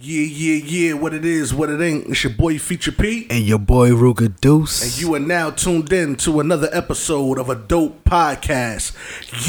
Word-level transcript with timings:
Yeah, 0.00 0.26
yeah, 0.26 0.64
yeah, 0.64 0.92
what 0.92 1.12
it 1.12 1.24
is, 1.24 1.52
what 1.52 1.70
it 1.70 1.80
ain't. 1.80 2.06
It's 2.06 2.22
your 2.22 2.32
boy 2.32 2.56
Feature 2.60 2.92
P. 2.92 3.26
And 3.30 3.44
your 3.44 3.58
boy 3.58 3.90
Ruga 3.90 4.32
Deuce. 4.40 4.80
And 4.84 4.96
you 5.02 5.12
are 5.16 5.18
now 5.18 5.50
tuned 5.50 5.92
in 5.92 6.14
to 6.18 6.38
another 6.38 6.68
episode 6.72 7.36
of 7.36 7.50
a 7.50 7.56
dope 7.56 8.04
podcast. 8.04 8.94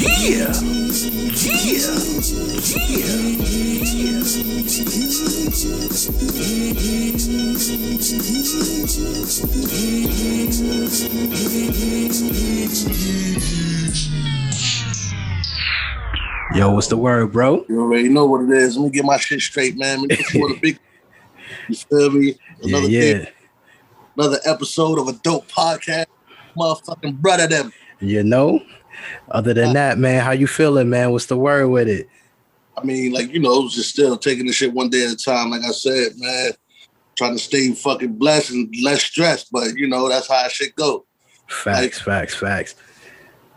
Yeah, 0.00 0.10
yeah, 0.18 1.54
yeah, 13.94 14.24
yeah! 14.24 14.29
Yo, 16.54 16.72
what's 16.72 16.88
the 16.88 16.96
word, 16.96 17.32
bro? 17.32 17.64
You 17.68 17.80
already 17.80 18.08
know 18.08 18.26
what 18.26 18.42
it 18.42 18.50
is. 18.50 18.76
Let 18.76 18.84
me 18.84 18.90
get 18.90 19.04
my 19.04 19.18
shit 19.18 19.40
straight, 19.40 19.76
man. 19.76 20.00
Let 20.00 20.10
me 20.10 20.16
get 20.16 20.34
you 20.34 20.48
the 20.48 20.60
big. 20.60 20.78
You 21.68 21.74
feel 21.74 22.10
me? 22.10 22.34
Another 22.62 22.88
yeah, 22.88 23.02
yeah. 23.02 23.24
Another 24.16 24.38
episode 24.44 24.98
of 24.98 25.08
a 25.08 25.12
dope 25.14 25.48
podcast. 25.50 26.06
Motherfucking 26.56 27.18
brother, 27.18 27.46
them. 27.46 27.72
You 28.00 28.22
know. 28.22 28.60
Other 29.30 29.54
than 29.54 29.72
that, 29.74 29.98
man, 29.98 30.22
how 30.22 30.32
you 30.32 30.46
feeling, 30.46 30.90
man? 30.90 31.10
What's 31.10 31.26
the 31.26 31.36
word 31.36 31.68
with 31.68 31.88
it? 31.88 32.08
I 32.76 32.84
mean, 32.84 33.12
like 33.12 33.32
you 33.32 33.40
know, 33.40 33.68
just 33.68 33.90
still 33.90 34.16
taking 34.16 34.46
the 34.46 34.52
shit 34.52 34.72
one 34.72 34.90
day 34.90 35.04
at 35.04 35.12
a 35.12 35.16
time. 35.16 35.50
Like 35.50 35.62
I 35.62 35.72
said, 35.72 36.12
man, 36.18 36.52
trying 37.16 37.34
to 37.34 37.38
stay 37.38 37.72
fucking 37.72 38.14
blessed 38.14 38.50
and 38.50 38.74
less 38.82 39.02
stressed. 39.02 39.50
But 39.52 39.76
you 39.76 39.88
know, 39.88 40.08
that's 40.08 40.28
how 40.28 40.48
shit 40.48 40.74
go. 40.76 41.04
Facts, 41.48 41.98
like, 41.98 42.30
facts, 42.30 42.34
facts. 42.34 42.74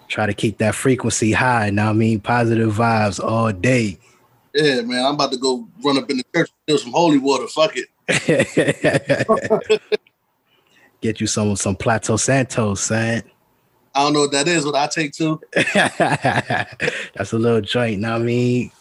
Try 0.08 0.26
to 0.26 0.34
keep 0.34 0.58
that 0.60 0.76
frequency 0.76 1.32
high. 1.32 1.70
Now 1.70 1.90
I 1.90 1.94
mean, 1.94 2.20
positive 2.20 2.74
vibes 2.74 3.24
all 3.24 3.52
day. 3.52 3.98
Yeah, 4.54 4.82
man. 4.82 5.06
I'm 5.06 5.16
about 5.16 5.32
to 5.32 5.38
go 5.38 5.68
run 5.84 5.98
up 5.98 6.10
in 6.10 6.18
the 6.18 6.26
church, 6.36 6.52
steal 6.64 6.78
some 6.78 6.92
holy 6.92 7.18
water. 7.18 7.48
Fuck 7.48 7.76
it. 7.76 7.88
Get 11.02 11.20
you 11.20 11.28
some 11.28 11.56
some 11.56 11.76
Palo 11.76 12.18
Santos, 12.18 12.82
son. 12.82 13.24
I 13.96 14.04
don't 14.04 14.14
know 14.14 14.22
what 14.22 14.32
that 14.32 14.48
is, 14.48 14.66
but 14.66 14.76
I 14.76 14.88
take 14.88 15.12
two. 15.14 15.40
That's 15.54 17.34
a 17.34 17.38
little 17.38 17.62
joint, 17.62 18.00
now 18.00 18.16
I 18.16 18.20
mean. 18.20 18.72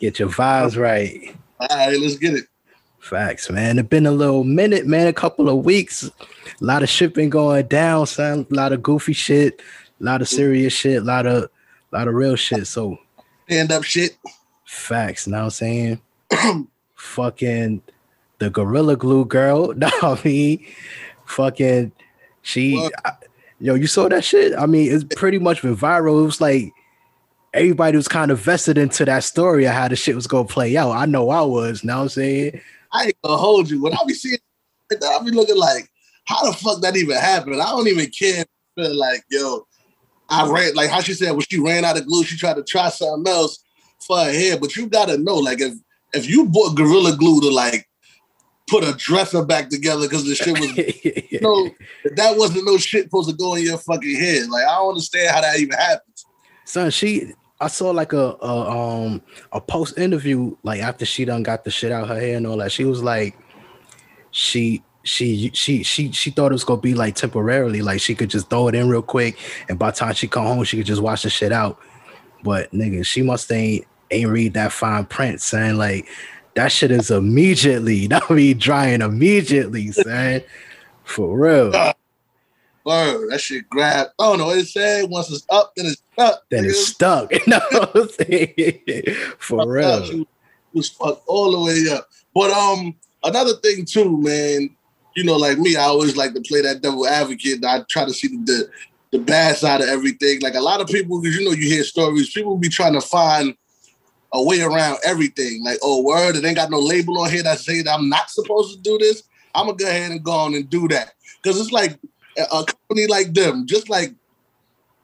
get 0.00 0.18
your 0.18 0.28
vibes 0.28 0.78
right. 0.80 1.36
All 1.60 1.68
right, 1.76 1.98
let's 2.00 2.16
get 2.16 2.34
it. 2.34 2.44
Facts, 3.08 3.50
man. 3.50 3.78
It's 3.78 3.88
been 3.88 4.06
a 4.06 4.10
little 4.10 4.44
minute, 4.44 4.86
man. 4.86 5.06
A 5.06 5.12
couple 5.12 5.48
of 5.48 5.64
weeks. 5.64 6.04
A 6.04 6.64
lot 6.64 6.82
of 6.82 6.88
shit 6.88 7.14
been 7.14 7.30
going 7.30 7.66
down, 7.66 8.06
son. 8.06 8.46
A 8.50 8.54
lot 8.54 8.72
of 8.72 8.82
goofy 8.82 9.12
shit 9.12 9.60
a 10.00 10.04
lot 10.04 10.22
of 10.22 10.28
serious 10.28 10.72
shit, 10.72 11.02
a 11.02 11.04
lot 11.04 11.26
of 11.26 11.44
a 11.44 11.96
lot 11.96 12.08
of 12.08 12.14
real 12.14 12.36
shit. 12.36 12.66
So 12.66 12.98
stand 13.46 13.72
up 13.72 13.84
shit. 13.84 14.16
Facts, 14.64 15.26
you 15.26 15.32
know 15.32 15.38
what 15.38 15.44
I'm 15.44 15.50
saying? 15.50 16.00
fucking 16.94 17.82
the 18.38 18.50
gorilla 18.50 18.96
glue 18.96 19.24
girl. 19.24 19.72
No, 19.76 19.90
I 20.02 20.20
mean, 20.24 20.64
fucking 21.24 21.92
she 22.42 22.90
I, 23.04 23.12
yo, 23.60 23.74
you 23.74 23.86
saw 23.86 24.08
that 24.08 24.24
shit? 24.24 24.54
I 24.56 24.66
mean, 24.66 24.92
it's 24.92 25.04
pretty 25.04 25.38
much 25.38 25.62
been 25.62 25.76
viral. 25.76 26.22
It 26.22 26.26
was 26.26 26.40
like 26.40 26.72
everybody 27.54 27.96
was 27.96 28.08
kind 28.08 28.30
of 28.30 28.38
vested 28.38 28.76
into 28.76 29.04
that 29.06 29.24
story 29.24 29.64
of 29.64 29.72
how 29.72 29.88
the 29.88 29.96
shit 29.96 30.14
was 30.14 30.26
gonna 30.26 30.48
play 30.48 30.76
out. 30.76 30.92
I 30.92 31.06
know 31.06 31.30
I 31.30 31.42
was, 31.42 31.84
know 31.84 31.96
what 31.96 32.02
I'm 32.02 32.08
saying? 32.10 32.60
I 32.92 33.04
ain't 33.04 33.22
gonna 33.22 33.36
hold 33.36 33.70
you. 33.70 33.82
When 33.82 33.92
I 33.92 33.98
be 34.06 34.14
seeing 34.14 34.38
that 34.90 35.02
I 35.02 35.24
be 35.24 35.30
looking 35.30 35.56
like, 35.56 35.88
how 36.24 36.44
the 36.44 36.56
fuck 36.56 36.80
that 36.82 36.96
even 36.96 37.16
happened? 37.16 37.60
I 37.60 37.70
don't 37.70 37.88
even 37.88 38.10
care. 38.10 38.44
Like, 38.76 39.24
yo, 39.30 39.66
I 40.28 40.48
ran 40.50 40.74
like 40.74 40.90
how 40.90 41.00
she 41.00 41.14
said 41.14 41.32
when 41.32 41.40
she 41.48 41.58
ran 41.58 41.84
out 41.84 41.98
of 41.98 42.06
glue, 42.06 42.24
she 42.24 42.36
tried 42.36 42.56
to 42.56 42.62
try 42.62 42.88
something 42.90 43.32
else 43.32 43.62
for 44.06 44.18
her 44.18 44.30
hair. 44.30 44.58
But 44.58 44.76
you 44.76 44.86
gotta 44.86 45.18
know, 45.18 45.36
like 45.36 45.60
if 45.60 45.74
if 46.12 46.28
you 46.28 46.46
bought 46.46 46.76
gorilla 46.76 47.16
glue 47.16 47.40
to 47.40 47.50
like 47.50 47.88
put 48.68 48.84
a 48.84 48.92
dresser 48.94 49.44
back 49.44 49.68
together 49.68 50.02
because 50.02 50.24
the 50.24 50.34
shit 50.34 50.58
was 50.58 50.76
you 51.30 51.40
know 51.40 51.70
that 52.16 52.36
wasn't 52.36 52.64
no 52.66 52.76
shit 52.76 53.04
supposed 53.04 53.30
to 53.30 53.36
go 53.36 53.54
in 53.54 53.64
your 53.64 53.78
fucking 53.78 54.16
head. 54.16 54.48
Like 54.48 54.66
I 54.66 54.74
don't 54.76 54.90
understand 54.90 55.34
how 55.34 55.40
that 55.40 55.58
even 55.58 55.78
happens. 55.78 56.26
Son, 56.64 56.90
she 56.90 57.32
I 57.60 57.68
saw 57.68 57.90
like 57.90 58.12
a, 58.12 58.36
a 58.42 58.70
um 58.70 59.22
a 59.52 59.60
post 59.60 59.98
interview 59.98 60.56
like 60.62 60.82
after 60.82 61.06
she 61.06 61.24
done 61.24 61.42
got 61.42 61.64
the 61.64 61.70
shit 61.70 61.92
out 61.92 62.08
her 62.08 62.20
hair 62.20 62.36
and 62.36 62.46
all 62.46 62.58
that. 62.58 62.72
She 62.72 62.84
was 62.84 63.02
like 63.02 63.36
she 64.30 64.82
she 65.04 65.50
she 65.54 65.82
she 65.82 66.12
she 66.12 66.30
thought 66.30 66.52
it 66.52 66.54
was 66.54 66.64
gonna 66.64 66.80
be 66.80 66.94
like 66.94 67.14
temporarily, 67.14 67.80
like 67.80 68.00
she 68.00 68.14
could 68.14 68.28
just 68.28 68.50
throw 68.50 68.68
it 68.68 68.74
in 68.74 68.88
real 68.88 69.02
quick, 69.02 69.38
and 69.68 69.78
by 69.78 69.90
the 69.90 69.96
time 69.96 70.14
she 70.14 70.28
come 70.28 70.44
home, 70.44 70.64
she 70.64 70.76
could 70.76 70.86
just 70.86 71.00
wash 71.00 71.22
the 71.22 71.30
shit 71.30 71.52
out. 71.52 71.78
But 72.42 72.70
nigga, 72.72 73.06
she 73.06 73.22
must 73.22 73.50
ain't 73.50 73.86
ain't 74.10 74.30
read 74.30 74.54
that 74.54 74.72
fine 74.72 75.06
print, 75.06 75.40
saying 75.40 75.76
like 75.76 76.06
that 76.54 76.72
shit 76.72 76.90
is 76.90 77.10
immediately, 77.10 78.08
not 78.10 78.28
be 78.28 78.52
drying 78.52 79.00
immediately, 79.00 79.92
saying 79.92 80.42
for 81.04 81.38
real. 81.38 81.72
Word, 82.86 83.30
that 83.30 83.40
shit 83.40 83.68
grab. 83.68 84.08
I 84.18 84.24
don't 84.24 84.38
know 84.38 84.46
what 84.46 84.58
it 84.58 84.68
said. 84.68 85.10
Once 85.10 85.30
it's 85.30 85.44
up, 85.50 85.72
then 85.76 85.86
it's 85.86 86.02
stuck. 86.12 86.42
Then 86.50 86.64
nigga. 86.64 86.68
it's 86.68 86.86
stuck. 86.86 87.30
no, 87.46 87.60
for 89.38 89.68
real. 89.68 90.24
was 90.72 90.88
fucked 90.88 91.22
all 91.26 91.50
the 91.50 91.60
way 91.60 91.92
up. 91.94 92.08
But 92.32 92.50
um, 92.52 92.94
another 93.24 93.56
thing 93.56 93.84
too, 93.84 94.22
man 94.22 94.70
you 95.16 95.24
know, 95.24 95.36
like 95.36 95.58
me, 95.58 95.76
I 95.76 95.84
always 95.84 96.16
like 96.16 96.34
to 96.34 96.40
play 96.42 96.60
that 96.60 96.82
devil 96.82 97.08
advocate. 97.08 97.64
I 97.64 97.80
try 97.88 98.04
to 98.04 98.12
see 98.12 98.28
the 98.28 98.70
the 99.10 99.18
bad 99.18 99.56
side 99.56 99.80
of 99.80 99.88
everything. 99.88 100.40
Like 100.42 100.54
a 100.54 100.60
lot 100.60 100.80
of 100.80 100.88
people, 100.88 101.20
because 101.20 101.36
you 101.36 101.44
know, 101.44 101.52
you 101.52 101.68
hear 101.68 101.82
stories. 101.84 102.32
People 102.32 102.58
be 102.58 102.68
trying 102.68 102.92
to 102.92 103.00
find 103.00 103.56
a 104.32 104.42
way 104.42 104.60
around 104.60 104.98
everything. 105.04 105.64
Like, 105.64 105.78
oh, 105.82 106.02
word, 106.02 106.36
it 106.36 106.44
ain't 106.44 106.56
got 106.56 106.70
no 106.70 106.78
label 106.78 107.18
on 107.18 107.30
here 107.30 107.42
that 107.44 107.58
say 107.58 107.82
that 107.82 107.94
I'm 107.94 108.10
not 108.10 108.30
supposed 108.30 108.76
to 108.76 108.82
do 108.82 108.98
this. 108.98 109.22
I'm 109.54 109.66
gonna 109.66 109.78
go 109.78 109.86
ahead 109.88 110.10
and 110.10 110.22
go 110.22 110.32
on 110.32 110.54
and 110.54 110.68
do 110.68 110.86
that 110.88 111.14
because 111.42 111.58
it's 111.58 111.72
like 111.72 111.98
a 112.38 112.64
company 112.64 113.06
like 113.06 113.34
them, 113.34 113.66
just 113.66 113.88
like 113.88 114.14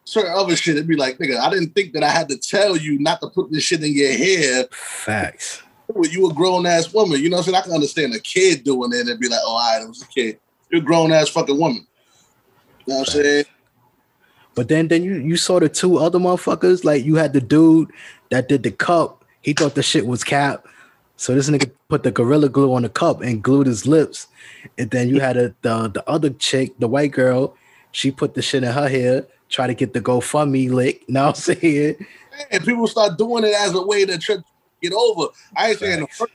certain 0.04 0.32
other 0.32 0.56
shit. 0.56 0.76
It'd 0.76 0.88
be 0.88 0.96
like, 0.96 1.18
nigga, 1.18 1.38
I 1.38 1.50
didn't 1.50 1.74
think 1.74 1.92
that 1.94 2.02
I 2.02 2.10
had 2.10 2.28
to 2.28 2.36
tell 2.36 2.76
you 2.76 2.98
not 2.98 3.20
to 3.20 3.28
put 3.28 3.50
this 3.50 3.64
shit 3.64 3.82
in 3.82 3.92
your 3.94 4.12
hair. 4.12 4.64
Facts 4.70 5.62
you 6.10 6.28
a 6.28 6.34
grown 6.34 6.66
ass 6.66 6.92
woman. 6.92 7.20
You 7.20 7.28
know 7.28 7.36
what 7.36 7.48
I'm 7.48 7.52
saying? 7.52 7.56
I 7.56 7.60
can 7.62 7.72
understand 7.72 8.14
a 8.14 8.20
kid 8.20 8.64
doing 8.64 8.92
it 8.92 9.08
and 9.08 9.20
be 9.20 9.28
like, 9.28 9.40
oh, 9.44 9.52
all 9.52 9.58
right, 9.58 9.82
it 9.82 9.88
was 9.88 10.02
a 10.02 10.06
kid. 10.06 10.38
You're 10.70 10.80
a 10.80 10.84
grown 10.84 11.12
ass 11.12 11.28
fucking 11.28 11.58
woman. 11.58 11.86
You 12.86 12.94
know 12.94 13.00
what 13.00 13.14
I'm 13.14 13.22
saying? 13.22 13.44
But 14.54 14.68
then 14.68 14.88
then 14.88 15.02
you 15.02 15.14
you 15.14 15.36
saw 15.36 15.60
the 15.60 15.68
two 15.68 15.98
other 15.98 16.18
motherfuckers. 16.18 16.84
Like 16.84 17.04
you 17.04 17.16
had 17.16 17.32
the 17.32 17.40
dude 17.40 17.90
that 18.30 18.48
did 18.48 18.62
the 18.62 18.70
cup. 18.70 19.24
He 19.40 19.54
thought 19.54 19.74
the 19.74 19.82
shit 19.82 20.06
was 20.06 20.24
cap. 20.24 20.66
So 21.22 21.36
this 21.36 21.48
nigga 21.48 21.70
put 21.88 22.02
the 22.02 22.10
gorilla 22.10 22.48
glue 22.48 22.74
on 22.74 22.82
the 22.82 22.88
cup 22.88 23.20
and 23.20 23.40
glued 23.40 23.68
his 23.68 23.86
lips. 23.86 24.26
And 24.76 24.90
then 24.90 25.08
you 25.08 25.20
had 25.20 25.36
a, 25.36 25.54
the 25.62 25.86
the 25.86 26.02
other 26.10 26.30
chick, 26.30 26.76
the 26.80 26.88
white 26.88 27.12
girl. 27.12 27.56
She 27.92 28.10
put 28.10 28.34
the 28.34 28.42
shit 28.42 28.64
in 28.64 28.72
her 28.72 28.88
hair, 28.88 29.24
try 29.48 29.68
to 29.68 29.74
get 29.74 29.92
the 29.92 30.00
GoFundMe 30.00 30.68
lick. 30.68 31.04
Now 31.08 31.28
I'm 31.28 31.34
saying? 31.36 32.04
And 32.50 32.64
people 32.64 32.88
start 32.88 33.18
doing 33.18 33.44
it 33.44 33.54
as 33.54 33.72
a 33.72 33.86
way 33.86 34.04
to 34.04 34.18
try, 34.18 34.38
get 34.82 34.92
over. 34.92 35.28
I 35.56 35.70
ain't 35.70 35.78
saying 35.78 36.00
the 36.00 36.08
first 36.08 36.32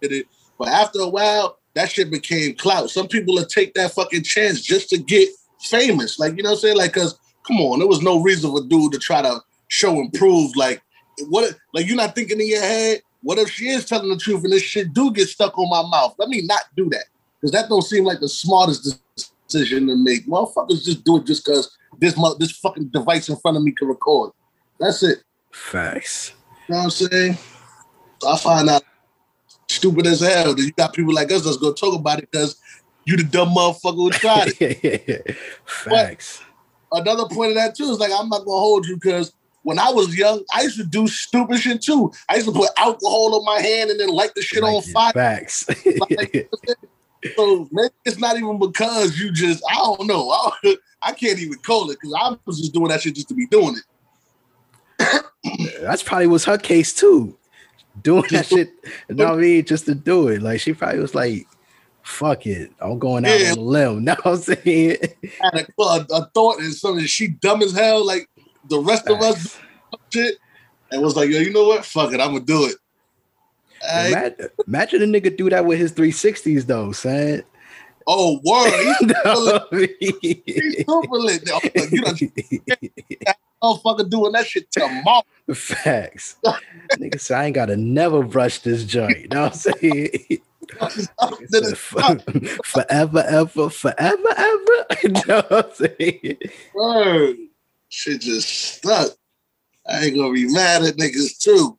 did 0.00 0.12
it, 0.12 0.26
but 0.58 0.68
after 0.68 1.00
a 1.00 1.08
while, 1.08 1.58
that 1.74 1.90
shit 1.90 2.10
became 2.10 2.54
clout. 2.54 2.88
Some 2.88 3.08
people 3.08 3.34
will 3.34 3.44
take 3.44 3.74
that 3.74 3.92
fucking 3.92 4.22
chance 4.22 4.62
just 4.62 4.88
to 4.88 4.96
get 4.96 5.28
famous. 5.60 6.18
Like, 6.18 6.38
you 6.38 6.42
know 6.42 6.52
what 6.52 6.54
I'm 6.54 6.60
saying? 6.60 6.76
Like, 6.78 6.94
cause 6.94 7.18
come 7.46 7.60
on, 7.60 7.80
there 7.80 7.88
was 7.88 8.00
no 8.00 8.22
reason 8.22 8.52
for 8.52 8.66
dude 8.66 8.92
to 8.92 8.98
try 8.98 9.20
to 9.20 9.40
show 9.68 10.00
and 10.00 10.10
prove. 10.14 10.56
Like, 10.56 10.82
what 11.28 11.54
like 11.74 11.86
you're 11.86 11.96
not 11.98 12.14
thinking 12.14 12.40
in 12.40 12.48
your 12.48 12.62
head, 12.62 13.02
what 13.22 13.38
if 13.38 13.50
she 13.50 13.68
is 13.68 13.84
telling 13.84 14.08
the 14.08 14.16
truth 14.16 14.44
and 14.44 14.52
this 14.52 14.62
shit 14.62 14.92
do 14.92 15.12
get 15.12 15.28
stuck 15.28 15.58
on 15.58 15.68
my 15.68 15.88
mouth? 15.88 16.14
Let 16.18 16.28
me 16.28 16.42
not 16.42 16.62
do 16.76 16.88
that. 16.90 17.04
Because 17.40 17.52
that 17.52 17.68
don't 17.68 17.82
seem 17.82 18.04
like 18.04 18.20
the 18.20 18.28
smartest 18.28 19.00
decision 19.48 19.86
to 19.88 19.96
make. 19.96 20.26
Motherfuckers 20.26 20.84
just 20.84 21.04
do 21.04 21.18
it 21.18 21.26
just 21.26 21.44
because 21.44 21.76
this 21.98 22.18
this 22.38 22.52
fucking 22.52 22.88
device 22.88 23.28
in 23.28 23.36
front 23.36 23.56
of 23.56 23.62
me 23.62 23.72
can 23.72 23.88
record. 23.88 24.32
That's 24.78 25.02
it. 25.02 25.22
Facts. 25.50 26.32
You 26.68 26.74
know 26.74 26.78
what 26.78 26.84
I'm 26.84 26.90
saying? 26.90 27.38
I 28.26 28.36
find 28.38 28.68
out 28.68 28.82
stupid 29.68 30.06
as 30.06 30.20
hell. 30.20 30.54
Then 30.54 30.66
you 30.66 30.72
got 30.72 30.92
people 30.92 31.14
like 31.14 31.30
us 31.32 31.44
that's 31.44 31.56
gonna 31.56 31.74
talk 31.74 31.98
about 31.98 32.18
it 32.18 32.30
because 32.30 32.56
you 33.04 33.16
the 33.16 33.24
dumb 33.24 33.50
motherfucker 33.50 33.96
who 33.96 34.10
tried 34.10 34.52
it. 34.60 35.36
Facts. 35.64 36.42
But 36.90 37.02
another 37.02 37.28
point 37.28 37.50
of 37.50 37.56
that 37.56 37.74
too 37.74 37.90
is 37.90 37.98
like 37.98 38.12
I'm 38.12 38.28
not 38.28 38.44
gonna 38.44 38.60
hold 38.60 38.86
you 38.86 38.96
because 38.96 39.32
when 39.62 39.78
I 39.78 39.90
was 39.90 40.16
young, 40.16 40.44
I 40.54 40.62
used 40.62 40.78
to 40.78 40.84
do 40.84 41.06
stupid 41.06 41.58
shit 41.60 41.82
too. 41.82 42.12
I 42.28 42.36
used 42.36 42.48
to 42.48 42.52
put 42.52 42.70
alcohol 42.76 43.34
on 43.34 43.44
my 43.44 43.60
hand 43.60 43.90
and 43.90 44.00
then 44.00 44.08
light 44.08 44.34
the 44.34 44.42
shit 44.42 44.62
like 44.62 44.74
on 44.74 44.82
fire. 44.82 45.12
Facts. 45.12 45.68
like, 46.00 46.48
so 47.36 47.68
maybe 47.70 47.92
it's 48.04 48.18
not 48.18 48.36
even 48.36 48.58
because 48.58 49.18
you 49.18 49.32
just 49.32 49.62
I 49.70 49.74
don't 49.74 50.06
know. 50.06 50.30
I, 50.30 50.76
I 51.02 51.12
can't 51.12 51.38
even 51.38 51.58
call 51.58 51.90
it 51.90 51.98
because 52.00 52.14
I 52.18 52.36
was 52.46 52.60
just 52.60 52.72
doing 52.72 52.88
that 52.88 53.02
shit 53.02 53.14
just 53.14 53.28
to 53.28 53.34
be 53.34 53.46
doing 53.46 53.76
it. 54.98 55.24
That's 55.80 56.02
probably 56.02 56.26
was 56.26 56.44
her 56.44 56.58
case 56.58 56.94
too 56.94 57.36
doing 58.02 58.24
that 58.30 58.46
shit. 58.48 58.72
You 59.08 59.16
know 59.16 59.30
what 59.30 59.34
I 59.34 59.42
mean? 59.42 59.64
Just 59.64 59.86
to 59.86 59.94
do 59.94 60.28
it. 60.28 60.42
Like 60.42 60.60
she 60.60 60.72
probably 60.72 61.00
was 61.00 61.14
like, 61.14 61.46
fuck 62.02 62.46
it. 62.46 62.72
I'm 62.80 62.98
going 62.98 63.24
out 63.26 63.40
yeah. 63.40 63.52
on 63.52 63.58
a 63.58 63.60
limb. 63.60 64.04
Know 64.04 64.16
what 64.22 64.34
I'm 64.34 64.36
saying? 64.38 64.96
Had 65.40 65.54
a, 65.54 65.82
a, 65.82 66.06
a 66.10 66.26
thought 66.34 66.60
and 66.60 66.72
something 66.72 67.04
she 67.06 67.28
dumb 67.28 67.62
as 67.62 67.72
hell, 67.72 68.04
like 68.04 68.28
the 68.68 68.80
rest 68.80 69.06
Facts. 69.06 69.14
of 69.14 69.22
us 69.22 69.58
shit. 70.10 70.38
And 70.92 71.02
was 71.02 71.16
like, 71.16 71.30
yo, 71.30 71.38
you 71.38 71.52
know 71.52 71.68
what? 71.68 71.84
Fuck 71.84 72.12
it, 72.12 72.20
I'm 72.20 72.32
gonna 72.32 72.40
do 72.40 72.66
it. 72.66 72.76
Imagine, 73.82 74.48
imagine 74.66 75.02
a 75.02 75.06
nigga 75.06 75.34
do 75.34 75.48
that 75.50 75.64
with 75.64 75.78
his 75.78 75.92
360s 75.92 76.66
though, 76.66 76.92
son. 76.92 77.42
Oh, 78.06 78.40
word. 78.44 78.96
He's 78.98 79.14
no. 79.24 79.66
He's 80.00 80.84
super 80.86 81.16
lit. 81.16 81.46
You 81.46 82.00
know, 82.02 82.14
motherfucker 83.62 84.08
doing 84.08 84.32
that 84.32 84.46
shit 84.46 84.70
tomorrow. 84.70 85.22
Facts. 85.54 86.36
Nigga 86.94 87.20
say 87.20 87.34
I 87.34 87.44
ain't 87.46 87.54
gotta 87.54 87.76
never 87.76 88.22
brush 88.22 88.60
this 88.60 88.84
joint. 88.84 89.18
You 89.18 89.28
know 89.28 89.42
what 89.42 89.52
I'm 89.52 89.80
saying? 89.80 90.38
forever, 92.64 93.24
ever, 93.28 93.70
forever, 93.70 94.28
ever. 94.36 94.86
you 95.02 95.10
know 95.26 95.42
what 95.48 95.66
I'm 95.80 95.86
saying? 95.98 96.38
Word. 96.74 97.36
Shit 97.90 98.20
just 98.22 98.48
stuck. 98.48 99.10
I 99.86 100.04
ain't 100.04 100.16
gonna 100.16 100.32
be 100.32 100.52
mad 100.52 100.82
at 100.82 100.96
niggas 100.96 101.38
too. 101.38 101.76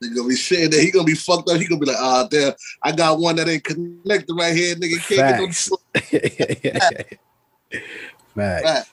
They 0.00 0.08
gonna 0.08 0.28
be 0.28 0.36
saying 0.36 0.70
that 0.70 0.80
he 0.80 0.90
gonna 0.90 1.04
be 1.04 1.14
fucked 1.14 1.50
up. 1.50 1.58
He 1.58 1.66
gonna 1.66 1.80
be 1.80 1.86
like, 1.86 1.96
ah, 1.98 2.24
oh, 2.24 2.28
damn, 2.30 2.54
I 2.82 2.92
got 2.92 3.18
one 3.18 3.36
that 3.36 3.48
ain't 3.48 3.64
connected 3.64 4.34
right 4.34 4.54
here. 4.54 4.74
Nigga 4.76 5.06
can't 5.06 5.20
Facts. 5.20 5.68
get 5.68 5.78
no 5.94 6.80
Facts. 8.34 8.62
Facts. 8.62 8.90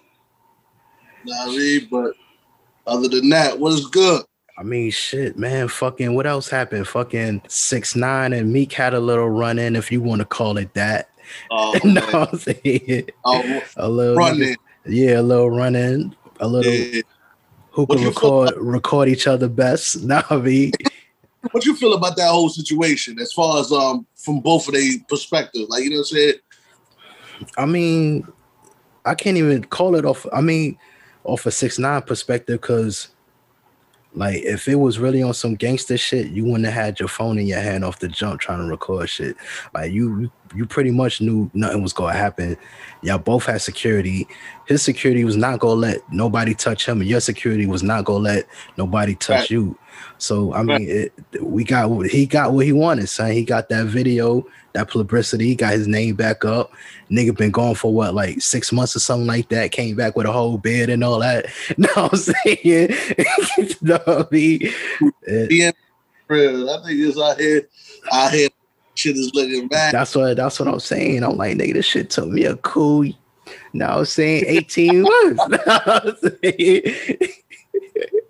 Nah, 1.23 1.43
I 1.43 1.47
mean, 1.47 1.87
but 1.89 2.13
other 2.85 3.07
than 3.07 3.29
that, 3.29 3.59
what 3.59 3.73
is 3.73 3.85
good? 3.85 4.23
I 4.57 4.63
mean, 4.63 4.89
shit, 4.89 5.37
man. 5.37 5.67
Fucking, 5.67 6.15
what 6.15 6.25
else 6.25 6.49
happened? 6.49 6.87
Fucking 6.87 7.43
six 7.47 7.95
nine 7.95 8.33
and 8.33 8.51
Meek 8.51 8.73
had 8.73 8.93
a 8.93 8.99
little 8.99 9.29
run 9.29 9.59
in, 9.59 9.75
if 9.75 9.91
you 9.91 10.01
want 10.01 10.19
to 10.19 10.25
call 10.25 10.57
it 10.57 10.73
that. 10.73 11.09
Oh, 11.51 11.79
no, 11.83 12.01
I'm 12.11 12.37
saying 12.39 13.09
oh, 13.23 13.63
a 13.75 13.87
little 13.87 14.15
run 14.15 14.41
in. 14.41 14.55
Yeah, 14.87 15.19
a 15.19 15.21
little 15.21 15.49
run 15.49 15.75
in, 15.75 16.15
a 16.39 16.47
little. 16.47 16.71
Yeah. 16.71 17.01
Who 17.71 17.85
can 17.85 18.03
record 18.03 18.53
record 18.57 19.07
each 19.09 19.27
other 19.27 19.47
best? 19.47 20.01
Now, 20.03 20.23
I 20.29 20.71
what 21.51 21.65
you 21.65 21.75
feel 21.75 21.93
about 21.93 22.15
that 22.17 22.29
whole 22.29 22.49
situation 22.49 23.19
as 23.19 23.31
far 23.31 23.59
as 23.59 23.71
um 23.71 24.05
from 24.15 24.39
both 24.39 24.67
of 24.67 24.73
their 24.73 24.91
perspectives? 25.07 25.69
Like 25.69 25.83
you 25.83 25.91
know 25.91 25.97
what 25.97 26.11
I'm 26.11 26.17
saying? 26.17 26.33
I 27.57 27.65
mean, 27.65 28.27
I 29.05 29.15
can't 29.15 29.37
even 29.37 29.63
call 29.65 29.95
it 29.95 30.05
off. 30.05 30.25
I 30.33 30.41
mean, 30.41 30.77
off 31.23 31.45
a 31.45 31.51
six 31.51 31.77
nine 31.77 32.01
perspective, 32.01 32.61
because 32.61 33.09
like 34.13 34.37
if 34.37 34.67
it 34.67 34.75
was 34.75 34.97
really 34.97 35.21
on 35.21 35.33
some 35.33 35.55
gangster 35.55 35.97
shit, 35.97 36.31
you 36.31 36.45
wouldn't 36.45 36.65
have 36.65 36.73
had 36.73 36.99
your 36.99 37.09
phone 37.09 37.37
in 37.37 37.45
your 37.45 37.59
hand 37.59 37.85
off 37.85 37.99
the 37.99 38.07
jump 38.07 38.39
trying 38.39 38.59
to 38.59 38.65
record 38.65 39.09
shit. 39.09 39.35
Like 39.73 39.91
you 39.91 40.31
you 40.55 40.65
pretty 40.65 40.91
much 40.91 41.21
knew 41.21 41.49
nothing 41.53 41.81
was 41.81 41.93
gonna 41.93 42.13
happen. 42.13 42.57
Y'all 43.01 43.17
both 43.17 43.45
had 43.45 43.61
security. 43.61 44.27
His 44.67 44.81
security 44.81 45.23
was 45.23 45.35
not 45.35 45.59
gonna 45.59 45.79
let 45.79 46.11
nobody 46.11 46.53
touch 46.53 46.87
him, 46.87 47.01
and 47.01 47.09
your 47.09 47.19
security 47.19 47.65
was 47.65 47.83
not 47.83 48.05
gonna 48.05 48.23
let 48.23 48.47
nobody 48.77 49.15
touch 49.15 49.39
right. 49.39 49.49
you. 49.49 49.77
So 50.17 50.53
I 50.53 50.63
mean, 50.63 50.87
it, 50.89 51.13
we 51.41 51.63
got 51.63 51.89
he 52.07 52.25
got 52.25 52.51
what 52.51 52.65
he 52.65 52.73
wanted, 52.73 53.07
son. 53.07 53.31
He 53.31 53.43
got 53.43 53.69
that 53.69 53.87
video, 53.87 54.45
that 54.73 54.89
publicity. 54.89 55.47
He 55.47 55.55
got 55.55 55.73
his 55.73 55.87
name 55.87 56.15
back 56.15 56.45
up. 56.45 56.71
Nigga 57.09 57.35
been 57.35 57.51
gone 57.51 57.75
for 57.75 57.93
what, 57.93 58.13
like 58.13 58.41
six 58.41 58.71
months 58.71 58.95
or 58.95 58.99
something 58.99 59.27
like 59.27 59.49
that. 59.49 59.71
Came 59.71 59.95
back 59.95 60.15
with 60.15 60.25
a 60.25 60.31
whole 60.31 60.57
bed 60.57 60.89
and 60.89 61.03
all 61.03 61.19
that. 61.19 61.47
No, 61.77 61.89
I'm 61.95 62.17
saying, 62.17 62.89
no, 63.81 63.99
I 64.07 64.25
mean, 64.31 64.59
yeah, 65.49 65.71
I 66.29 66.81
think 66.83 66.99
it's 66.99 67.19
out 67.19 67.39
here, 67.39 67.67
out 68.11 68.31
here, 68.31 68.49
shit 68.97 69.15
is 69.17 69.31
looking 69.33 69.67
back. 69.67 69.91
That's 69.91 70.15
what 70.15 70.37
that's 70.37 70.59
what 70.59 70.67
I'm 70.67 70.79
saying. 70.79 71.23
I'm 71.23 71.37
like, 71.37 71.57
nigga, 71.57 71.73
this 71.73 71.85
shit 71.85 72.09
took 72.09 72.27
me 72.29 72.45
a 72.45 72.55
cool. 72.57 73.05
Now 73.73 73.99
I'm 73.99 74.05
saying 74.05 74.45
18 74.47 75.01
months. 75.03 75.43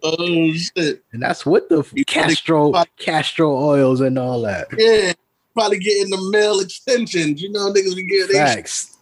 oh 0.03 0.53
shit! 0.53 1.03
And 1.11 1.21
that's 1.21 1.45
with 1.45 1.69
the 1.69 1.83
castor 2.05 2.71
castor 2.97 3.45
oils 3.45 4.01
and 4.01 4.19
all 4.19 4.41
that. 4.41 4.67
Yeah, 4.77 5.13
probably 5.53 5.79
getting 5.79 6.09
the 6.09 6.29
mail 6.31 6.59
extensions. 6.59 7.41
You 7.41 7.51
know, 7.51 7.71
niggas 7.71 7.95
be 7.95 8.05
getting 8.05 8.35
facts. 8.35 8.97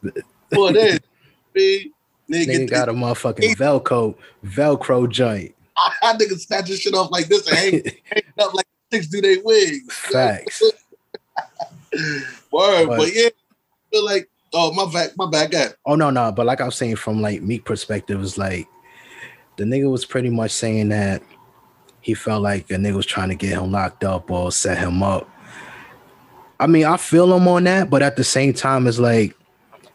For 0.54 0.72
that, 0.72 1.02
nigga, 1.56 1.92
nigga 2.30 2.70
got 2.70 2.90
a 2.90 2.94
motherfucking 2.94 3.56
Velcro 3.56 4.16
Velcro 4.46 5.10
joint. 5.10 5.54
I, 5.78 5.94
I 6.04 6.14
nigga 6.14 6.40
snatching 6.40 6.78
shit 6.78 6.94
off 6.94 7.12
like 7.12 7.28
this 7.28 7.48
and 7.48 7.58
hang, 7.58 7.84
hang 8.06 8.24
up 8.40 8.54
like 8.54 8.66
six 8.92 9.08
do 9.08 9.22
they 9.22 9.38
wigs. 9.38 9.94
Facts. 9.94 10.64
Word, 12.52 12.88
but, 12.88 12.98
but 12.98 13.14
yeah, 13.14 13.28
I 13.28 13.90
feel 13.92 14.06
like 14.06 14.30
oh 14.54 14.72
my 14.74 14.92
back, 14.92 15.12
my 15.18 15.30
back 15.30 15.52
guy. 15.52 15.68
Oh 15.86 15.96
no, 15.96 16.10
no, 16.10 16.32
but 16.32 16.46
like 16.46 16.62
I 16.62 16.66
was 16.66 16.76
saying 16.76 16.96
from 16.96 17.22
like 17.22 17.42
Meek 17.42 17.66
perspective, 17.66 18.22
is 18.22 18.38
like 18.38 18.68
the 19.58 19.64
nigga 19.64 19.90
was 19.90 20.06
pretty 20.06 20.30
much 20.30 20.52
saying 20.52 20.90
that 20.90 21.22
he 22.02 22.14
felt 22.14 22.42
like 22.42 22.70
a 22.72 22.76
nigga 22.76 22.96
was 22.96 23.06
trying 23.06 23.30
to 23.30 23.36
get 23.36 23.54
him 23.54 23.72
locked 23.72 24.04
up 24.04 24.30
or 24.30 24.52
set 24.52 24.78
him 24.78 25.04
up. 25.04 25.30
I 26.60 26.68
mean, 26.68 26.86
I 26.86 26.98
feel 26.98 27.36
him 27.36 27.48
on 27.48 27.66
that, 27.66 27.90
but 27.90 28.02
at 28.02 28.16
the 28.16 28.24
same 28.24 28.54
time, 28.54 28.88
it's 28.88 29.00
like 29.00 29.36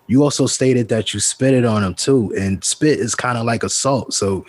you 0.07 0.23
also 0.23 0.47
stated 0.47 0.89
that 0.89 1.15
you 1.15 1.21
spit 1.21 1.55
it 1.55 1.65
on 1.65 1.83
him 1.83 1.95
too, 1.95 2.33
and 2.37 2.63
spit 2.65 2.99
is 2.99 3.15
kind 3.15 3.39
of 3.39 3.45
like 3.45 3.63
assault. 3.63 4.13
So 4.13 4.45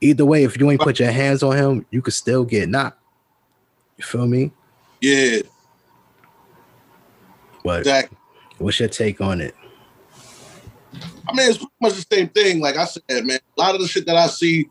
either 0.00 0.24
way, 0.24 0.44
if 0.44 0.58
you 0.58 0.70
ain't 0.70 0.80
put 0.80 0.98
your 0.98 1.10
hands 1.10 1.42
on 1.42 1.56
him, 1.56 1.86
you 1.90 2.02
could 2.02 2.14
still 2.14 2.44
get 2.44 2.68
knocked. 2.68 2.98
You 3.98 4.04
feel 4.04 4.26
me? 4.26 4.50
Yeah. 5.00 5.40
But 7.66 7.80
exactly. 7.80 8.16
what's 8.58 8.78
your 8.78 8.88
take 8.88 9.20
on 9.20 9.40
it? 9.40 9.52
I 11.28 11.32
mean, 11.34 11.48
it's 11.48 11.58
pretty 11.58 11.72
much 11.80 11.94
the 11.94 12.06
same 12.14 12.28
thing. 12.28 12.60
Like 12.60 12.76
I 12.76 12.84
said, 12.84 13.02
man, 13.24 13.40
a 13.58 13.60
lot 13.60 13.74
of 13.74 13.80
the 13.80 13.88
shit 13.88 14.06
that 14.06 14.14
I 14.14 14.28
see, 14.28 14.68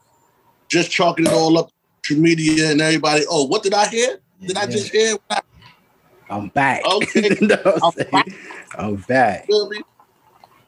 just 0.68 0.90
chalking 0.90 1.26
it 1.26 1.32
all 1.34 1.58
up 1.58 1.70
to 2.04 2.16
media 2.16 2.70
and 2.70 2.80
everybody. 2.80 3.26
Oh, 3.28 3.44
what 3.44 3.62
did 3.62 3.74
I 3.74 3.86
hear? 3.88 4.18
Did 4.40 4.56
yeah. 4.56 4.60
I 4.60 4.66
just 4.66 4.88
hear? 4.88 5.14
I- 5.28 5.42
am 6.30 6.48
back. 6.48 6.84
Okay, 6.90 7.28
I'm, 7.82 7.92
back. 8.10 8.26
I'm 8.78 8.96
back. 8.96 9.48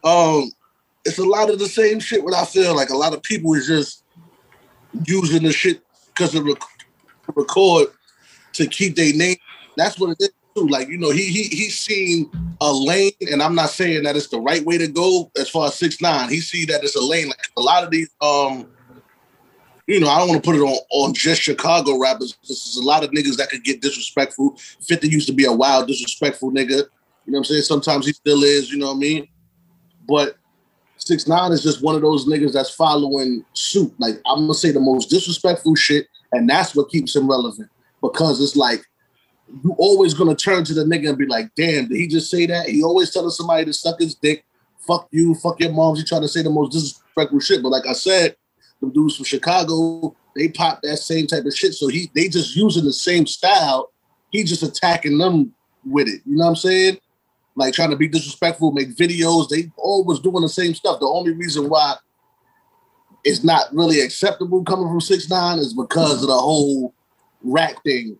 Um, 0.04 0.52
it's 1.06 1.16
a 1.16 1.24
lot 1.24 1.48
of 1.48 1.58
the 1.58 1.66
same 1.66 1.98
shit. 1.98 2.22
What 2.22 2.34
I 2.34 2.44
feel 2.44 2.76
like 2.76 2.90
a 2.90 2.96
lot 2.96 3.14
of 3.14 3.22
people 3.22 3.54
is 3.54 3.66
just 3.66 4.04
using 5.06 5.44
the 5.44 5.52
shit 5.52 5.80
because 6.08 6.34
of 6.34 6.44
rec- 6.44 6.60
record 7.34 7.88
to 8.52 8.66
keep 8.66 8.96
their 8.96 9.14
name. 9.14 9.38
That's 9.78 9.98
what 9.98 10.10
it 10.10 10.16
is 10.20 10.30
too. 10.58 10.68
Like 10.68 10.88
you 10.88 10.98
know, 10.98 11.10
he 11.10 11.24
he 11.24 11.44
he's 11.44 11.78
seen 11.78 12.30
a 12.60 12.72
lane, 12.72 13.12
and 13.30 13.42
I'm 13.42 13.54
not 13.54 13.70
saying 13.70 14.02
that 14.04 14.16
it's 14.16 14.28
the 14.28 14.40
right 14.40 14.64
way 14.64 14.78
to 14.78 14.88
go 14.88 15.30
as 15.38 15.48
far 15.48 15.66
as 15.66 15.74
six 15.74 16.00
nine. 16.00 16.28
He 16.28 16.40
see 16.40 16.64
that 16.66 16.82
it's 16.82 16.96
a 16.96 17.02
lane. 17.02 17.28
Like 17.28 17.50
a 17.56 17.60
lot 17.60 17.84
of 17.84 17.90
these, 17.90 18.10
um, 18.20 18.68
you 19.86 20.00
know, 20.00 20.08
I 20.08 20.18
don't 20.18 20.28
want 20.28 20.42
to 20.42 20.48
put 20.48 20.56
it 20.56 20.62
on 20.62 20.78
on 20.90 21.14
just 21.14 21.42
Chicago 21.42 21.98
rappers. 21.98 22.36
This 22.46 22.66
is 22.66 22.76
a 22.76 22.82
lot 22.82 23.04
of 23.04 23.10
niggas 23.10 23.36
that 23.36 23.50
could 23.50 23.64
get 23.64 23.80
disrespectful. 23.80 24.56
Fifty 24.86 25.08
used 25.08 25.28
to 25.28 25.34
be 25.34 25.44
a 25.44 25.52
wild, 25.52 25.88
disrespectful 25.88 26.50
nigga. 26.50 26.84
You 27.26 27.32
know 27.32 27.38
what 27.38 27.38
I'm 27.38 27.44
saying? 27.44 27.62
Sometimes 27.62 28.06
he 28.06 28.12
still 28.12 28.42
is. 28.42 28.70
You 28.70 28.78
know 28.78 28.88
what 28.88 28.96
I 28.96 29.00
mean? 29.00 29.28
But 30.08 30.36
six 30.96 31.26
nine 31.26 31.52
is 31.52 31.62
just 31.62 31.82
one 31.82 31.94
of 31.94 32.02
those 32.02 32.26
niggas 32.26 32.52
that's 32.52 32.70
following 32.70 33.44
suit. 33.52 33.92
Like 33.98 34.16
I'm 34.26 34.40
gonna 34.40 34.54
say 34.54 34.72
the 34.72 34.80
most 34.80 35.10
disrespectful 35.10 35.74
shit, 35.74 36.06
and 36.32 36.48
that's 36.48 36.74
what 36.74 36.90
keeps 36.90 37.14
him 37.14 37.28
relevant 37.28 37.70
because 38.00 38.40
it's 38.40 38.56
like 38.56 38.87
you 39.64 39.74
always 39.78 40.14
gonna 40.14 40.34
turn 40.34 40.64
to 40.64 40.74
the 40.74 40.84
nigga 40.84 41.10
and 41.10 41.18
be 41.18 41.26
like, 41.26 41.54
damn, 41.54 41.88
did 41.88 41.96
he 41.96 42.06
just 42.06 42.30
say 42.30 42.46
that? 42.46 42.68
He 42.68 42.82
always 42.82 43.10
telling 43.10 43.30
somebody 43.30 43.64
to 43.64 43.72
suck 43.72 43.98
his 43.98 44.14
dick. 44.14 44.44
Fuck 44.86 45.08
you, 45.10 45.34
fuck 45.34 45.60
your 45.60 45.72
moms. 45.72 45.98
He 45.98 46.04
trying 46.04 46.22
to 46.22 46.28
say 46.28 46.42
the 46.42 46.50
most 46.50 46.72
disrespectful 46.72 47.40
shit. 47.40 47.62
But 47.62 47.70
like 47.70 47.86
I 47.86 47.92
said, 47.92 48.36
the 48.80 48.90
dudes 48.90 49.16
from 49.16 49.24
Chicago, 49.24 50.14
they 50.34 50.48
pop 50.48 50.80
that 50.82 50.98
same 50.98 51.26
type 51.26 51.44
of 51.44 51.54
shit. 51.54 51.74
So 51.74 51.88
he 51.88 52.10
they 52.14 52.28
just 52.28 52.56
using 52.56 52.84
the 52.84 52.92
same 52.92 53.26
style. 53.26 53.90
He 54.30 54.44
just 54.44 54.62
attacking 54.62 55.18
them 55.18 55.54
with 55.84 56.08
it. 56.08 56.20
You 56.24 56.36
know 56.36 56.44
what 56.44 56.50
I'm 56.50 56.56
saying? 56.56 56.98
Like 57.56 57.74
trying 57.74 57.90
to 57.90 57.96
be 57.96 58.08
disrespectful, 58.08 58.72
make 58.72 58.94
videos. 58.94 59.48
They 59.48 59.70
always 59.76 60.20
doing 60.20 60.42
the 60.42 60.48
same 60.48 60.74
stuff. 60.74 61.00
The 61.00 61.06
only 61.06 61.32
reason 61.32 61.68
why 61.68 61.96
it's 63.24 63.42
not 63.42 63.64
really 63.72 64.00
acceptable 64.00 64.62
coming 64.62 64.88
from 64.88 65.00
six 65.00 65.28
nine 65.28 65.58
is 65.58 65.74
because 65.74 66.22
of 66.22 66.28
the 66.28 66.38
whole 66.38 66.94
rack 67.42 67.82
thing 67.82 68.18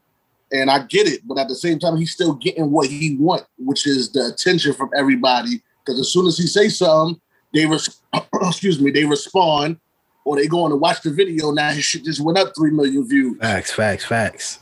and 0.51 0.71
I 0.71 0.81
get 0.81 1.07
it, 1.07 1.27
but 1.27 1.39
at 1.39 1.49
the 1.49 1.55
same 1.55 1.79
time, 1.79 1.97
he's 1.97 2.13
still 2.13 2.35
getting 2.35 2.71
what 2.71 2.89
he 2.89 3.17
want, 3.17 3.45
which 3.59 3.87
is 3.87 4.11
the 4.13 4.27
attention 4.27 4.73
from 4.73 4.91
everybody. 4.97 5.63
Because 5.85 6.01
as 6.01 6.13
soon 6.13 6.27
as 6.27 6.39
he 6.39 6.47
say 6.47 6.69
something, 6.69 7.21
they 7.53 7.67
res- 7.67 8.01
excuse 8.43 8.81
me, 8.81 8.91
they 8.91 9.05
respond, 9.05 9.79
or 10.25 10.37
they 10.37 10.47
go 10.47 10.65
on 10.65 10.71
to 10.71 10.77
watch 10.77 11.03
the 11.03 11.11
video. 11.11 11.51
Now 11.51 11.71
his 11.71 11.85
shit 11.85 12.05
just 12.05 12.21
went 12.21 12.39
up 12.39 12.53
three 12.57 12.71
million 12.71 13.07
views. 13.07 13.39
Facts, 13.39 13.73
facts, 13.73 14.05
facts. 14.05 14.59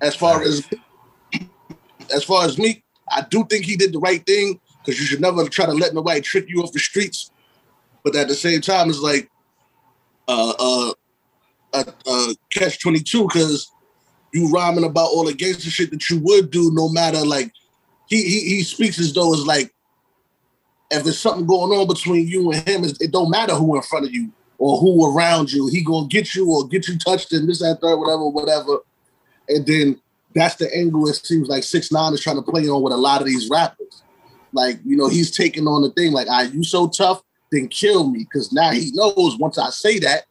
As 0.00 0.14
far 0.14 0.38
facts. 0.38 0.48
as 0.48 0.68
as 2.14 2.24
far 2.24 2.44
as 2.44 2.58
me, 2.58 2.82
I 3.10 3.22
do 3.22 3.44
think 3.44 3.64
he 3.64 3.76
did 3.76 3.92
the 3.92 3.98
right 3.98 4.24
thing 4.24 4.60
because 4.78 4.98
you 5.00 5.06
should 5.06 5.20
never 5.20 5.46
try 5.48 5.66
to 5.66 5.72
let 5.72 5.94
nobody 5.94 6.20
trick 6.20 6.46
you 6.48 6.62
off 6.62 6.72
the 6.72 6.78
streets. 6.78 7.30
But 8.02 8.16
at 8.16 8.28
the 8.28 8.34
same 8.34 8.60
time, 8.60 8.88
it's 8.88 9.00
like 9.00 9.30
uh 10.28 10.52
uh, 10.58 10.92
uh, 11.74 11.84
uh 12.06 12.34
catch 12.52 12.80
twenty 12.80 13.00
two 13.00 13.24
because 13.24 13.70
you 14.32 14.48
rhyming 14.50 14.84
about 14.84 15.06
all 15.06 15.24
the 15.24 15.34
gangster 15.34 15.70
shit 15.70 15.90
that 15.90 16.08
you 16.08 16.20
would 16.20 16.50
do, 16.50 16.70
no 16.72 16.88
matter 16.88 17.24
like 17.24 17.52
he 18.06 18.22
he, 18.22 18.40
he 18.56 18.62
speaks 18.62 18.98
as 18.98 19.12
though 19.12 19.32
it's 19.32 19.46
like 19.46 19.72
if 20.90 21.04
there's 21.04 21.18
something 21.18 21.46
going 21.46 21.70
on 21.78 21.86
between 21.86 22.26
you 22.26 22.50
and 22.52 22.68
him, 22.68 22.84
it 22.84 23.12
don't 23.12 23.30
matter 23.30 23.54
who 23.54 23.76
in 23.76 23.82
front 23.82 24.06
of 24.06 24.12
you 24.12 24.32
or 24.58 24.78
who 24.78 25.16
around 25.16 25.52
you. 25.52 25.68
He 25.68 25.82
gonna 25.82 26.08
get 26.08 26.34
you 26.34 26.50
or 26.50 26.66
get 26.66 26.88
you 26.88 26.98
touched 26.98 27.32
and 27.32 27.48
this, 27.48 27.60
that, 27.60 27.78
third, 27.80 27.96
whatever, 27.96 28.28
whatever. 28.28 28.78
And 29.48 29.66
then 29.66 30.00
that's 30.34 30.56
the 30.56 30.74
angle 30.76 31.08
it 31.08 31.14
seems 31.14 31.48
like 31.48 31.62
six 31.62 31.90
nine 31.90 32.12
is 32.12 32.20
trying 32.20 32.36
to 32.36 32.42
play 32.42 32.68
on 32.68 32.82
with 32.82 32.92
a 32.92 32.96
lot 32.96 33.20
of 33.20 33.26
these 33.26 33.48
rappers. 33.48 34.02
Like, 34.52 34.80
you 34.84 34.96
know, 34.96 35.08
he's 35.08 35.30
taking 35.30 35.66
on 35.66 35.82
the 35.82 35.90
thing 35.90 36.12
like, 36.12 36.28
"Are 36.28 36.44
you 36.44 36.64
so 36.64 36.88
tough? 36.88 37.22
Then 37.52 37.68
kill 37.68 38.10
me." 38.10 38.20
Because 38.20 38.52
now 38.52 38.70
he 38.72 38.90
knows 38.92 39.38
once 39.38 39.58
I 39.58 39.70
say 39.70 40.00
that, 40.00 40.24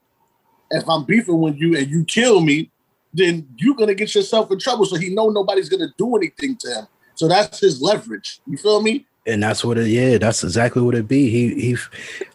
if 0.71 0.87
I'm 0.89 1.05
beefing 1.05 1.39
with 1.39 1.55
you 1.55 1.77
and 1.77 1.89
you 1.89 2.03
kill 2.03 2.41
me, 2.41 2.69
then 3.13 3.47
you're 3.57 3.75
gonna 3.75 3.95
get 3.95 4.13
yourself 4.13 4.51
in 4.51 4.59
trouble. 4.59 4.85
So 4.85 4.95
he 4.95 5.09
know 5.13 5.29
nobody's 5.29 5.69
gonna 5.69 5.93
do 5.97 6.15
anything 6.15 6.55
to 6.57 6.67
him. 6.67 6.87
So 7.15 7.27
that's 7.27 7.59
his 7.59 7.81
leverage. 7.81 8.39
You 8.47 8.57
feel 8.57 8.81
me? 8.81 9.05
And 9.25 9.43
that's 9.43 9.63
what 9.63 9.77
it 9.77 9.87
yeah, 9.87 10.17
that's 10.17 10.43
exactly 10.43 10.81
what 10.81 10.95
it 10.95 11.07
be. 11.07 11.29
He 11.29 11.53
he 11.61 11.77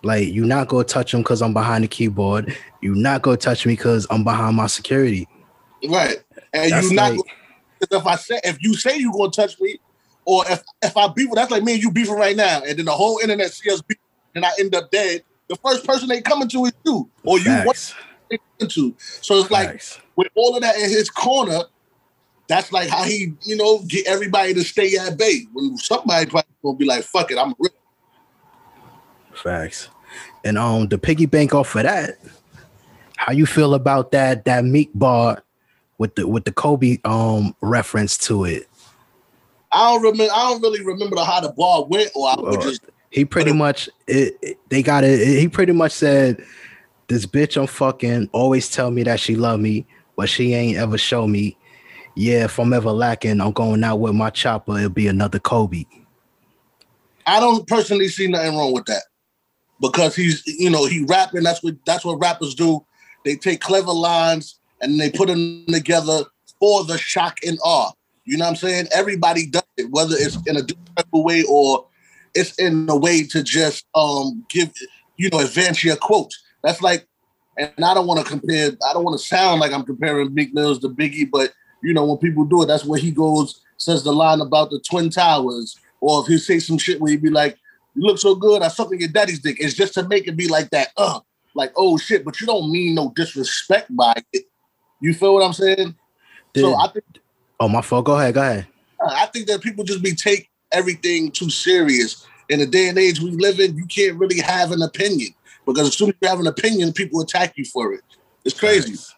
like 0.03 0.29
you 0.29 0.45
not 0.45 0.69
gonna 0.69 0.85
touch 0.85 1.15
him 1.15 1.21
because 1.21 1.43
I'm 1.43 1.53
behind 1.53 1.85
the 1.85 1.89
keyboard. 1.89 2.57
You 2.83 2.95
not 2.95 3.23
gonna 3.23 3.37
touch 3.37 3.67
me 3.67 3.73
because 3.73 4.07
I'm 4.11 4.25
behind 4.25 4.57
my 4.57 4.67
security. 4.67 5.27
Right. 5.89 6.19
And 6.53 6.71
you 6.71 6.95
not 6.95 7.13
like, 7.13 7.21
if 7.91 8.07
I 8.07 8.17
say 8.17 8.41
if 8.45 8.63
you 8.63 8.75
say 8.75 8.97
you're 8.99 9.13
gonna 9.13 9.31
touch 9.31 9.61
me, 9.61 9.79
or 10.25 10.45
if 10.49 10.63
if 10.83 10.97
I 10.97 11.09
beef, 11.09 11.31
that's 11.35 11.51
like 11.51 11.63
me 11.63 11.75
and 11.75 11.83
you 11.83 11.91
beefing 11.91 12.15
right 12.15 12.37
now, 12.37 12.63
and 12.67 12.79
then 12.79 12.85
the 12.85 12.93
whole 12.93 13.19
internet 13.19 13.53
see 13.53 13.71
us 13.71 13.83
beef, 13.83 13.99
and 14.35 14.45
I 14.45 14.51
end 14.59 14.75
up 14.75 14.91
dead. 14.91 15.23
The 15.49 15.57
first 15.57 15.87
person 15.87 16.09
they 16.09 16.21
coming 16.21 16.49
to 16.49 16.65
is 16.67 16.73
you, 16.85 17.11
or 17.25 17.39
you 17.39 17.51
want 17.65 17.95
into. 18.59 18.95
So 18.99 19.41
it's 19.41 19.51
like 19.51 19.71
Facts. 19.71 20.01
With 20.17 20.29
all 20.35 20.57
of 20.57 20.63
that 20.63 20.77
in 20.77 20.91
his 20.91 21.11
corner, 21.11 21.63
that's 22.49 22.73
like 22.73 22.89
how 22.89 23.05
he, 23.05 23.33
you 23.43 23.57
know, 23.57 23.81
get 23.89 24.07
everybody 24.07 24.55
to 24.55 24.63
stay 24.63 24.97
at 24.97 25.17
bay. 25.17 25.47
When 25.53 25.77
somebody 25.77 26.27
probably 26.27 26.51
gonna 26.63 26.77
be 26.77 26.85
like, 26.85 27.05
"Fuck 27.05 27.31
it, 27.31 27.39
I'm." 27.39 27.55
real." 27.59 27.73
Facts, 29.33 29.89
and 30.45 30.59
um, 30.59 30.89
the 30.89 30.99
piggy 30.99 31.27
bank 31.27 31.55
off 31.55 31.75
of 31.75 31.85
that. 31.85 32.19
How 33.17 33.33
you 33.33 33.47
feel 33.47 33.75
about 33.75 34.13
that 34.13 34.45
that 34.45 34.65
Meek 34.65 34.91
bar 34.95 35.43
with 35.99 36.15
the 36.17 36.29
with 36.29 36.45
the 36.45 36.53
Kobe 36.53 36.99
um 37.05 37.55
reference 37.61 38.19
to 38.19 38.45
it? 38.45 38.69
I 39.73 39.93
don't 39.93 40.03
remember. 40.03 40.33
I 40.33 40.51
don't 40.51 40.63
really 40.63 40.85
remember 40.85 41.17
how 41.21 41.41
the 41.41 41.51
bar 41.51 41.85
went, 41.85 42.11
or 42.15 42.29
I 42.29 42.35
would 42.39 42.61
just. 42.61 42.83
He 43.11 43.25
pretty 43.25 43.53
much 43.53 43.89
it, 44.07 44.37
it, 44.43 44.59
they 44.69 44.83
got 44.83 45.05
it. 45.05 45.27
He 45.27 45.49
pretty 45.49 45.73
much 45.73 45.93
said, 45.93 46.45
"This 47.09 47.27
bitch 47.27 47.61
I'm 47.61 47.67
fucking 47.67 48.29
always 48.33 48.69
tell 48.69 48.91
me 48.91 49.03
that 49.05 49.21
she 49.21 49.37
love 49.37 49.61
me, 49.61 49.87
but 50.17 50.29
she 50.29 50.55
ain't 50.55 50.79
ever 50.79 50.99
show 50.99 51.27
me 51.27 51.57
yeah, 52.15 52.45
if 52.45 52.59
I'm 52.59 52.73
ever 52.73 52.93
lacking, 52.93 53.41
I'm 53.41 53.53
going 53.53 53.83
out 53.83 53.97
with 53.97 54.15
my 54.15 54.31
chopper. 54.31 54.79
It'll 54.79 54.91
be 54.91 55.09
another 55.09 55.39
Kobe. 55.39 55.85
I 57.27 57.41
don't 57.41 57.67
personally 57.67 58.09
see 58.09 58.29
nothing 58.29 58.57
wrong 58.57 58.73
with 58.73 58.85
that 58.87 59.03
because 59.81 60.15
he's, 60.15 60.47
you 60.47 60.71
know, 60.71 60.87
he 60.87 61.05
rapping. 61.05 61.43
That's 61.43 61.63
what 61.63 61.75
that's 61.85 62.05
what 62.05 62.21
rappers 62.21 62.55
do. 62.55 62.85
They 63.25 63.37
take 63.37 63.61
clever 63.61 63.93
lines 63.93 64.61
and 64.81 65.01
they 65.01 65.11
put 65.11 65.29
them 65.29 65.65
together 65.67 66.25
for 66.61 66.85
the 66.85 66.99
shock 66.99 67.39
and 67.45 67.59
awe. 67.65 67.91
You 68.25 68.37
know 68.37 68.45
what 68.45 68.51
I'm 68.51 68.57
saying? 68.57 68.87
Everybody 68.95 69.47
does 69.47 69.63
it, 69.77 69.91
whether 69.91 70.15
it's 70.17 70.37
in 70.47 70.57
a 70.57 70.63
different 70.63 71.09
way 71.13 71.45
or 71.49 71.87
it's 72.35 72.55
in 72.59 72.87
a 72.89 72.97
way 72.97 73.25
to 73.25 73.43
just 73.43 73.87
um 73.95 74.45
give, 74.49 74.71
you 75.17 75.31
know, 75.31 75.41
advance 75.41 75.83
your 75.83 75.97
quotes. 75.97 76.41
That's 76.63 76.81
like, 76.81 77.09
and 77.57 77.85
I 77.85 77.95
don't 77.95 78.07
want 78.07 78.21
to 78.21 78.27
compare. 78.27 78.73
I 78.89 78.93
don't 78.93 79.05
want 79.05 79.19
to 79.19 79.25
sound 79.25 79.61
like 79.61 79.73
I'm 79.73 79.85
comparing 79.85 80.35
Meek 80.35 80.55
Mills 80.55 80.79
to 80.81 80.89
Biggie, 80.89 81.31
but 81.31 81.53
you 81.83 81.93
know, 81.93 82.05
when 82.05 82.19
people 82.19 82.45
do 82.45 82.63
it, 82.63 82.67
that's 82.67 82.85
where 82.85 82.99
he 82.99 83.11
goes, 83.11 83.61
says 83.77 84.03
the 84.03 84.13
line 84.13 84.41
about 84.41 84.71
the 84.71 84.81
Twin 84.81 85.11
Towers. 85.11 85.79
Or 86.01 86.23
if 86.23 86.27
he 86.27 86.39
say 86.39 86.59
some 86.59 86.79
shit 86.79 87.01
where 87.01 87.11
he'd 87.11 87.23
be 87.23 87.31
like, 87.31 87.59
You 87.95 88.03
look 88.03 88.19
so 88.19 88.35
good, 88.35 88.63
I 88.63 88.69
suck 88.69 88.89
on 88.89 88.99
your 88.99 89.09
daddy's 89.09 89.41
dick. 89.41 89.57
It's 89.61 89.75
just 89.75 89.95
to 89.95 90.07
make 90.09 90.27
it 90.27 90.37
be 90.37 90.49
like 90.49 90.71
that, 90.71 90.89
uh, 90.97 91.21
like, 91.55 91.73
oh 91.77 91.97
shit, 91.97 92.25
but 92.25 92.41
you 92.41 92.47
don't 92.47 92.71
mean 92.71 92.95
no 92.95 93.13
disrespect 93.15 93.95
by 93.95 94.15
it. 94.33 94.45
You 95.01 95.15
feel 95.15 95.35
what 95.35 95.45
I'm 95.45 95.53
saying? 95.53 95.95
Did, 96.53 96.61
so 96.61 96.75
I 96.77 96.89
think 96.89 97.05
Oh 97.61 97.69
my 97.69 97.83
fault. 97.83 98.05
Go 98.05 98.19
ahead, 98.19 98.35
go 98.35 98.43
ahead. 98.43 98.67
I 99.07 99.27
think 99.27 99.47
that 99.47 99.61
people 99.61 99.85
just 99.85 100.03
be 100.03 100.15
take 100.15 100.51
everything 100.73 101.31
too 101.31 101.51
serious. 101.51 102.27
In 102.49 102.59
the 102.59 102.67
day 102.67 102.89
and 102.89 102.99
age 102.99 103.21
we 103.21 103.31
live 103.31 103.59
in, 103.59 103.77
you 103.77 103.87
can't 103.87 104.19
really 104.19 104.41
have 104.41 104.73
an 104.73 104.83
opinion 104.83 105.29
because 105.67 105.89
as 105.89 105.97
soon 105.97 106.11
as 106.11 106.15
you 106.21 106.29
have 106.29 106.41
an 106.41 106.47
opinion, 106.47 106.93
people 106.93 107.21
attack 107.21 107.55
you 107.57 107.65
for 107.65 107.93
it. 107.93 108.03
It's 108.45 108.59
crazy. 108.59 108.91
Nice. 108.91 109.15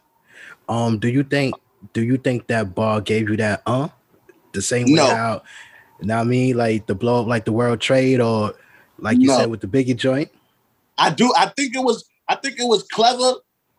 Um, 0.69 0.99
do 0.99 1.07
you 1.07 1.23
think 1.23 1.55
do 1.93 2.03
you 2.03 2.17
think 2.17 2.47
that 2.47 2.75
bar 2.75 3.01
gave 3.01 3.29
you 3.29 3.37
that 3.37 3.61
uh 3.65 3.87
the 4.53 4.61
same 4.61 4.87
way 4.87 4.95
no. 4.95 5.41
you 5.99 6.07
know 6.07 6.15
what 6.15 6.21
I 6.21 6.23
mean 6.23 6.57
like 6.57 6.87
the 6.87 6.95
blow 6.95 7.21
up 7.21 7.27
like 7.27 7.45
the 7.45 7.51
world 7.51 7.79
trade 7.79 8.19
or 8.19 8.53
like 8.99 9.19
you 9.19 9.27
no. 9.27 9.37
said 9.37 9.49
with 9.49 9.61
the 9.61 9.67
biggie 9.67 9.95
joint? 9.95 10.29
I 10.97 11.11
do 11.11 11.31
I 11.37 11.47
think 11.55 11.75
it 11.75 11.83
was 11.83 12.05
I 12.27 12.35
think 12.35 12.59
it 12.59 12.67
was 12.67 12.83
clever 12.83 13.33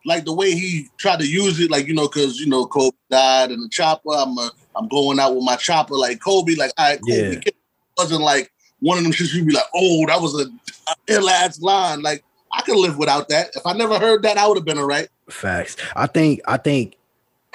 like 0.07 0.25
the 0.25 0.33
way 0.33 0.53
he 0.53 0.89
tried 0.97 1.19
to 1.21 1.27
use 1.27 1.61
it 1.61 1.71
like 1.71 1.87
you 1.87 1.95
know 1.95 2.09
cuz 2.09 2.39
you 2.39 2.47
know 2.47 2.67
Kobe 2.67 2.97
died 3.11 3.51
in 3.51 3.61
the 3.61 3.69
chopper 3.69 4.11
I'm 4.13 4.39
a, 4.39 4.51
I'm 4.77 4.89
going 4.89 5.19
out 5.19 5.35
with 5.35 5.45
my 5.45 5.57
chopper 5.57 5.97
like 5.97 6.21
Kobe 6.21 6.55
like 6.55 6.73
all 6.79 6.91
right 6.91 7.01
Kobe 7.01 7.41
yeah. 7.45 7.51
wasn't 7.97 8.23
like 8.23 8.53
one 8.81 8.99
of 8.99 9.05
them 9.05 9.13
you'd 9.19 9.47
be 9.47 9.53
like 9.53 9.65
oh 9.75 10.07
that 10.07 10.21
was 10.21 10.41
a, 10.41 10.47
a 10.91 10.95
ill 11.09 11.29
ass 11.29 11.61
line 11.61 12.01
like 12.01 12.25
I 12.53 12.63
could 12.63 12.77
live 12.77 12.99
without 12.99 13.29
that. 13.29 13.51
If 13.55 13.67
I 13.67 13.73
never 13.73 13.99
heard 13.99 14.23
that, 14.23 14.39
I 14.39 14.47
would 14.47 14.57
have 14.57 14.65
been 14.65 14.79
all 14.79 14.87
right. 14.87 15.09
Facts. 15.29 15.77
I 15.95 16.07
think 16.07 16.41
I 16.47 16.57
think 16.57 16.97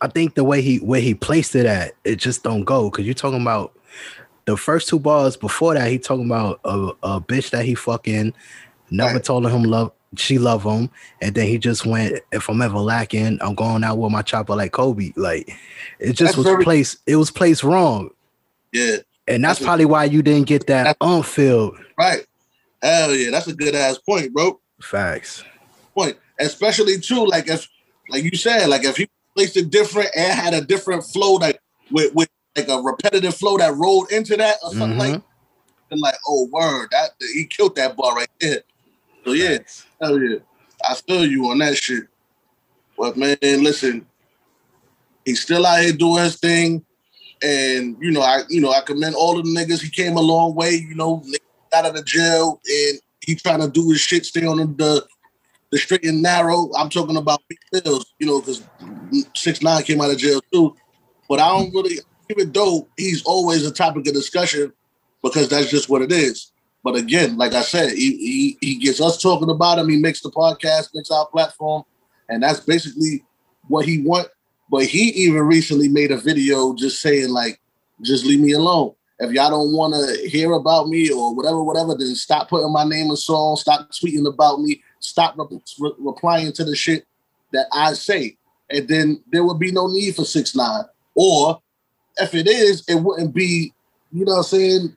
I 0.00 0.08
think 0.08 0.34
the 0.34 0.44
way 0.44 0.62
he 0.62 0.78
where 0.78 1.00
he 1.00 1.14
placed 1.14 1.54
it 1.54 1.66
at, 1.66 1.92
it 2.04 2.16
just 2.16 2.42
don't 2.42 2.64
go 2.64 2.90
because 2.90 3.04
you're 3.04 3.14
talking 3.14 3.40
about 3.40 3.76
the 4.44 4.56
first 4.56 4.88
two 4.88 4.98
bars 4.98 5.36
before 5.36 5.74
that. 5.74 5.90
He 5.90 5.98
talking 5.98 6.26
about 6.26 6.60
a, 6.64 6.92
a 7.02 7.20
bitch 7.20 7.50
that 7.50 7.64
he 7.64 7.74
fucking 7.74 8.34
never 8.90 9.14
right. 9.14 9.24
told 9.24 9.46
him 9.46 9.64
love 9.64 9.92
she 10.16 10.38
love 10.38 10.64
him, 10.64 10.90
and 11.20 11.34
then 11.34 11.46
he 11.46 11.58
just 11.58 11.84
went. 11.84 12.20
If 12.32 12.48
I'm 12.48 12.62
ever 12.62 12.78
lacking, 12.78 13.38
I'm 13.42 13.54
going 13.54 13.84
out 13.84 13.98
with 13.98 14.12
my 14.12 14.22
chopper 14.22 14.56
like 14.56 14.72
Kobe. 14.72 15.12
Like 15.16 15.50
it 15.98 16.14
just 16.14 16.20
that's 16.20 16.36
was 16.36 16.46
very, 16.46 16.64
placed. 16.64 16.98
It 17.06 17.16
was 17.16 17.30
placed 17.30 17.62
wrong. 17.62 18.10
Yeah, 18.72 18.96
and 19.26 19.44
that's, 19.44 19.58
that's 19.58 19.66
probably 19.66 19.84
why 19.84 20.04
you 20.04 20.22
didn't 20.22 20.46
get 20.46 20.66
that 20.68 20.96
on 21.00 21.22
field. 21.22 21.78
Right. 21.98 22.24
Hell 22.82 23.14
yeah, 23.14 23.30
that's 23.30 23.48
a 23.48 23.54
good 23.54 23.74
ass 23.74 23.98
point, 23.98 24.32
bro. 24.32 24.60
Facts. 24.80 25.44
Point, 25.94 26.16
especially 26.38 26.98
too. 26.98 27.24
Like 27.26 27.48
if, 27.48 27.68
like 28.08 28.24
you 28.24 28.36
said, 28.36 28.68
like 28.68 28.84
if 28.84 28.96
he 28.96 29.08
placed 29.34 29.56
it 29.56 29.70
different 29.70 30.10
and 30.16 30.32
had 30.32 30.54
a 30.54 30.60
different 30.60 31.04
flow 31.04 31.34
like 31.34 31.60
with, 31.90 32.14
with 32.14 32.28
like 32.56 32.68
a 32.68 32.78
repetitive 32.78 33.34
flow 33.34 33.58
that 33.58 33.74
rolled 33.74 34.10
into 34.12 34.36
that 34.36 34.56
or 34.62 34.70
something 34.70 34.98
mm-hmm. 34.98 35.12
like 35.12 35.22
and 35.90 36.00
like, 36.00 36.16
oh 36.26 36.48
word, 36.52 36.88
that 36.90 37.10
he 37.34 37.46
killed 37.46 37.76
that 37.76 37.96
ball 37.96 38.14
right 38.14 38.28
there. 38.40 38.62
So 39.24 39.32
yeah, 39.32 39.58
nice. 39.58 39.86
hell 40.00 40.20
yeah. 40.20 40.38
I 40.88 40.94
feel 40.94 41.26
you 41.26 41.50
on 41.50 41.58
that 41.58 41.76
shit. 41.76 42.04
But 42.96 43.16
man, 43.16 43.36
listen, 43.42 44.06
he's 45.24 45.40
still 45.40 45.66
out 45.66 45.82
here 45.82 45.92
doing 45.92 46.24
his 46.24 46.36
thing. 46.36 46.84
And 47.42 47.96
you 48.00 48.10
know, 48.10 48.22
I 48.22 48.42
you 48.48 48.60
know, 48.60 48.70
I 48.70 48.80
commend 48.80 49.14
all 49.14 49.38
of 49.38 49.44
the 49.44 49.50
niggas. 49.50 49.82
He 49.82 49.90
came 49.90 50.16
a 50.16 50.20
long 50.20 50.54
way, 50.54 50.72
you 50.72 50.94
know, 50.94 51.22
out 51.74 51.86
of 51.86 51.94
the 51.94 52.02
jail 52.02 52.60
and 52.66 53.00
he 53.20 53.34
trying 53.34 53.60
to 53.60 53.68
do 53.68 53.90
his 53.90 54.00
shit, 54.00 54.26
stay 54.26 54.46
on 54.46 54.58
the 54.76 55.06
the 55.70 55.78
straight 55.78 56.04
and 56.04 56.22
narrow. 56.22 56.70
I'm 56.76 56.88
talking 56.88 57.16
about 57.16 57.42
big 57.48 57.58
bills, 57.84 58.14
you 58.18 58.26
know, 58.26 58.40
because 58.40 58.66
six 59.34 59.62
nine 59.62 59.82
came 59.82 60.00
out 60.00 60.10
of 60.10 60.18
jail 60.18 60.40
too. 60.52 60.74
But 61.28 61.40
I 61.40 61.48
don't 61.48 61.74
really, 61.74 61.98
even 62.30 62.52
though 62.52 62.88
he's 62.96 63.22
always 63.24 63.66
a 63.66 63.72
topic 63.72 64.06
of 64.06 64.14
discussion, 64.14 64.72
because 65.22 65.48
that's 65.48 65.70
just 65.70 65.88
what 65.88 66.02
it 66.02 66.12
is. 66.12 66.52
But 66.82 66.96
again, 66.96 67.36
like 67.36 67.52
I 67.52 67.62
said, 67.62 67.90
he, 67.90 68.16
he, 68.16 68.58
he 68.60 68.74
gets 68.76 69.00
us 69.00 69.20
talking 69.20 69.50
about 69.50 69.78
him. 69.78 69.88
He 69.88 69.98
makes 69.98 70.22
the 70.22 70.30
podcast, 70.30 70.94
makes 70.94 71.10
our 71.10 71.26
platform, 71.26 71.82
and 72.28 72.42
that's 72.42 72.60
basically 72.60 73.24
what 73.66 73.84
he 73.84 74.02
want. 74.02 74.28
But 74.70 74.84
he 74.84 75.10
even 75.10 75.42
recently 75.42 75.88
made 75.88 76.12
a 76.12 76.18
video 76.18 76.74
just 76.74 77.00
saying 77.00 77.30
like, 77.30 77.60
just 78.02 78.24
leave 78.24 78.40
me 78.40 78.52
alone. 78.52 78.94
If 79.20 79.32
y'all 79.32 79.50
don't 79.50 79.72
want 79.72 79.94
to 79.94 80.28
hear 80.28 80.52
about 80.52 80.88
me 80.88 81.10
or 81.10 81.34
whatever, 81.34 81.62
whatever, 81.62 81.94
then 81.96 82.14
stop 82.14 82.48
putting 82.48 82.72
my 82.72 82.84
name 82.84 83.10
in 83.10 83.16
songs, 83.16 83.62
stop 83.62 83.90
tweeting 83.90 84.28
about 84.28 84.60
me, 84.60 84.82
stop 85.00 85.36
re- 85.36 85.60
re- 85.80 85.92
replying 85.98 86.52
to 86.52 86.64
the 86.64 86.76
shit 86.76 87.04
that 87.52 87.66
I 87.72 87.94
say, 87.94 88.36
and 88.70 88.86
then 88.86 89.22
there 89.32 89.44
would 89.44 89.58
be 89.58 89.72
no 89.72 89.88
need 89.88 90.14
for 90.14 90.24
six 90.24 90.54
nine. 90.54 90.84
Or 91.14 91.60
if 92.18 92.34
it 92.34 92.46
is, 92.46 92.84
it 92.88 92.94
wouldn't 92.94 93.34
be, 93.34 93.72
you 94.12 94.24
know, 94.24 94.32
what 94.32 94.38
I'm 94.38 94.44
saying, 94.44 94.96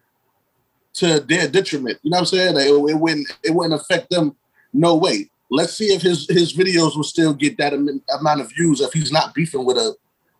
to 0.93 1.19
their 1.21 1.47
detriment. 1.47 1.99
You 2.03 2.11
know, 2.11 2.17
what 2.17 2.19
I'm 2.21 2.25
saying, 2.25 2.57
it, 2.57 2.91
it 2.91 2.99
wouldn't 2.99 3.27
it 3.43 3.51
wouldn't 3.55 3.79
affect 3.79 4.11
them 4.11 4.35
no 4.73 4.95
way. 4.95 5.29
Let's 5.49 5.73
see 5.73 5.93
if 5.93 6.01
his 6.01 6.27
his 6.29 6.53
videos 6.53 6.95
will 6.95 7.03
still 7.03 7.33
get 7.33 7.57
that 7.57 7.73
am- 7.73 8.03
amount 8.19 8.41
of 8.41 8.49
views 8.49 8.81
if 8.81 8.93
he's 8.93 9.11
not 9.11 9.33
beefing 9.33 9.65
with 9.65 9.77
a 9.77 9.95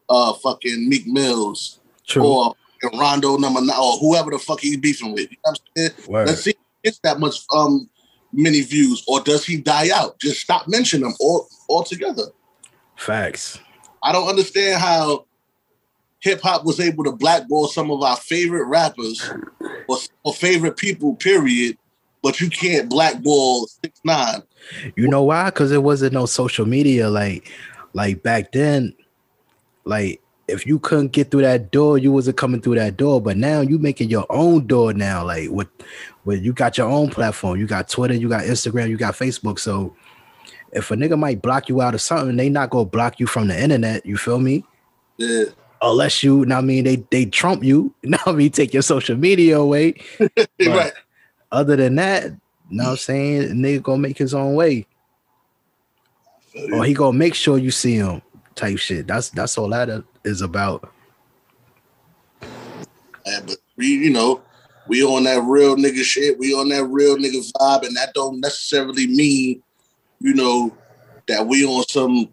uh 0.10 0.34
fucking 0.34 0.88
Meek 0.88 1.08
Mills 1.08 1.80
True. 2.06 2.26
or 2.26 2.56
Rondo 2.98 3.38
number 3.38 3.62
nine 3.62 3.78
or 3.78 3.98
whoever 3.98 4.32
the 4.32 4.40
fuck 4.40 4.60
he's 4.60 4.78
beefing 4.78 5.14
with. 5.14 5.32
You 5.32 5.38
know 5.46 5.52
what 5.52 5.62
I'm 5.78 5.94
saying? 6.08 6.26
Let's 6.26 6.44
see 6.44 6.52
if 6.52 6.58
it's 6.84 7.00
that 7.00 7.20
much 7.20 7.44
um 7.54 7.90
many 8.34 8.62
views, 8.62 9.04
or 9.08 9.22
does 9.22 9.46
he 9.46 9.58
die 9.58 9.90
out? 9.94 10.20
Just 10.20 10.42
stop 10.42 10.68
mentioning 10.68 11.08
him 11.08 11.16
all 11.20 11.48
altogether. 11.70 12.24
Facts. 12.98 13.60
I 14.04 14.12
don't 14.12 14.28
understand 14.28 14.82
how 14.82 15.26
hip 16.20 16.42
hop 16.42 16.66
was 16.66 16.80
able 16.80 17.04
to 17.04 17.12
blackball 17.12 17.68
some 17.68 17.92
of 17.92 18.02
our 18.02 18.16
favorite 18.16 18.66
rappers 18.66 19.30
or, 19.88 19.98
or 20.24 20.34
favorite 20.34 20.78
people, 20.78 21.16
period. 21.16 21.78
But 22.24 22.40
you 22.40 22.50
can't 22.50 22.90
blackball 22.90 23.68
six 23.68 24.00
nine. 24.04 24.44
You 24.96 25.08
know 25.08 25.24
why? 25.24 25.46
Because 25.46 25.72
it 25.72 25.82
wasn't 25.82 26.14
no 26.14 26.26
social 26.28 26.68
media 26.68 27.10
like 27.10 27.52
like 27.94 28.22
back 28.22 28.52
then. 28.52 28.94
Like 29.84 30.21
if 30.51 30.67
you 30.67 30.79
couldn't 30.79 31.13
get 31.13 31.31
through 31.31 31.41
that 31.43 31.72
door, 31.72 31.98
you 31.98 32.12
wasn't 32.12 32.38
coming 32.38 32.62
through 32.62 32.75
that 32.75 32.98
door. 32.98 33.22
But 33.22 33.38
now 33.38 33.62
you 33.62 33.79
making 33.79 34.10
your 34.10 34.25
own 34.29 34.67
door 34.67 34.93
now, 34.93 35.25
like 35.25 35.50
with 35.50 35.70
with 36.25 36.43
you 36.43 36.53
got 36.53 36.77
your 36.77 36.89
own 36.89 37.10
platform. 37.10 37.60
You 37.60 37.67
got 37.67 37.89
Twitter, 37.89 38.13
you 38.13 38.29
got 38.29 38.43
Instagram, 38.43 38.89
you 38.89 38.98
got 38.98 39.15
Facebook. 39.15 39.60
So 39.60 39.96
if 40.72 40.91
a 40.91 40.96
nigga 40.96 41.17
might 41.17 41.41
block 41.41 41.70
you 41.70 41.81
out 41.81 41.93
of 41.93 42.01
something, 42.01 42.36
they 42.36 42.50
not 42.50 42.70
gonna 42.70 42.86
block 42.86 43.20
you 43.20 43.27
from 43.27 43.48
the 43.48 43.62
internet. 43.62 44.05
You 44.05 44.17
feel 44.17 44.39
me? 44.39 44.65
Yeah. 45.17 45.46
Unless 45.81 46.22
you, 46.22 46.46
know 46.46 46.55
what 46.55 46.62
I 46.62 46.65
mean, 46.65 46.84
they 46.84 46.98
they 47.10 47.25
trump 47.25 47.63
you. 47.63 47.93
Now 48.03 48.20
I 48.25 48.34
mean, 48.34 48.51
take 48.51 48.74
your 48.74 48.84
social 48.84 49.15
media 49.15 49.58
away. 49.60 49.96
Right. 50.60 50.93
Other 51.51 51.75
than 51.75 51.96
that, 51.96 52.25
you 52.25 52.77
know 52.77 52.84
what 52.84 52.89
I'm 52.91 52.98
saying, 52.98 53.41
nigga 53.55 53.84
gonna 53.84 53.98
make 53.98 54.17
his 54.17 54.34
own 54.34 54.53
way, 54.53 54.86
or 56.72 56.86
he 56.86 56.93
gonna 56.93 57.17
make 57.17 57.36
sure 57.36 57.58
you 57.58 57.72
see 57.72 57.96
him. 57.96 58.22
Type 58.55 58.77
shit. 58.77 59.08
That's 59.08 59.29
that's 59.29 59.58
all 59.58 59.70
that 59.70 59.89
uh, 59.89 60.01
is 60.24 60.42
about. 60.42 60.92
Yeah, 63.25 63.40
but 63.46 63.58
we, 63.78 63.88
you 63.88 64.10
know, 64.10 64.42
we 64.88 65.04
on 65.04 65.24
that 65.24 65.44
real 65.44 65.75
nigga 65.75 66.04
shit. 66.04 66.38
We 66.38 66.54
on 66.54 66.70
that 66.70 66.86
real 66.86 67.18
nigga 67.18 67.51
vibe, 67.54 67.86
and 67.86 67.96
that 67.96 68.13
don't 68.13 68.40
necessarily 68.40 69.08
mean, 69.08 69.62
you 70.20 70.34
know, 70.34 70.75
that 71.28 71.46
we 71.48 71.66
on 71.66 71.84
some 71.88 72.30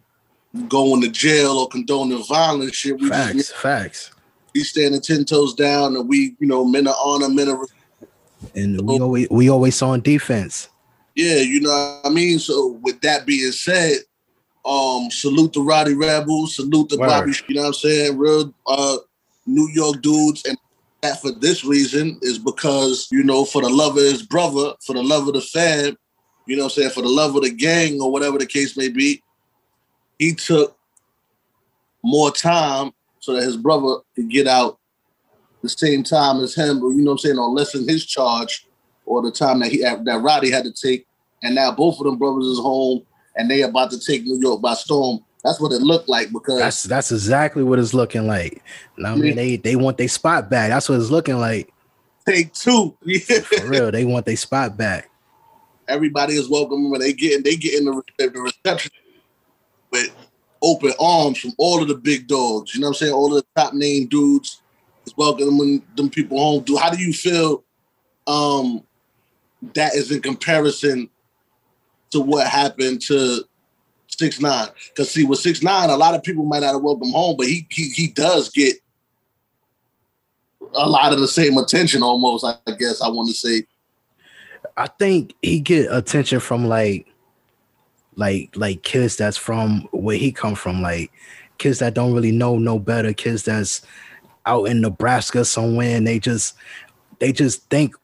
going 0.68 1.02
to 1.02 1.08
jail 1.08 1.58
or 1.58 1.68
condoning 1.68 2.24
violence 2.24 2.74
shit. 2.74 3.00
We 3.00 3.08
facts, 3.08 3.34
just 3.34 3.54
facts. 3.54 4.10
we 4.54 4.62
standing 4.62 5.00
ten 5.00 5.24
toes 5.24 5.54
down, 5.54 5.96
and 5.96 6.08
we, 6.08 6.36
you 6.38 6.46
know, 6.46 6.64
men 6.64 6.86
of 6.86 6.94
honor, 7.02 7.28
men 7.28 7.48
of 7.48 7.68
And 8.54 8.80
we 8.80 8.98
always 8.98 9.28
we 9.30 9.48
always 9.50 9.80
on 9.82 10.00
defense. 10.00 10.68
yeah, 11.14 11.36
you 11.36 11.60
know 11.60 11.70
what 11.70 12.10
I 12.10 12.14
mean. 12.14 12.38
So 12.38 12.78
with 12.82 13.00
that 13.02 13.26
being 13.26 13.52
said, 13.52 13.98
um, 14.68 15.10
salute 15.10 15.54
the 15.54 15.60
Rowdy 15.60 15.94
Rebels, 15.94 16.56
salute 16.56 16.90
the 16.90 16.98
Word. 16.98 17.06
Bobby. 17.06 17.32
You 17.48 17.54
know 17.54 17.62
what 17.62 17.68
I'm 17.68 17.74
saying? 17.74 18.18
Real 18.18 18.54
uh, 18.66 18.96
New 19.46 19.68
York 19.72 20.02
dudes, 20.02 20.44
and 20.44 20.58
that 21.00 21.20
for 21.22 21.32
this 21.32 21.64
reason 21.64 22.18
is 22.22 22.38
because 22.38 23.08
you 23.10 23.24
know 23.24 23.44
for 23.44 23.62
the 23.62 23.68
love 23.68 23.96
of 23.96 24.02
his 24.02 24.22
brother, 24.22 24.74
for 24.84 24.92
the 24.92 25.02
love 25.02 25.26
of 25.26 25.34
the 25.34 25.40
fam, 25.40 25.96
you 26.46 26.56
know 26.56 26.64
what 26.64 26.72
I'm 26.76 26.82
saying, 26.82 26.90
for 26.90 27.02
the 27.02 27.08
love 27.08 27.34
of 27.34 27.42
the 27.42 27.50
gang 27.50 28.00
or 28.00 28.12
whatever 28.12 28.38
the 28.38 28.46
case 28.46 28.76
may 28.76 28.88
be, 28.88 29.22
he 30.18 30.34
took 30.34 30.76
more 32.02 32.30
time 32.30 32.92
so 33.20 33.32
that 33.32 33.44
his 33.44 33.56
brother 33.56 33.96
could 34.14 34.28
get 34.28 34.46
out 34.46 34.78
the 35.62 35.68
same 35.68 36.02
time 36.02 36.40
as 36.40 36.54
him, 36.54 36.82
or 36.84 36.92
you 36.92 36.98
know 36.98 37.12
what 37.12 37.12
I'm 37.12 37.18
saying, 37.18 37.38
or 37.38 37.48
lessen 37.48 37.88
his 37.88 38.04
charge 38.04 38.66
or 39.06 39.22
the 39.22 39.32
time 39.32 39.60
that 39.60 39.72
he 39.72 39.78
that 39.78 40.20
Rowdy 40.22 40.50
had 40.50 40.64
to 40.64 40.72
take. 40.72 41.06
And 41.42 41.54
now 41.54 41.72
both 41.72 41.98
of 41.98 42.04
them 42.04 42.18
brothers 42.18 42.46
is 42.46 42.58
home 42.58 43.06
and 43.38 43.48
they 43.50 43.62
about 43.62 43.90
to 43.92 43.98
take 43.98 44.24
New 44.24 44.38
York 44.40 44.60
by 44.60 44.74
storm. 44.74 45.20
That's 45.44 45.60
what 45.60 45.72
it 45.72 45.80
looked 45.80 46.08
like 46.08 46.32
because 46.32 46.58
That's 46.58 46.82
that's 46.82 47.12
exactly 47.12 47.62
what 47.62 47.78
it's 47.78 47.94
looking 47.94 48.26
like. 48.26 48.62
I 49.02 49.14
mean, 49.14 49.36
they 49.36 49.56
they 49.56 49.76
want 49.76 49.96
their 49.96 50.08
spot 50.08 50.50
back. 50.50 50.70
That's 50.70 50.88
what 50.88 51.00
it's 51.00 51.10
looking 51.10 51.38
like. 51.38 51.72
take 52.26 52.52
two. 52.52 52.96
Yeah. 53.04 53.18
For 53.40 53.66
real, 53.66 53.90
they 53.92 54.04
want 54.04 54.26
their 54.26 54.36
spot 54.36 54.76
back. 54.76 55.08
Everybody 55.86 56.34
is 56.34 56.50
welcome 56.50 56.90
when 56.90 57.00
they 57.00 57.12
get 57.12 57.36
in. 57.36 57.42
they 57.44 57.56
get 57.56 57.78
in 57.78 57.86
the, 57.86 58.02
the 58.18 58.40
reception 58.40 58.90
with 59.90 60.14
open 60.60 60.92
arms 61.00 61.38
from 61.38 61.52
all 61.56 61.80
of 61.80 61.88
the 61.88 61.94
big 61.94 62.26
dogs. 62.26 62.74
You 62.74 62.80
know 62.80 62.88
what 62.88 62.96
I'm 62.96 63.06
saying? 63.06 63.12
All 63.12 63.34
of 63.34 63.42
the 63.42 63.60
top 63.60 63.72
name 63.72 64.06
dudes 64.08 64.60
is 65.06 65.16
welcoming 65.16 65.56
when 65.56 65.82
them 65.96 66.10
people 66.10 66.38
home. 66.38 66.64
Do 66.64 66.76
how 66.76 66.90
do 66.90 66.98
you 66.98 67.12
feel 67.12 67.62
um 68.26 68.82
that 69.74 69.94
is 69.94 70.10
in 70.10 70.20
comparison 70.20 71.08
to 72.10 72.20
what 72.20 72.46
happened 72.46 73.02
to 73.02 73.44
six 74.08 74.40
nine? 74.40 74.68
Because 74.88 75.10
see, 75.10 75.24
with 75.24 75.38
six 75.38 75.62
nine, 75.62 75.90
a 75.90 75.96
lot 75.96 76.14
of 76.14 76.22
people 76.22 76.44
might 76.44 76.60
not 76.60 76.74
have 76.74 76.82
welcomed 76.82 77.12
home, 77.12 77.36
but 77.36 77.46
he 77.46 77.66
he 77.70 77.90
he 77.90 78.08
does 78.08 78.50
get 78.50 78.76
a 80.74 80.88
lot 80.88 81.12
of 81.12 81.20
the 81.20 81.28
same 81.28 81.56
attention 81.56 82.02
almost, 82.02 82.44
I 82.44 82.72
guess 82.72 83.00
I 83.00 83.08
want 83.08 83.28
to 83.28 83.34
say. 83.34 83.64
I 84.76 84.86
think 84.86 85.34
he 85.42 85.60
get 85.60 85.88
attention 85.90 86.40
from 86.40 86.66
like 86.66 87.06
like 88.16 88.50
like 88.54 88.82
kids 88.82 89.16
that's 89.16 89.36
from 89.36 89.88
where 89.92 90.16
he 90.16 90.32
come 90.32 90.54
from, 90.54 90.82
like 90.82 91.10
kids 91.58 91.78
that 91.78 91.94
don't 91.94 92.14
really 92.14 92.32
know 92.32 92.58
no 92.58 92.78
better, 92.78 93.12
kids 93.12 93.44
that's 93.44 93.82
out 94.46 94.64
in 94.64 94.80
Nebraska 94.80 95.44
somewhere 95.44 95.96
and 95.96 96.06
they 96.06 96.18
just 96.18 96.56
they 97.18 97.32
just 97.32 97.68
think 97.68 97.94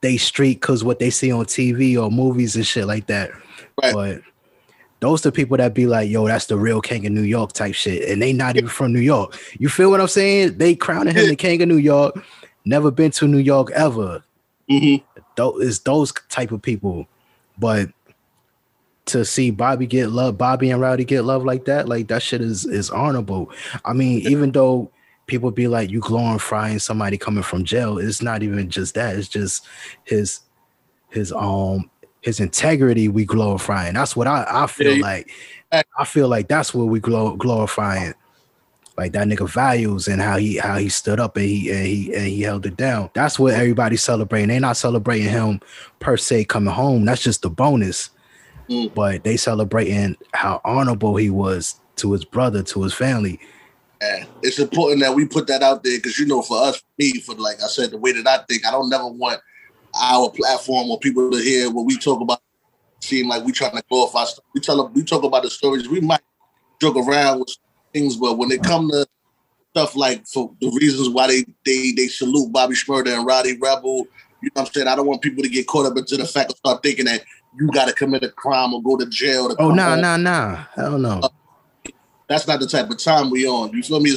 they 0.00 0.16
street 0.16 0.62
cause 0.62 0.84
what 0.84 0.98
they 0.98 1.10
see 1.10 1.32
on 1.32 1.44
TV 1.44 2.00
or 2.00 2.10
movies 2.10 2.56
and 2.56 2.66
shit 2.66 2.86
like 2.86 3.06
that. 3.08 3.30
Right. 3.82 3.94
But 3.94 4.22
those 5.00 5.22
the 5.22 5.32
people 5.32 5.56
that 5.56 5.74
be 5.74 5.86
like, 5.86 6.10
yo, 6.10 6.26
that's 6.26 6.46
the 6.46 6.56
real 6.56 6.80
king 6.80 7.06
of 7.06 7.12
New 7.12 7.22
York 7.22 7.52
type 7.52 7.74
shit. 7.74 8.08
And 8.08 8.20
they 8.20 8.32
not 8.32 8.56
even 8.56 8.68
from 8.68 8.92
New 8.92 9.00
York. 9.00 9.38
You 9.58 9.68
feel 9.68 9.90
what 9.90 10.00
I'm 10.00 10.08
saying? 10.08 10.58
They 10.58 10.74
crowning 10.74 11.14
him 11.14 11.28
the 11.28 11.36
king 11.36 11.62
of 11.62 11.68
New 11.68 11.76
York, 11.76 12.22
never 12.64 12.90
been 12.90 13.10
to 13.12 13.28
New 13.28 13.38
York 13.38 13.70
ever. 13.72 14.22
Mhm. 14.70 15.02
Those 15.36 15.62
is 15.62 15.80
those 15.80 16.12
type 16.28 16.50
of 16.50 16.62
people. 16.62 17.06
But 17.58 17.90
to 19.06 19.24
see 19.24 19.50
Bobby 19.50 19.86
get 19.86 20.10
love, 20.10 20.36
Bobby 20.36 20.70
and 20.70 20.80
Rowdy 20.80 21.04
get 21.04 21.22
love 21.24 21.44
like 21.44 21.64
that, 21.64 21.88
like 21.88 22.08
that 22.08 22.22
shit 22.22 22.40
is 22.40 22.66
is 22.66 22.90
honorable. 22.90 23.50
I 23.84 23.92
mean, 23.92 24.20
even 24.28 24.52
though 24.52 24.90
people 25.26 25.50
be 25.50 25.68
like 25.68 25.90
you 25.90 26.00
glorifying 26.00 26.78
somebody 26.78 27.16
coming 27.16 27.42
from 27.42 27.64
jail, 27.64 27.98
it's 27.98 28.20
not 28.20 28.42
even 28.42 28.68
just 28.68 28.94
that. 28.94 29.16
It's 29.16 29.28
just 29.28 29.66
his 30.04 30.40
his 31.10 31.32
um 31.32 31.90
his 32.22 32.40
integrity 32.40 33.08
we 33.08 33.24
glorifying. 33.24 33.94
That's 33.94 34.16
what 34.16 34.26
I, 34.26 34.44
I 34.48 34.66
feel 34.66 34.96
Yeah, 34.96 35.02
like. 35.02 35.30
I 35.98 36.04
feel 36.04 36.28
like 36.28 36.48
that's 36.48 36.72
what 36.72 36.86
we 36.86 37.00
glor- 37.00 37.36
glorifying. 37.36 38.14
Like 38.96 39.12
that 39.12 39.28
nigga 39.28 39.48
values 39.48 40.08
and 40.08 40.20
how 40.20 40.38
he 40.38 40.56
how 40.56 40.76
he 40.76 40.88
stood 40.88 41.20
up 41.20 41.36
and 41.36 41.46
he 41.46 41.70
and 41.70 41.86
he 41.86 42.14
and 42.14 42.26
he 42.26 42.42
held 42.42 42.66
it 42.66 42.76
down. 42.76 43.10
That's 43.14 43.38
what 43.38 43.54
everybody's 43.54 44.02
celebrating. 44.02 44.48
They 44.48 44.58
not 44.58 44.76
celebrating 44.76 45.28
him 45.28 45.60
per 46.00 46.16
se 46.16 46.46
coming 46.46 46.74
home. 46.74 47.04
That's 47.04 47.22
just 47.22 47.42
the 47.42 47.50
bonus. 47.50 48.10
Mm. 48.68 48.92
But 48.94 49.22
they 49.22 49.36
celebrating 49.36 50.16
how 50.34 50.60
honorable 50.64 51.16
he 51.16 51.30
was 51.30 51.80
to 51.96 52.12
his 52.12 52.24
brother, 52.24 52.62
to 52.64 52.82
his 52.82 52.92
family. 52.92 53.38
Yeah, 54.02 54.24
it's 54.42 54.58
important 54.58 55.00
that 55.02 55.14
we 55.14 55.26
put 55.26 55.46
that 55.46 55.62
out 55.62 55.84
there 55.84 55.98
because 55.98 56.18
you 56.18 56.26
know, 56.26 56.42
for 56.42 56.60
us, 56.60 56.82
me, 56.98 57.20
for 57.20 57.34
like 57.36 57.62
I 57.62 57.68
said, 57.68 57.92
the 57.92 57.98
way 57.98 58.12
that 58.12 58.26
I 58.26 58.44
think, 58.48 58.66
I 58.66 58.72
don't 58.72 58.90
never 58.90 59.06
want 59.06 59.40
our 60.00 60.30
platform 60.30 60.90
or 60.90 60.98
people 60.98 61.30
to 61.30 61.38
hear 61.38 61.70
what 61.70 61.86
we 61.86 61.98
talk 61.98 62.20
about 62.20 62.40
seem 63.00 63.28
like 63.28 63.44
we 63.44 63.52
trying 63.52 63.76
to 63.76 63.82
glorify. 63.88 64.24
stuff. 64.24 64.44
We 64.54 64.60
tell 64.60 64.82
them, 64.82 64.92
we 64.94 65.02
talk 65.02 65.22
about 65.22 65.42
the 65.42 65.50
stories. 65.50 65.88
We 65.88 66.00
might 66.00 66.20
joke 66.80 66.96
around 66.96 67.40
with 67.40 67.56
things, 67.92 68.16
but 68.16 68.38
when 68.38 68.50
it 68.50 68.62
come 68.62 68.88
to 68.90 69.06
stuff 69.70 69.96
like 69.96 70.26
for 70.26 70.52
the 70.60 70.70
reasons 70.80 71.08
why 71.08 71.26
they 71.26 71.44
they 71.64 71.92
they 71.92 72.08
salute 72.08 72.52
Bobby 72.52 72.74
Shmurda 72.74 73.16
and 73.16 73.26
Rowdy 73.26 73.58
Rebel, 73.58 74.06
you 74.42 74.50
know 74.54 74.62
what 74.62 74.68
I'm 74.68 74.72
saying? 74.72 74.88
I 74.88 74.96
don't 74.96 75.06
want 75.06 75.22
people 75.22 75.42
to 75.42 75.48
get 75.48 75.66
caught 75.66 75.86
up 75.86 75.96
into 75.96 76.16
the 76.16 76.26
fact 76.26 76.50
of 76.50 76.58
start 76.58 76.82
thinking 76.82 77.06
that 77.06 77.24
you 77.58 77.68
got 77.68 77.88
to 77.88 77.94
commit 77.94 78.22
a 78.24 78.30
crime 78.30 78.74
or 78.74 78.82
go 78.82 78.96
to 78.96 79.06
jail. 79.06 79.48
To 79.48 79.56
Oh 79.58 79.70
no 79.70 79.96
no 79.96 80.16
no. 80.16 80.58
Hell 80.74 80.98
no. 80.98 81.20
That's 82.28 82.46
not 82.46 82.60
the 82.60 82.66
type 82.66 82.90
of 82.90 82.98
time 82.98 83.30
we 83.30 83.46
on. 83.46 83.72
You 83.72 83.82
feel 83.82 84.00
me? 84.00 84.14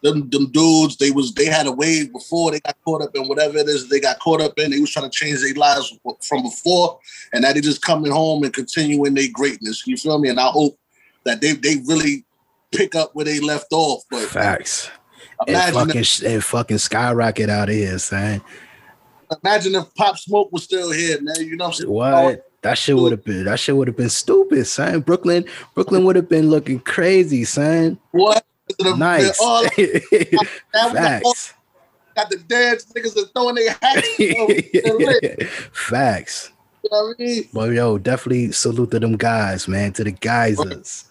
Them, 0.00 0.30
them 0.30 0.50
dudes, 0.52 0.96
they 0.96 1.10
was 1.10 1.34
they 1.34 1.46
had 1.46 1.66
a 1.66 1.72
wave 1.72 2.12
before 2.12 2.52
they 2.52 2.60
got 2.60 2.76
caught 2.84 3.02
up 3.02 3.10
in 3.14 3.26
whatever 3.26 3.58
it 3.58 3.68
is 3.68 3.88
they 3.88 3.98
got 3.98 4.20
caught 4.20 4.40
up 4.40 4.56
in. 4.58 4.70
They 4.70 4.80
was 4.80 4.92
trying 4.92 5.10
to 5.10 5.16
change 5.16 5.40
their 5.40 5.54
lives 5.54 5.98
from 6.22 6.42
before, 6.42 7.00
and 7.32 7.42
now 7.42 7.52
they 7.52 7.60
just 7.60 7.82
coming 7.82 8.12
home 8.12 8.44
and 8.44 8.52
continuing 8.52 9.14
their 9.14 9.28
greatness. 9.32 9.86
You 9.86 9.96
feel 9.96 10.18
me? 10.18 10.28
And 10.28 10.38
I 10.38 10.46
hope 10.46 10.78
that 11.24 11.40
they 11.40 11.52
they 11.52 11.76
really 11.86 12.24
pick 12.70 12.94
up 12.94 13.14
where 13.14 13.24
they 13.24 13.40
left 13.40 13.72
off. 13.72 14.04
But 14.10 14.28
Facts. 14.28 14.90
And 15.40 15.50
imagine 15.50 15.74
fucking 15.74 16.02
sh- 16.02 16.22
and 16.22 16.44
fucking 16.44 16.78
skyrocket 16.78 17.48
out 17.48 17.68
of 17.68 17.74
here, 17.74 17.98
son. 17.98 18.40
imagine 19.42 19.74
if 19.74 19.94
Pop 19.94 20.16
Smoke 20.16 20.50
was 20.52 20.64
still 20.64 20.90
here, 20.90 21.20
man. 21.20 21.36
You 21.40 21.56
know 21.56 21.66
what 21.66 21.70
I'm 21.70 21.74
saying? 21.74 21.90
What? 21.90 22.44
That 22.62 22.76
shit 22.76 22.96
would 22.96 23.12
have 23.12 23.24
been 23.24 23.44
that 23.44 23.60
shit 23.60 23.76
would 23.76 23.86
have 23.86 23.96
been 23.96 24.08
stupid, 24.08 24.66
son. 24.66 25.00
Brooklyn, 25.00 25.44
Brooklyn 25.74 26.04
would 26.04 26.16
have 26.16 26.28
been 26.28 26.50
looking 26.50 26.80
crazy, 26.80 27.44
son. 27.44 27.98
What? 28.10 28.44
Nice. 28.96 29.38
All, 29.40 29.62
that 29.62 29.70
was 29.76 29.80
the- 30.10 30.38
all- 30.74 30.90
Facts. 30.92 31.54
got 32.16 32.30
the 32.30 32.36
dance 32.36 32.84
niggas 32.94 33.14
that 33.14 33.30
throwing 33.34 33.54
their 33.56 33.76
hats. 33.80 34.18
you 34.18 34.82
know 34.84 35.48
Facts. 35.72 36.50
I 36.92 37.12
mean? 37.18 37.48
But 37.52 37.72
yo, 37.72 37.98
definitely 37.98 38.52
salute 38.52 38.90
to 38.92 39.00
them 39.00 39.16
guys, 39.16 39.68
man. 39.68 39.92
To 39.94 40.04
the 40.04 40.12
geysers. 40.12 41.04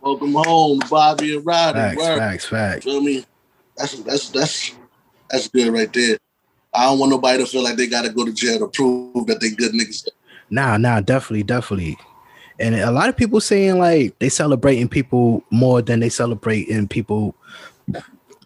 Welcome 0.00 0.32
home, 0.34 0.80
Bobby 0.88 1.36
and 1.36 1.44
Rowdy. 1.44 1.78
Facts, 1.78 1.96
Word. 1.98 2.18
facts, 2.18 2.44
facts. 2.46 2.84
feel 2.84 3.00
me? 3.00 3.24
That's 3.76 3.94
that's 4.00 4.28
that's 4.30 4.72
that's 5.28 5.48
good 5.48 5.72
right 5.72 5.92
there. 5.92 6.16
I 6.72 6.84
don't 6.86 6.98
want 6.98 7.10
nobody 7.10 7.38
to 7.38 7.46
feel 7.46 7.62
like 7.64 7.76
they 7.76 7.86
gotta 7.88 8.10
go 8.10 8.24
to 8.24 8.32
jail 8.32 8.58
to 8.60 8.68
prove 8.68 9.26
that 9.26 9.40
they 9.40 9.50
good 9.50 9.72
niggas. 9.72 10.06
Nah, 10.50 10.76
nah, 10.78 11.00
definitely, 11.00 11.42
definitely. 11.42 11.98
And 12.60 12.74
a 12.74 12.90
lot 12.90 13.08
of 13.08 13.16
people 13.16 13.40
saying 13.40 13.78
like 13.78 14.18
they 14.18 14.28
celebrating 14.28 14.88
people 14.88 15.44
more 15.50 15.80
than 15.80 16.00
they 16.00 16.08
celebrating 16.08 16.88
people 16.88 17.34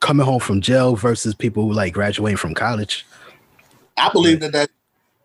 coming 0.01 0.27
home 0.27 0.41
from 0.41 0.61
jail 0.61 0.97
versus 0.97 1.35
people 1.35 1.73
like 1.73 1.95
graduating 1.95 2.37
from 2.37 2.55
college. 2.55 3.07
I 3.97 4.11
believe 4.11 4.41
that 4.41 4.53
that 4.53 4.71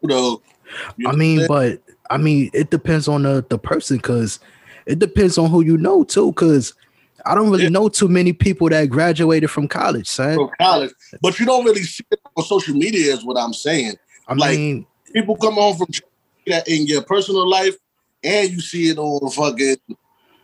you 0.02 0.10
know. 0.10 0.42
you 0.98 1.10
I 1.10 1.14
mean, 1.14 1.40
what 1.42 1.48
but 1.48 1.82
I 2.10 2.18
mean, 2.18 2.50
it 2.54 2.70
depends 2.70 3.08
on 3.08 3.24
the 3.24 3.46
the 3.50 3.58
person 3.58 3.98
because 3.98 4.40
it 4.86 5.00
depends 5.00 5.38
on 5.38 5.50
who 5.50 5.62
you 5.62 5.78
know 5.78 6.04
too. 6.04 6.32
Because 6.32 6.74
I 7.26 7.36
don't 7.36 7.50
really 7.50 7.64
yeah. 7.64 7.70
know 7.70 7.90
too 7.90 8.08
many 8.08 8.32
people 8.32 8.70
that 8.70 8.90
graduated 8.90 9.52
from 9.52 9.68
college, 9.68 10.08
son. 10.08 10.36
From 10.36 10.50
college, 10.60 10.94
but 11.22 11.40
you 11.40 11.46
don't 11.46 11.66
really 11.66 11.84
see 11.84 12.06
it 12.10 12.20
on 12.38 12.44
social 12.44 12.76
media, 12.76 13.14
is 13.14 13.26
what 13.26 13.38
I'm 13.38 13.54
saying. 13.54 13.96
I 14.28 14.34
like 14.34 14.58
mean, 14.58 14.86
people 15.14 15.36
come 15.36 15.56
home 15.56 15.78
from 15.78 15.88
that 16.48 16.68
in 16.68 16.86
your 16.86 17.02
personal 17.02 17.50
life, 17.50 17.76
and 18.24 18.50
you 18.50 18.60
see 18.60 18.90
it 18.90 18.98
on 18.98 19.30
fucking 19.30 19.78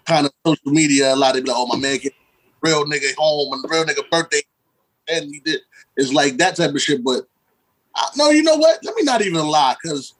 kind 0.05 0.25
of 0.25 0.33
social 0.45 0.71
media. 0.71 1.13
A 1.13 1.15
lot 1.15 1.31
of 1.31 1.43
people, 1.43 1.53
like, 1.53 1.63
oh 1.63 1.67
my 1.67 1.77
man, 1.77 1.97
get 1.97 2.13
real 2.61 2.85
nigga 2.85 3.13
home 3.17 3.53
and 3.53 3.71
real 3.71 3.85
nigga 3.85 4.09
birthday, 4.09 4.41
and 5.07 5.25
he 5.33 5.39
did. 5.39 5.61
It's 5.97 6.13
like 6.13 6.37
that 6.37 6.55
type 6.55 6.71
of 6.71 6.81
shit. 6.81 7.03
But 7.03 7.25
I, 7.95 8.07
no, 8.17 8.29
you 8.29 8.43
know 8.43 8.55
what? 8.55 8.83
Let 8.83 8.95
me 8.95 9.03
not 9.03 9.21
even 9.21 9.45
lie, 9.45 9.75
because 9.81 10.13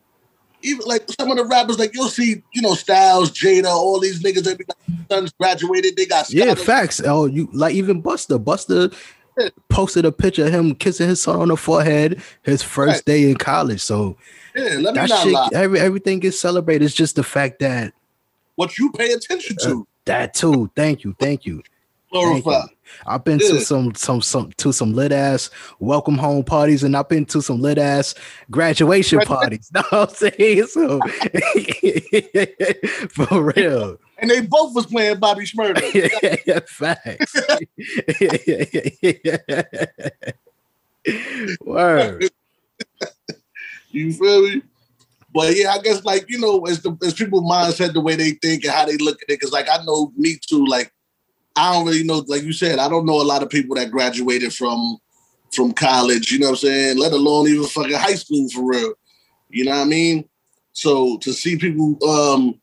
even 0.61 0.85
like 0.85 1.03
some 1.19 1.29
of 1.31 1.37
the 1.37 1.45
rappers, 1.45 1.79
like 1.79 1.93
you'll 1.93 2.07
see, 2.07 2.41
you 2.53 2.61
know, 2.61 2.73
Styles, 2.73 3.31
Jada, 3.31 3.65
all 3.65 3.99
these 3.99 4.23
niggas 4.23 4.43
that 4.43 4.57
be 4.57 4.65
like, 4.67 5.07
sons 5.11 5.33
graduated, 5.39 5.95
they 5.95 6.05
got 6.05 6.29
yeah, 6.31 6.55
facts. 6.55 7.01
Oh, 7.03 7.25
you 7.25 7.49
like 7.53 7.75
even 7.75 8.01
Busta, 8.01 8.41
Busta. 8.41 8.93
yeah. 9.37 9.49
posted 9.69 10.05
a 10.05 10.11
picture 10.11 10.45
of 10.45 10.53
him 10.53 10.75
kissing 10.75 11.09
his 11.09 11.21
son 11.21 11.39
on 11.39 11.47
the 11.47 11.57
forehead 11.57 12.21
his 12.43 12.61
first 12.61 12.95
right. 12.95 13.05
day 13.05 13.29
in 13.29 13.35
college. 13.35 13.81
So 13.81 14.17
yeah, 14.55 14.77
let 14.79 14.93
me 14.93 15.05
not 15.05 15.09
shit, 15.09 15.33
lie. 15.33 15.49
Every, 15.53 15.79
everything 15.79 16.19
gets 16.19 16.39
celebrated. 16.39 16.85
It's 16.85 16.93
just 16.93 17.15
the 17.15 17.23
fact 17.23 17.59
that 17.59 17.93
what 18.55 18.77
you 18.77 18.91
pay 18.91 19.11
attention 19.11 19.57
to. 19.61 19.81
Uh, 19.81 19.83
that 20.05 20.33
too. 20.33 20.71
Thank 20.75 21.03
you. 21.03 21.15
Thank 21.19 21.45
you. 21.45 21.61
I've 23.07 23.23
been 23.23 23.39
yeah. 23.39 23.47
to 23.49 23.61
some 23.61 23.95
some 23.95 24.21
some 24.21 24.51
to 24.57 24.71
some 24.71 24.93
lit 24.93 25.11
ass 25.11 25.49
welcome 25.79 26.15
home 26.17 26.43
parties, 26.43 26.83
and 26.83 26.95
I've 26.95 27.09
been 27.09 27.25
to 27.27 27.41
some 27.41 27.59
lit 27.59 27.79
ass 27.79 28.13
graduation 28.51 29.19
parties. 29.21 29.71
Know 29.73 29.81
what 29.89 30.09
I'm 30.09 30.15
saying? 30.15 30.67
So 30.67 30.99
for 33.09 33.51
real. 33.55 33.97
And 34.19 34.29
they 34.29 34.41
both 34.41 34.75
was 34.75 34.85
playing 34.85 35.17
Bobby 35.19 35.45
Shmurda. 35.45 35.81
yeah, 36.45 36.59
facts. 36.67 37.33
Word. 41.65 42.29
You 43.99 44.13
feel 44.13 44.41
me? 44.43 44.61
But 45.33 45.55
yeah, 45.55 45.71
I 45.71 45.79
guess 45.79 46.03
like 46.03 46.29
you 46.29 46.39
know, 46.39 46.61
as 46.65 46.81
the 46.81 46.95
as 47.03 47.13
people 47.13 47.41
mindset 47.41 47.93
the 47.93 48.01
way 48.01 48.15
they 48.15 48.31
think 48.31 48.63
and 48.63 48.73
how 48.73 48.85
they 48.85 48.97
look 48.97 49.21
at 49.23 49.29
it, 49.29 49.39
because 49.39 49.51
like 49.51 49.67
I 49.69 49.83
know 49.83 50.11
me 50.15 50.37
too, 50.47 50.65
like 50.65 50.93
I 51.55 51.73
don't 51.73 51.85
really 51.85 52.03
know, 52.03 52.23
like 52.27 52.43
you 52.43 52.53
said, 52.53 52.79
I 52.79 52.87
don't 52.87 53.05
know 53.05 53.21
a 53.21 53.23
lot 53.23 53.43
of 53.43 53.49
people 53.49 53.75
that 53.75 53.91
graduated 53.91 54.53
from 54.53 54.97
from 55.51 55.71
college, 55.73 56.31
you 56.31 56.39
know 56.39 56.47
what 56.47 56.63
I'm 56.63 56.67
saying? 56.67 56.97
Let 56.97 57.13
alone 57.13 57.47
even 57.47 57.65
fucking 57.65 57.93
high 57.93 58.15
school 58.15 58.47
for 58.49 58.69
real. 58.69 58.93
You 59.49 59.65
know 59.65 59.71
what 59.71 59.81
I 59.81 59.85
mean? 59.85 60.27
So 60.73 61.17
to 61.19 61.33
see 61.33 61.57
people 61.57 61.97
um, 62.07 62.59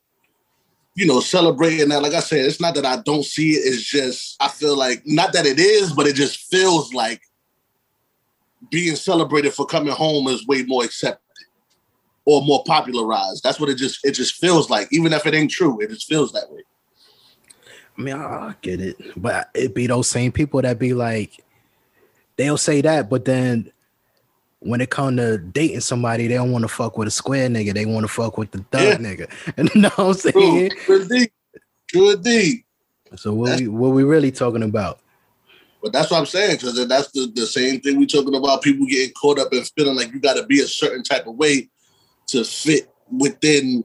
you 0.95 1.05
know, 1.05 1.19
celebrating 1.19 1.89
that, 1.89 2.01
like 2.01 2.13
I 2.13 2.19
said, 2.19 2.45
it's 2.45 2.59
not 2.59 2.75
that 2.75 2.85
I 2.85 3.01
don't 3.01 3.25
see 3.25 3.51
it, 3.51 3.61
it's 3.65 3.83
just 3.83 4.37
I 4.41 4.47
feel 4.47 4.77
like 4.77 5.03
not 5.05 5.33
that 5.33 5.45
it 5.45 5.59
is, 5.59 5.91
but 5.93 6.07
it 6.07 6.15
just 6.15 6.39
feels 6.49 6.93
like 6.93 7.21
being 8.69 8.95
celebrated 8.95 9.53
for 9.53 9.65
coming 9.65 9.93
home 9.93 10.27
is 10.27 10.45
way 10.47 10.63
more 10.63 10.83
accepted 10.83 11.20
or 12.25 12.41
more 12.41 12.63
popularized. 12.65 13.43
That's 13.43 13.59
what 13.59 13.69
it 13.69 13.75
just 13.75 14.05
it 14.05 14.11
just 14.11 14.35
feels 14.35 14.69
like. 14.69 14.87
Even 14.91 15.13
if 15.13 15.25
it 15.25 15.33
ain't 15.33 15.51
true, 15.51 15.79
it 15.79 15.89
just 15.89 16.07
feels 16.07 16.31
that 16.33 16.51
way. 16.51 16.63
I 17.97 18.01
mean, 18.01 18.15
I, 18.15 18.55
get 18.61 18.79
it, 18.79 18.97
but 19.17 19.49
it 19.53 19.75
be 19.75 19.85
those 19.85 20.07
same 20.07 20.31
people 20.31 20.61
that 20.61 20.79
be 20.79 20.93
like, 20.93 21.43
they'll 22.37 22.57
say 22.57 22.81
that, 22.81 23.09
but 23.09 23.25
then 23.25 23.71
when 24.59 24.79
it 24.79 24.89
come 24.89 25.17
to 25.17 25.37
dating 25.39 25.81
somebody, 25.81 26.27
they 26.27 26.35
don't 26.35 26.51
want 26.51 26.63
to 26.63 26.67
fuck 26.67 26.97
with 26.97 27.07
a 27.07 27.11
square 27.11 27.49
nigga. 27.49 27.73
They 27.73 27.85
want 27.85 28.03
to 28.03 28.07
fuck 28.07 28.37
with 28.37 28.51
the 28.51 28.59
thug 28.71 28.81
yeah. 28.81 28.97
nigga. 28.97 29.29
And 29.57 29.69
you 29.75 29.81
know 29.81 29.89
what 29.95 30.07
I'm 30.07 30.13
saying? 30.13 30.71
True, 30.85 31.01
indeed. 31.01 31.31
True 31.87 32.11
indeed. 32.11 32.63
So 33.15 33.33
what 33.33 33.59
we 33.59 33.67
what 33.67 33.89
we 33.89 34.03
really 34.03 34.31
talking 34.31 34.63
about? 34.63 34.99
But 35.81 35.93
that's 35.93 36.11
what 36.11 36.19
I'm 36.19 36.27
saying, 36.27 36.57
because 36.57 36.87
that's 36.87 37.11
the, 37.11 37.31
the 37.33 37.47
same 37.47 37.81
thing 37.81 37.97
we 37.97 38.05
talking 38.05 38.35
about. 38.35 38.61
People 38.61 38.85
getting 38.85 39.11
caught 39.13 39.39
up 39.39 39.51
and 39.51 39.67
feeling 39.75 39.95
like 39.95 40.13
you 40.13 40.19
got 40.19 40.35
to 40.35 40.45
be 40.45 40.61
a 40.61 40.67
certain 40.67 41.01
type 41.01 41.25
of 41.25 41.35
way 41.35 41.70
to 42.31 42.43
fit 42.43 42.89
within 43.11 43.83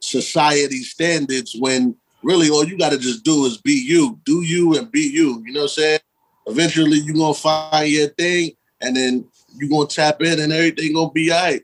society 0.00 0.82
standards 0.82 1.56
when 1.58 1.96
really 2.22 2.50
all 2.50 2.64
you 2.64 2.76
got 2.76 2.90
to 2.90 2.98
just 2.98 3.24
do 3.24 3.44
is 3.46 3.58
be 3.58 3.72
you, 3.72 4.18
do 4.24 4.42
you 4.42 4.76
and 4.76 4.90
be 4.90 5.00
you. 5.00 5.42
You 5.46 5.52
know 5.52 5.60
what 5.60 5.64
I'm 5.64 5.68
saying? 5.68 6.00
Eventually 6.46 6.98
you're 6.98 7.16
gonna 7.16 7.34
find 7.34 7.88
your 7.88 8.08
thing, 8.08 8.52
and 8.80 8.96
then 8.96 9.26
you're 9.56 9.68
gonna 9.68 9.88
tap 9.88 10.22
in, 10.22 10.40
and 10.40 10.52
everything 10.52 10.94
gonna 10.94 11.10
be 11.10 11.32
all 11.32 11.42
right. 11.42 11.62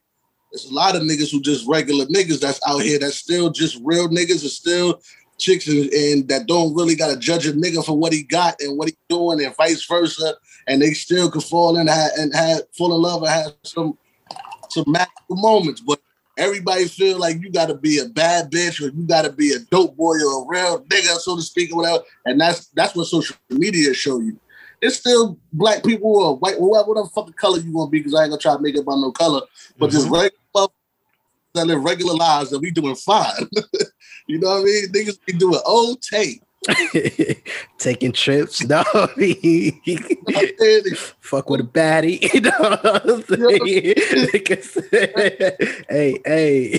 There's 0.50 0.70
a 0.70 0.74
lot 0.74 0.96
of 0.96 1.02
niggas 1.02 1.30
who 1.30 1.40
just 1.40 1.66
regular 1.68 2.04
niggas 2.06 2.40
that's 2.40 2.60
out 2.66 2.82
here 2.82 2.98
that's 2.98 3.16
still 3.16 3.50
just 3.50 3.80
real 3.84 4.08
niggas 4.08 4.42
and 4.42 4.50
still 4.50 5.00
chicks 5.38 5.66
and, 5.66 5.90
and, 5.92 6.28
that 6.28 6.46
don't 6.46 6.74
really 6.74 6.94
gotta 6.94 7.16
judge 7.16 7.46
a 7.46 7.52
nigga 7.52 7.84
for 7.84 7.96
what 7.96 8.12
he 8.12 8.22
got 8.22 8.60
and 8.60 8.76
what 8.76 8.88
he 8.88 8.96
doing 9.08 9.44
and 9.44 9.56
vice 9.56 9.86
versa, 9.86 10.34
and 10.66 10.82
they 10.82 10.92
still 10.92 11.30
could 11.30 11.44
fall 11.44 11.76
in 11.76 11.88
and 11.88 12.10
and 12.18 12.34
have 12.34 12.62
fall 12.76 12.94
in 12.94 13.00
love 13.00 13.22
and 13.22 13.30
have 13.30 13.54
some 13.62 13.96
some 14.68 14.84
magical 14.88 15.36
moments. 15.36 15.80
But 15.80 16.00
everybody 16.36 16.86
feel 16.86 17.18
like 17.18 17.40
you 17.40 17.50
got 17.50 17.66
to 17.66 17.74
be 17.74 17.98
a 17.98 18.06
bad 18.06 18.50
bitch 18.50 18.80
or 18.80 18.90
you 18.94 19.06
got 19.06 19.22
to 19.22 19.32
be 19.32 19.52
a 19.52 19.58
dope 19.70 19.96
boy 19.96 20.16
or 20.16 20.42
a 20.42 20.46
real 20.46 20.84
nigga, 20.84 21.18
so 21.18 21.36
to 21.36 21.42
speak, 21.42 21.72
or 21.72 21.76
whatever. 21.76 22.04
And 22.26 22.40
that's 22.40 22.66
that's 22.68 22.94
what 22.94 23.06
social 23.06 23.36
media 23.50 23.94
show 23.94 24.20
you. 24.20 24.38
It's 24.80 24.96
still 24.96 25.38
black 25.52 25.84
people 25.84 26.16
or 26.16 26.36
white, 26.36 26.60
whatever, 26.60 26.88
whatever 26.88 27.08
fucking 27.08 27.34
color 27.34 27.58
you 27.58 27.72
want 27.72 27.88
to 27.88 27.90
be, 27.92 27.98
because 28.00 28.14
I 28.14 28.22
ain't 28.22 28.30
gonna 28.30 28.40
try 28.40 28.54
to 28.54 28.62
make 28.62 28.74
it 28.74 28.80
about 28.80 28.96
no 28.96 29.12
color, 29.12 29.42
but 29.78 29.90
mm-hmm. 29.90 29.96
just 29.96 30.08
regular 30.08 30.32
that 31.54 31.66
live 31.66 31.82
regular 31.82 32.14
lives 32.14 32.52
and 32.52 32.62
we 32.62 32.70
doing 32.70 32.94
fine. 32.94 33.48
you 34.26 34.38
know 34.38 34.48
what 34.48 34.60
I 34.60 34.64
mean? 34.64 34.88
Niggas 34.88 35.18
be 35.26 35.32
doing 35.34 35.60
old 35.64 36.00
tape. 36.02 36.42
taking 37.78 38.12
trips. 38.12 38.62
No, 38.72 38.82
fuck 41.20 41.50
with 41.50 41.60
a 41.60 41.64
baddie. 41.64 42.22
You 42.32 42.40
know 42.40 42.60
hey, 45.88 46.18
hey, 46.24 46.78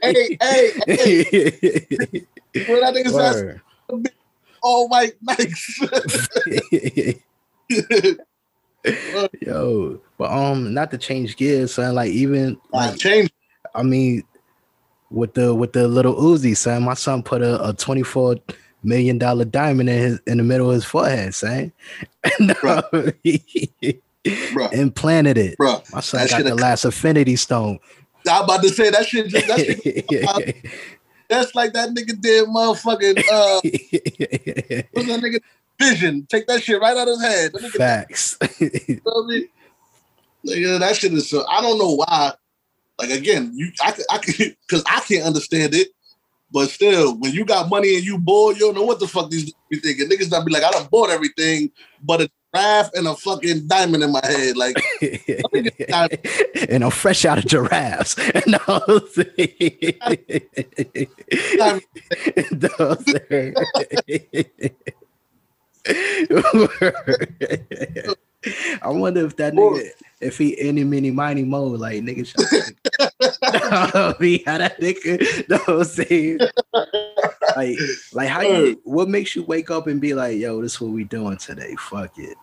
hey, 0.00 0.36
hey, 0.40 0.72
hey. 0.86 2.26
When 2.66 2.84
I 2.84 2.92
think 2.92 3.06
it's 3.08 3.60
all 4.62 4.88
white 4.88 5.14
nice. 5.22 5.78
Yo, 9.40 10.00
but 10.16 10.30
um, 10.30 10.72
not 10.72 10.90
to 10.92 10.98
change 10.98 11.36
gears, 11.36 11.74
son. 11.74 11.94
Like 11.94 12.10
even 12.10 12.58
like 12.72 12.98
change. 12.98 13.30
I 13.74 13.82
mean, 13.82 14.22
with 15.10 15.34
the 15.34 15.54
with 15.54 15.72
the 15.72 15.88
little 15.88 16.14
Uzi, 16.14 16.56
son. 16.56 16.84
My 16.84 16.94
son 16.94 17.22
put 17.22 17.42
a, 17.42 17.68
a 17.68 17.72
twenty 17.72 18.02
four 18.02 18.36
million 18.82 19.18
dollar 19.18 19.44
diamond 19.44 19.88
in 19.88 19.98
his 19.98 20.20
in 20.26 20.38
the 20.38 20.44
middle 20.44 20.70
of 20.70 20.74
his 20.74 20.84
forehead, 20.84 21.34
son. 21.34 21.72
and, 22.38 22.56
uh, 22.62 22.82
implanted 24.72 25.38
it. 25.38 25.56
Bro, 25.56 25.82
My 25.92 26.00
son 26.00 26.26
got 26.28 26.44
the 26.44 26.54
last 26.54 26.84
infinity 26.84 27.36
stone. 27.36 27.78
I'm 28.28 28.44
about 28.44 28.62
to 28.62 28.68
say 28.68 28.90
that 28.90 29.06
shit. 29.06 29.28
Just, 29.28 29.46
that 29.46 29.60
shit 29.60 30.56
that's 31.28 31.54
like 31.54 31.72
that 31.74 31.90
nigga 31.90 32.20
did 32.20 32.48
motherfucking 32.48 33.18
uh 33.18 33.60
what's 34.92 35.08
that 35.08 35.20
nigga 35.20 35.40
vision. 35.78 36.26
Take 36.26 36.46
that 36.46 36.62
shit 36.62 36.80
right 36.80 36.96
out 36.96 37.08
of 37.08 37.20
his 37.20 37.22
head. 37.22 37.52
Facts. 37.72 38.36
you 38.58 39.00
know 39.06 39.24
I 39.24 39.26
mean? 39.26 39.48
Nigga, 40.46 40.78
that 40.80 40.96
shit 40.96 41.12
is 41.12 41.30
so 41.30 41.46
I 41.48 41.60
don't 41.60 41.78
know 41.78 41.94
why 41.94 42.32
like 42.98 43.10
again, 43.10 43.52
you 43.54 43.70
I 43.80 43.94
I 44.10 44.18
because 44.18 44.84
I 44.86 45.00
can't 45.00 45.24
understand 45.24 45.74
it. 45.74 45.88
But 46.50 46.70
still, 46.70 47.18
when 47.18 47.32
you 47.32 47.44
got 47.44 47.68
money 47.68 47.96
and 47.96 48.04
you 48.04 48.18
bored, 48.18 48.56
you 48.56 48.66
don't 48.66 48.74
know 48.74 48.84
what 48.84 49.00
the 49.00 49.06
fuck 49.06 49.28
these 49.30 49.52
be 49.70 49.80
thinking. 49.80 50.08
Niggas 50.08 50.30
not 50.30 50.46
be 50.46 50.52
like, 50.52 50.62
I 50.62 50.70
done 50.70 50.88
bought 50.90 51.10
everything, 51.10 51.70
but 52.02 52.22
a 52.22 52.30
giraffe 52.54 52.90
and 52.94 53.06
a 53.06 53.14
fucking 53.14 53.66
diamond 53.66 54.02
in 54.02 54.12
my 54.12 54.24
head. 54.24 54.56
Like, 54.56 54.76
and 56.70 56.84
I'm 56.84 56.90
fresh 56.90 57.26
out 57.26 57.38
of 57.38 57.46
giraffes. 57.46 58.16
no, 58.46 58.58
I 68.82 68.88
wonder 68.88 69.26
if 69.26 69.36
that 69.36 69.52
nigga, 69.54 69.90
if 70.20 70.38
he 70.38 70.58
any 70.60 70.84
mini 70.84 71.10
miny 71.10 71.44
mo, 71.44 71.64
like 71.64 72.02
nigga, 72.02 72.26
me 74.20 74.42
how 74.46 74.58
that 74.58 74.80
nigga, 74.80 75.48
no, 75.68 75.82
see, 75.82 76.38
like, 77.56 77.78
like 78.12 78.28
how 78.28 78.40
you, 78.40 78.80
what 78.84 79.08
makes 79.08 79.36
you 79.36 79.44
wake 79.44 79.70
up 79.70 79.86
and 79.86 80.00
be 80.00 80.14
like, 80.14 80.38
yo, 80.38 80.60
this 80.60 80.74
is 80.74 80.80
what 80.80 80.90
we 80.90 81.04
doing 81.04 81.36
today? 81.36 81.74
Fuck 81.76 82.18
it. 82.18 82.36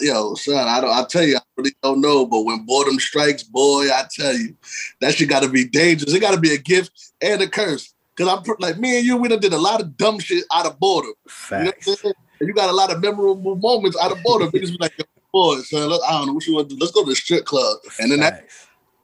yo, 0.00 0.34
son, 0.34 0.68
I 0.68 0.80
don't. 0.80 0.90
I 0.90 1.04
tell 1.04 1.24
you, 1.24 1.36
I 1.36 1.40
really 1.56 1.74
don't 1.82 2.00
know. 2.00 2.26
But 2.26 2.42
when 2.42 2.64
boredom 2.64 2.98
strikes, 2.98 3.42
boy, 3.42 3.86
I 3.92 4.04
tell 4.10 4.36
you, 4.36 4.56
that 5.00 5.14
shit 5.14 5.28
got 5.28 5.42
to 5.42 5.48
be 5.48 5.64
dangerous. 5.64 6.14
It 6.14 6.20
got 6.20 6.34
to 6.34 6.40
be 6.40 6.54
a 6.54 6.58
gift 6.58 7.12
and 7.20 7.42
a 7.42 7.48
curse. 7.48 7.94
Cause 8.16 8.26
I'm 8.26 8.42
like 8.58 8.78
me 8.78 8.96
and 8.98 9.06
you, 9.06 9.16
we 9.16 9.28
done 9.28 9.38
did 9.38 9.52
a 9.52 9.58
lot 9.58 9.80
of 9.80 9.96
dumb 9.96 10.18
shit 10.18 10.42
out 10.52 10.66
of 10.66 10.80
boredom. 10.80 11.12
Facts. 11.28 11.86
You 11.86 11.96
know 12.02 12.12
and 12.40 12.48
you 12.48 12.54
got 12.54 12.70
a 12.70 12.72
lot 12.72 12.92
of 12.92 13.00
memorable 13.00 13.56
moments 13.56 13.96
out 14.00 14.12
of 14.12 14.22
boredom. 14.22 14.50
Niggas 14.50 14.70
be 14.70 14.78
like, 14.80 14.92
boy, 15.32 15.60
son, 15.60 15.88
look, 15.88 16.02
I 16.06 16.12
don't 16.12 16.28
know 16.28 16.34
what 16.34 16.46
you 16.46 16.54
want 16.54 16.70
to 16.70 16.74
do. 16.74 16.80
Let's 16.80 16.92
go 16.92 17.04
to 17.04 17.10
the 17.10 17.16
strip 17.16 17.44
club. 17.44 17.78
And 18.00 18.10
then 18.10 18.20
that 18.20 18.46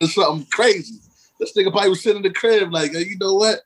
is 0.00 0.14
something 0.14 0.46
crazy. 0.50 1.00
This 1.40 1.56
nigga 1.56 1.70
probably 1.70 1.90
was 1.90 2.02
sitting 2.02 2.18
in 2.18 2.22
the 2.22 2.32
crib 2.32 2.72
like, 2.72 2.92
hey, 2.92 3.04
you 3.04 3.18
know 3.18 3.34
what? 3.34 3.60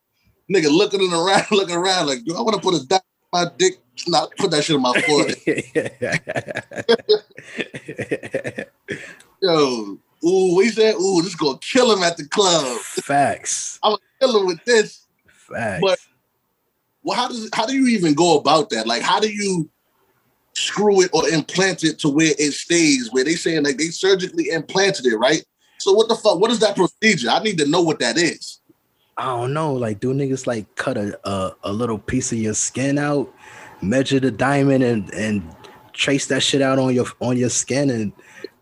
Nigga 0.50 0.70
looking 0.70 1.12
around, 1.12 1.46
looking 1.50 1.76
around 1.76 2.06
like, 2.06 2.24
do 2.24 2.36
I 2.36 2.40
want 2.40 2.56
to 2.56 2.62
put 2.62 2.74
a 2.74 2.86
dime 2.86 3.00
my 3.32 3.46
dick, 3.56 3.78
not 4.06 4.30
put 4.36 4.50
that 4.50 4.64
shit 4.64 4.76
in 4.76 4.82
my 4.82 5.00
forehead. 5.02 5.36
Yo, 9.42 9.98
ooh, 10.24 10.54
what 10.54 10.64
he 10.64 10.70
said? 10.70 10.94
Ooh, 10.94 11.22
this 11.22 11.34
gonna 11.34 11.58
kill 11.58 11.92
him 11.92 12.02
at 12.02 12.16
the 12.16 12.26
club. 12.26 12.80
Facts. 12.80 13.78
I'm 13.82 13.92
gonna 13.92 14.02
kill 14.20 14.40
him 14.40 14.46
with 14.46 14.64
this. 14.64 15.06
Facts. 15.28 15.80
But 15.82 15.98
well, 17.02 17.16
how 17.16 17.28
does 17.28 17.48
how 17.52 17.66
do 17.66 17.74
you 17.74 17.86
even 17.88 18.14
go 18.14 18.38
about 18.38 18.70
that? 18.70 18.86
Like, 18.86 19.02
how 19.02 19.20
do 19.20 19.30
you 19.30 19.68
screw 20.66 21.02
it 21.02 21.10
or 21.12 21.28
implant 21.28 21.84
it 21.84 21.98
to 22.00 22.08
where 22.08 22.32
it 22.38 22.52
stays? 22.52 23.12
Where 23.12 23.24
they 23.24 23.34
saying 23.34 23.64
like 23.64 23.78
they 23.78 23.86
surgically 23.88 24.50
implanted 24.50 25.06
it, 25.06 25.16
right? 25.16 25.44
So 25.78 25.92
what 25.92 26.08
the 26.08 26.16
fuck? 26.16 26.38
What 26.38 26.50
is 26.50 26.60
that 26.60 26.76
procedure? 26.76 27.30
I 27.30 27.40
need 27.40 27.58
to 27.58 27.66
know 27.66 27.82
what 27.82 27.98
that 28.00 28.16
is. 28.16 28.60
I 29.16 29.26
don't 29.26 29.52
know. 29.52 29.72
Like, 29.72 30.00
do 30.00 30.14
niggas 30.14 30.46
like 30.46 30.72
cut 30.76 30.96
a, 30.96 31.18
a 31.28 31.52
a 31.64 31.72
little 31.72 31.98
piece 31.98 32.32
of 32.32 32.38
your 32.38 32.54
skin 32.54 32.98
out, 32.98 33.32
measure 33.82 34.20
the 34.20 34.30
diamond, 34.30 34.84
and 34.84 35.12
and 35.14 35.42
trace 35.92 36.26
that 36.26 36.42
shit 36.42 36.62
out 36.62 36.78
on 36.78 36.94
your 36.94 37.06
on 37.20 37.36
your 37.36 37.50
skin? 37.50 37.90
And 37.90 38.12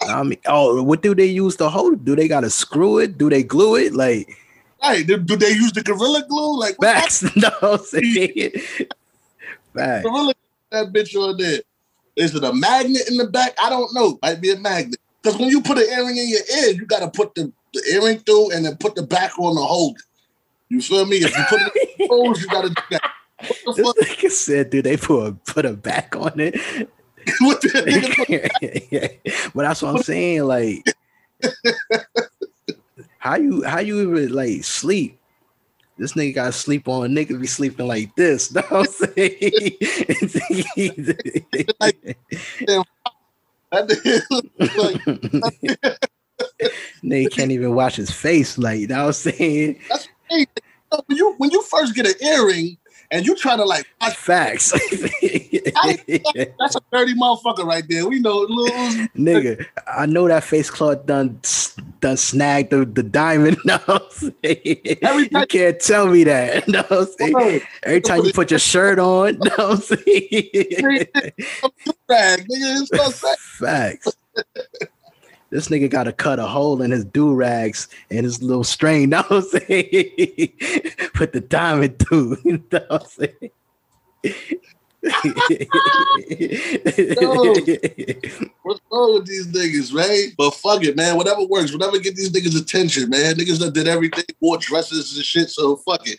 I 0.03 0.23
mean, 0.23 0.39
oh, 0.47 0.83
what 0.83 1.03
do 1.03 1.15
they 1.15 1.27
use 1.27 1.57
to 1.57 1.69
hold? 1.69 2.05
Do 2.05 2.17
they 2.17 2.29
gotta 2.29 2.51
screw 2.51 2.99
it? 2.99 3.19
Do 3.19 3.29
they 3.31 3.43
glue 3.43 3.77
it? 3.77 3.95
Like, 3.95 4.37
Hey, 4.83 5.03
do, 5.03 5.17
they 5.19 5.51
use 5.51 5.73
the 5.73 5.83
gorilla 5.83 6.25
glue? 6.29 6.61
Like 6.61 6.77
facts. 6.81 7.25
No, 7.37 7.51
I'm 7.63 7.79
saying 7.85 8.53
facts. 9.75 10.03
gorilla 10.07 10.35
that 10.71 10.93
bitch 10.93 11.15
on 11.17 11.37
there? 11.37 11.61
Is 12.17 12.35
it 12.35 12.45
a 12.45 12.53
magnet 12.53 13.09
in 13.09 13.19
the 13.19 13.27
back? 13.27 13.55
I 13.63 13.69
don't 13.69 13.93
know. 13.95 14.19
Might 14.23 14.41
be 14.41 14.51
a 14.51 14.57
magnet. 14.59 14.99
Because 15.23 15.39
when 15.39 15.51
you 15.51 15.61
put 15.61 15.79
an 15.79 15.85
earring 15.91 16.17
in 16.17 16.29
your 16.29 16.41
ear, 16.59 16.71
you 16.71 16.87
gotta 16.87 17.09
put 17.09 17.35
the, 17.35 17.53
the 17.75 17.83
earring 17.93 18.19
through 18.21 18.53
and 18.53 18.65
then 18.65 18.77
put 18.77 18.95
the 18.95 19.03
back 19.03 19.39
on 19.39 19.55
to 19.55 19.61
hold 19.61 19.97
it. 19.97 20.03
You 20.69 20.81
feel 20.81 21.05
me? 21.05 21.19
If 21.19 21.37
you 21.37 21.45
put 21.49 21.61
it 21.61 21.97
in 21.99 22.09
toes, 22.09 22.41
you 22.41 22.49
gotta 22.49 22.71
do 22.71 22.83
that. 22.91 23.03
What 23.65 23.77
the 23.77 24.05
fuck? 24.05 24.19
nigga 24.19 24.31
said, 24.31 24.71
"Do 24.71 24.83
they 24.83 24.97
put 24.97 25.27
a, 25.27 25.33
put 25.33 25.67
a 25.67 25.75
back 25.75 26.17
on 26.17 26.41
it?" 26.41 26.57
what 27.41 27.61
the 27.61 29.11
but 29.55 29.63
that's 29.63 29.83
what 29.83 29.97
I'm 29.97 30.03
saying. 30.03 30.45
Like, 30.45 30.85
how 33.19 33.37
you 33.37 33.63
how 33.65 33.81
you 33.81 34.01
even 34.01 34.33
like 34.33 34.65
sleep? 34.65 35.19
This 35.99 36.13
nigga 36.13 36.35
got 36.35 36.47
to 36.47 36.53
sleep 36.53 36.89
on. 36.89 37.11
Nigga 37.11 37.41
be 37.41 37.47
sleeping 37.47 37.87
like 37.87 38.15
this. 38.17 38.53
What 38.55 38.73
I'm 38.73 38.85
saying? 38.87 39.13
Nigga 47.03 47.31
can't 47.31 47.51
even 47.51 47.75
watch 47.75 47.97
his 47.97 48.11
face. 48.11 48.59
Like, 48.59 48.81
you 48.81 48.89
know 48.89 48.99
what 48.99 49.07
I'm 49.07 49.13
saying? 49.13 49.81
hey, 50.31 50.47
when 51.07 51.17
you 51.17 51.35
when 51.39 51.51
you 51.51 51.63
first 51.63 51.95
get 51.95 52.07
an 52.07 52.15
earring 52.21 52.77
and 53.17 53.27
you 53.27 53.35
try 53.35 53.57
to 53.57 53.65
like 53.65 53.87
watch 54.01 54.15
Facts. 54.17 54.73
That's 54.93 56.77
a 56.77 56.81
dirty 56.93 57.15
motherfucker 57.15 57.65
right 57.65 57.85
there. 57.89 58.07
We 58.07 58.21
know 58.21 58.39
little 58.39 58.67
nigga, 59.17 59.65
I 59.87 60.07
know 60.07 60.29
that 60.29 60.45
face 60.45 60.69
cloth 60.71 61.07
done 61.07 61.41
done 62.01 62.17
snagged 62.17 62.71
the, 62.71 62.85
the 62.85 63.03
diamond. 63.03 63.59
No? 63.67 63.79
Every 64.45 65.29
you 65.31 65.47
can't 65.49 65.81
tell 65.81 66.09
me 66.09 66.25
that. 66.25 66.69
No? 66.77 66.85
Every 67.83 68.01
time 68.01 68.25
you 68.25 68.33
put 68.33 68.51
your 68.51 68.61
shirt 68.61 68.99
on. 68.99 69.39
No, 69.39 69.55
I'm 69.59 69.77
saying? 69.79 69.99
rag, 72.09 72.47
nigga, 72.47 72.83
it's 72.83 72.89
so 72.89 73.11
sad. 73.11 73.39
Facts. 73.39 74.17
This 75.51 75.69
nigga 75.69 75.89
got 75.89 76.05
to 76.05 76.13
cut 76.13 76.39
a 76.39 76.47
hole 76.47 76.83
in 76.83 76.91
his 76.91 77.05
do 77.05 77.33
rags 77.33 77.89
and 78.11 78.25
his 78.25 78.43
little 78.43 78.65
string. 78.65 79.11
Know 79.17 79.23
what 79.29 79.33
I'm 79.33 79.43
saying? 79.43 80.53
Put 81.15 81.33
the 81.33 81.45
diamond 81.49 81.99
through. 81.99 82.37
You 82.45 82.63
know 82.73 82.85
what 82.89 83.03
I'm 83.03 83.09
saying? 83.09 83.51
What's 88.63 88.81
wrong 88.91 89.15
with 89.15 89.27
these 89.27 89.47
niggas, 89.47 89.95
right? 89.95 90.33
But 90.37 90.55
fuck 90.55 90.83
it, 90.83 90.97
man. 90.97 91.17
Whatever 91.17 91.47
works, 91.47 91.73
whatever 91.73 91.99
get 91.99 92.17
these 92.17 92.33
niggas 92.33 92.61
attention, 92.61 93.11
man. 93.11 93.37
Niggas 93.37 93.61
that 93.61 93.73
did 93.73 93.87
everything, 93.87 94.25
wore 94.41 94.59
dresses 94.59 95.17
and 95.17 95.25
shit. 95.25 95.51
So 95.51 95.77
fuck 95.77 96.09
it. 96.09 96.19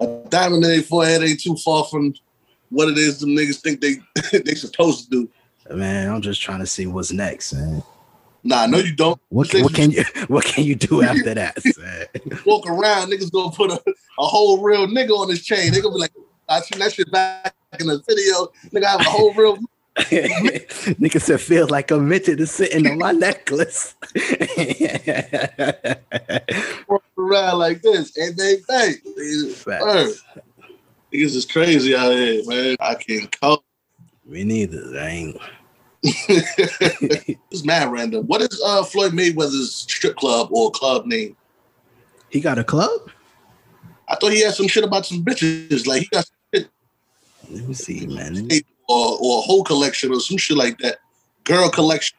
A 0.00 0.06
diamond 0.28 0.64
in 0.64 0.70
their 0.70 0.82
forehead 0.82 1.22
ain't 1.22 1.40
too 1.40 1.56
far 1.56 1.84
from 1.84 2.14
what 2.70 2.88
it 2.88 2.98
is 2.98 3.20
them 3.20 3.30
niggas 3.30 3.60
think 3.60 3.80
they 3.80 3.96
they 4.38 4.54
supposed 4.54 5.04
to 5.04 5.10
do. 5.10 5.30
Man, 5.74 6.10
I'm 6.10 6.20
just 6.20 6.42
trying 6.42 6.60
to 6.60 6.66
see 6.66 6.86
what's 6.86 7.12
next, 7.12 7.52
man. 7.52 7.82
Nah, 8.44 8.66
no, 8.66 8.76
you 8.78 8.94
don't. 8.94 9.18
What 9.30 9.48
can, 9.48 9.62
what 9.62 9.74
can 9.74 9.90
you 9.90 10.04
what 10.28 10.44
can 10.44 10.64
you 10.64 10.74
do 10.74 11.02
after 11.02 11.34
that? 11.34 11.56
walk 12.46 12.66
around, 12.66 13.10
niggas 13.10 13.32
gonna 13.32 13.50
put 13.50 13.70
a, 13.70 13.82
a 14.18 14.26
whole 14.26 14.62
real 14.62 14.86
nigga 14.86 15.10
on 15.10 15.30
his 15.30 15.42
chain. 15.44 15.72
They 15.72 15.80
gonna 15.80 15.94
be 15.94 16.00
like, 16.00 16.12
I 16.48 16.60
seen 16.60 16.78
that 16.80 16.92
shit 16.92 17.10
back 17.10 17.54
in 17.80 17.86
the 17.86 18.02
video. 18.06 18.48
Nigga 18.70 18.86
have 18.86 19.00
a 19.00 19.04
whole 19.04 19.32
real 19.34 19.58
Nigga 19.96 21.20
said 21.20 21.40
feels 21.40 21.70
like 21.70 21.92
a 21.92 21.98
midget 21.98 22.40
is 22.40 22.50
sitting 22.50 22.84
on 22.84 22.98
my 22.98 23.12
necklace. 23.12 23.94
walk 26.88 27.04
around 27.16 27.58
like 27.60 27.80
this. 27.80 28.16
And 28.16 28.36
they 28.36 28.56
think. 28.56 29.04
Niggas 31.12 31.36
is 31.36 31.46
crazy 31.46 31.94
out 31.94 32.10
here, 32.10 32.42
man. 32.44 32.76
I 32.80 32.96
can't 32.96 33.40
cope. 33.40 33.64
Me 34.26 34.42
neither. 34.42 34.98
I 34.98 35.08
ain't. 35.08 35.40
it's 37.50 37.64
mad 37.64 37.90
random. 37.90 38.26
What 38.26 38.42
is 38.42 38.60
uh 38.64 38.82
Floyd 38.84 39.12
Mayweather's 39.12 39.74
strip 39.74 40.16
club 40.16 40.48
or 40.50 40.70
club 40.70 41.06
name? 41.06 41.34
He 42.28 42.40
got 42.40 42.58
a 42.58 42.64
club? 42.64 43.10
I 44.08 44.16
thought 44.16 44.32
he 44.32 44.42
had 44.42 44.54
some 44.54 44.68
shit 44.68 44.84
about 44.84 45.06
some 45.06 45.24
bitches. 45.24 45.86
Like 45.86 46.02
he 46.02 46.08
got 46.08 46.26
some 46.26 46.36
shit 46.54 46.68
Let 47.50 47.66
me 47.68 47.74
see, 47.74 48.06
man. 48.06 48.48
or 48.88 49.16
or 49.18 49.38
a 49.38 49.42
whole 49.42 49.64
collection 49.64 50.12
or 50.12 50.20
some 50.20 50.36
shit 50.36 50.58
like 50.58 50.76
that. 50.78 50.98
Girl 51.44 51.70
collection. 51.70 52.18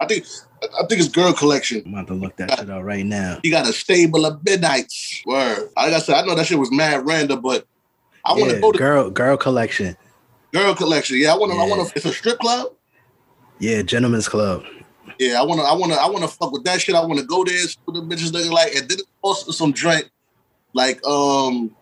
I 0.00 0.06
think 0.06 0.26
I 0.62 0.86
think 0.86 1.00
it's 1.00 1.08
girl 1.08 1.32
collection. 1.32 1.82
I'm 1.86 1.94
about 1.94 2.08
to 2.08 2.14
look 2.14 2.36
that 2.36 2.58
shit 2.58 2.68
out 2.68 2.84
right 2.84 3.06
now. 3.06 3.40
He 3.42 3.48
got 3.48 3.66
a 3.66 3.72
stable 3.72 4.26
of 4.26 4.44
midnights. 4.44 5.22
Word. 5.24 5.70
Like 5.76 5.94
I 5.94 5.98
said, 6.00 6.16
I 6.16 6.26
know 6.26 6.34
that 6.34 6.46
shit 6.46 6.58
was 6.58 6.70
mad 6.70 7.06
random, 7.06 7.40
but 7.40 7.66
I 8.26 8.34
want 8.34 8.52
to 8.52 8.60
go 8.60 8.70
to 8.72 8.78
girl, 8.78 9.08
girl 9.10 9.38
collection. 9.38 9.96
girl 10.52 10.74
collection. 10.74 11.16
Yeah, 11.18 11.32
I 11.32 11.38
want 11.38 11.52
to. 11.52 11.58
I 11.58 11.62
Yeah. 11.64 11.70
want 11.74 11.88
to. 11.88 11.96
It's 11.96 12.04
a 12.04 12.12
strip 12.12 12.38
club. 12.38 12.72
Yeah, 13.58 13.82
Gentlemen's 13.82 14.28
club. 14.28 14.64
Yeah, 15.18 15.40
I 15.40 15.44
want 15.44 15.60
to. 15.60 15.66
I 15.66 15.74
want 15.74 15.92
to. 15.92 15.98
I 15.98 16.08
want 16.08 16.22
to 16.22 16.28
fuck 16.28 16.52
with 16.52 16.64
that 16.64 16.80
shit. 16.80 16.94
I 16.94 17.04
want 17.04 17.18
to 17.20 17.26
go 17.26 17.44
there, 17.44 17.56
see 17.56 17.78
what 17.84 17.94
the 17.94 18.02
bitches 18.02 18.32
looking 18.32 18.52
like, 18.52 18.74
and 18.74 18.88
then 18.88 18.98
also 19.22 19.52
some 19.52 19.72
drink, 19.72 20.10
like 20.72 21.04
um, 21.06 21.74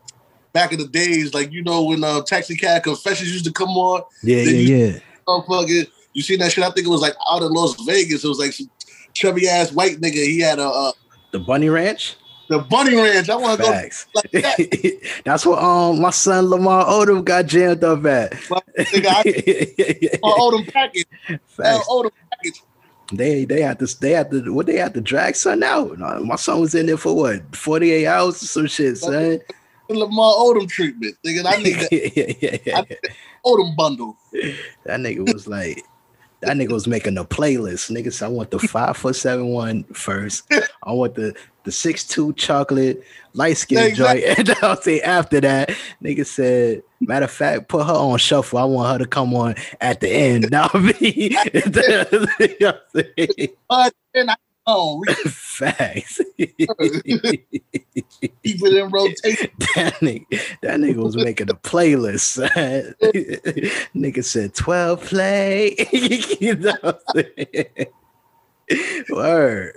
back 0.52 0.72
in 0.72 0.78
the 0.78 0.88
days, 0.88 1.32
like 1.32 1.50
you 1.52 1.62
know 1.62 1.84
when 1.84 2.04
uh, 2.04 2.22
Taxi 2.22 2.56
Cab 2.56 2.82
Confessions 2.82 3.32
used 3.32 3.44
to 3.46 3.52
come 3.52 3.70
on. 3.70 4.02
Yeah, 4.22 4.42
yeah, 4.42 4.76
yeah. 4.76 4.98
Motherfucker, 5.26 5.88
you 6.12 6.22
seen 6.22 6.40
that 6.40 6.52
shit? 6.52 6.64
I 6.64 6.70
think 6.70 6.86
it 6.86 6.90
was 6.90 7.00
like 7.00 7.14
out 7.30 7.42
in 7.42 7.52
Las 7.52 7.74
Vegas. 7.84 8.24
It 8.24 8.28
was 8.28 8.38
like 8.38 8.52
some 8.52 8.70
chubby 9.14 9.48
ass 9.48 9.72
white 9.72 9.98
nigga. 9.98 10.14
He 10.14 10.40
had 10.40 10.58
a 10.58 10.68
uh, 10.68 10.92
The 11.30 11.38
Bunny 11.38 11.68
Ranch. 11.68 12.16
The 12.52 12.58
Bunny 12.60 12.94
Ranch. 12.94 13.28
I 13.30 13.36
want 13.36 13.58
to 13.58 13.64
go 13.64 13.70
like 13.70 13.92
that. 14.32 15.00
That's 15.24 15.46
what 15.46 15.62
um 15.62 16.00
my 16.00 16.10
son 16.10 16.46
Lamar 16.46 16.84
Odom 16.84 17.24
got 17.24 17.46
jammed 17.46 17.82
up 17.82 18.04
at. 18.04 18.32
Nigga, 18.32 19.06
I 19.08 20.18
oh, 20.22 20.52
Odom 20.52 20.72
package. 20.72 21.06
Facts. 21.46 21.88
Odom 21.88 22.10
package. 22.30 22.62
They 23.12 23.44
they 23.44 23.62
had 23.62 23.78
to 23.78 24.00
they 24.00 24.10
had 24.10 24.30
to 24.30 24.52
what 24.52 24.66
they 24.66 24.76
had 24.76 24.94
to 24.94 25.00
drag 25.00 25.34
son 25.34 25.62
out. 25.62 25.98
My 25.98 26.36
son 26.36 26.60
was 26.60 26.74
in 26.74 26.86
there 26.86 26.96
for 26.96 27.14
what 27.14 27.56
48 27.56 28.06
hours 28.06 28.42
or 28.42 28.46
some 28.46 28.66
shit, 28.66 28.98
son. 28.98 29.40
Lamar 29.88 30.34
Odom 30.34 30.68
treatment. 30.68 31.16
Nigga, 31.24 31.44
I 31.46 31.62
need 31.62 31.74
that 31.74 32.74
I 32.74 32.80
need 32.82 32.98
that 33.02 33.12
Odom 33.44 33.74
bundle. 33.76 34.16
That 34.84 35.00
nigga 35.00 35.30
was 35.30 35.46
like, 35.46 35.84
that 36.40 36.56
nigga 36.56 36.72
was 36.72 36.86
making 36.86 37.18
a 37.18 37.24
playlist. 37.24 37.90
Nigga 37.90 38.12
said, 38.12 38.26
I 38.26 38.28
want 38.28 38.50
the 38.50 38.58
five 38.58 38.96
foot 38.96 39.16
seven 39.16 39.48
one 39.48 39.84
first. 39.84 40.50
I 40.82 40.92
want 40.92 41.14
the 41.14 41.34
the 41.64 41.72
six 41.72 42.04
two 42.04 42.32
chocolate 42.34 43.02
light 43.34 43.56
skin 43.56 43.78
Exactly. 43.78 44.22
joint. 44.22 44.38
And 44.38 44.50
I'll 44.62 44.80
say 44.80 45.00
after 45.00 45.40
that, 45.40 45.70
nigga 46.02 46.26
said, 46.26 46.82
matter 47.00 47.24
of 47.24 47.30
fact, 47.30 47.68
put 47.68 47.86
her 47.86 47.92
on 47.92 48.18
shuffle. 48.18 48.58
I 48.58 48.64
want 48.64 48.92
her 48.92 48.98
to 49.04 49.06
come 49.06 49.34
on 49.34 49.54
at 49.80 50.00
the 50.00 50.08
end. 50.08 50.44
Now 50.50 50.70
me. 50.74 51.36
But 53.68 53.94
then 54.14 54.30
I 54.30 54.36
oh, 54.66 55.04
Facts. 55.26 56.20
keep 56.36 56.54
it 56.58 57.44
in 58.74 58.90
rotation. 58.90 59.50
that 59.74 59.94
nigga, 60.00 60.40
that 60.62 60.80
nigga 60.80 60.96
was 60.96 61.16
making 61.16 61.50
a 61.50 61.54
playlist. 61.54 62.38
nigga 63.94 64.24
said 64.24 64.54
12 64.54 65.04
play. 65.04 65.74
you 66.40 66.54
know 66.56 66.74
what 66.82 67.02
I'm 67.16 67.24
saying? 67.36 67.86
Word. 69.10 69.74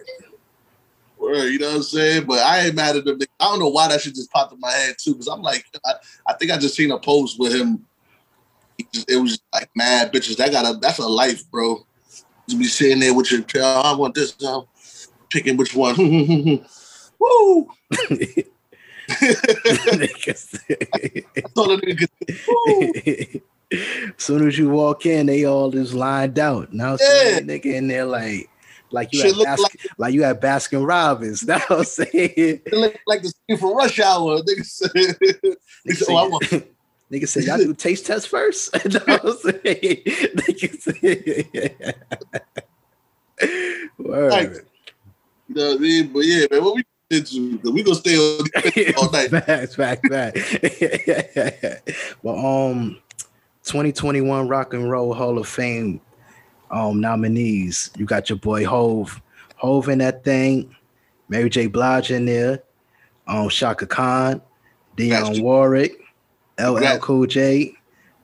Word, 1.26 1.50
you 1.50 1.60
know 1.60 1.70
what 1.70 1.76
I'm 1.78 1.84
saying? 1.84 2.26
But 2.26 2.40
I 2.40 2.62
ain't 2.62 2.76
mad 2.76 2.96
at 2.96 3.06
them. 3.06 3.20
I 3.40 3.46
don't 3.46 3.60
know 3.60 3.70
why 3.70 3.88
that 3.88 4.02
shit 4.02 4.16
just 4.16 4.32
popped 4.32 4.54
in 4.54 4.60
my 4.60 4.72
head 4.72 4.96
too. 4.98 5.14
Because 5.14 5.28
I'm 5.28 5.42
like, 5.42 5.66
I, 5.86 5.94
I 6.28 6.34
think 6.34 6.52
I 6.52 6.58
just 6.58 6.76
seen 6.76 6.92
a 6.92 7.00
post 7.00 7.40
with 7.40 7.54
him. 7.54 7.86
Just, 8.94 9.10
it 9.10 9.18
was 9.18 9.40
like 9.54 9.70
mad 9.76 10.14
bitches. 10.14 10.38
That 10.38 10.52
got 10.52 10.66
a 10.66 10.78
that's 10.78 11.00
a 11.00 11.08
life, 11.08 11.50
bro. 11.50 11.86
To 12.50 12.56
be 12.56 12.66
sitting 12.66 13.00
there 13.00 13.14
with 13.14 13.32
your 13.32 13.44
oh, 13.58 13.82
I 13.82 13.96
want 13.96 14.14
this. 14.14 14.36
I'm 14.44 14.64
picking 15.30 15.58
which 15.58 15.76
one. 15.76 15.96
Woo! 17.20 17.70
As 23.72 24.14
soon 24.18 24.48
as 24.48 24.58
you 24.58 24.70
walk 24.70 25.06
in, 25.06 25.26
they 25.26 25.46
all 25.46 25.72
just 25.72 25.94
lined 25.94 26.40
out. 26.40 26.74
Now, 26.74 26.98
yeah. 27.00 27.40
nigga 27.40 27.66
in 27.66 27.88
there 27.88 28.06
like, 28.06 28.50
like 28.92 29.14
you 29.14 29.22
had 29.22 29.34
Baskin, 29.34 29.60
like, 29.60 29.90
like, 29.98 30.14
you 30.14 30.24
had 30.24 30.42
Baskin 30.42 30.88
Robbins. 30.88 31.44
Now 31.48 31.62
I'm 31.70 31.84
saying, 31.84 32.10
it 32.14 32.74
look 32.74 32.96
like 33.08 33.22
the 33.22 33.34
scene 33.48 33.58
for 33.58 33.76
Rush 33.76 34.00
Hour. 34.00 34.40
Nigga 34.42 34.66
said, 34.66 34.92
nigga 34.92 35.96
said, 35.96 36.08
oh, 36.10 36.40
Nigga 37.12 37.28
said, 37.28 37.44
y'all 37.44 37.58
do 37.58 37.74
taste 37.74 38.06
test 38.08 38.30
first. 38.30 38.74
nigga 38.74 39.36
said, 40.80 41.96
Word. 43.98 44.32
Like, 44.32 44.54
you 45.48 45.56
know 45.56 45.68
what 45.70 45.78
I 45.78 45.80
mean? 45.80 46.08
But 46.14 46.20
yeah, 46.22 46.46
man, 46.50 46.64
what 46.64 46.76
we 46.76 46.84
did 47.10 47.30
we 47.64 47.84
gonna 47.84 47.96
stay 47.96 48.16
on 48.18 48.48
all 48.98 49.12
night. 49.12 49.30
facts, 49.30 49.76
facts, 49.76 50.10
facts. 50.10 50.42
but 52.24 52.36
um 52.36 52.98
2021 53.64 54.48
Rock 54.48 54.74
and 54.74 54.90
Roll 54.90 55.14
Hall 55.14 55.38
of 55.38 55.48
Fame 55.48 56.02
um 56.76 57.00
nominees. 57.00 57.90
You 57.98 58.06
got 58.06 58.30
your 58.30 58.38
boy 58.38 58.66
Hove. 58.66 59.22
Hove 59.56 59.90
in 59.90 60.00
that 60.00 60.24
thing, 60.24 60.76
Mary 61.30 61.50
J. 61.50 61.68
Blige 61.68 62.12
in 62.12 62.26
there, 62.26 62.62
um 63.28 63.50
Chaka 63.50 63.88
Khan, 63.88 64.42
Dionne 64.98 65.42
Warwick, 65.42 66.02
LL 66.60 66.98
Cool 67.00 67.26
J, 67.26 67.74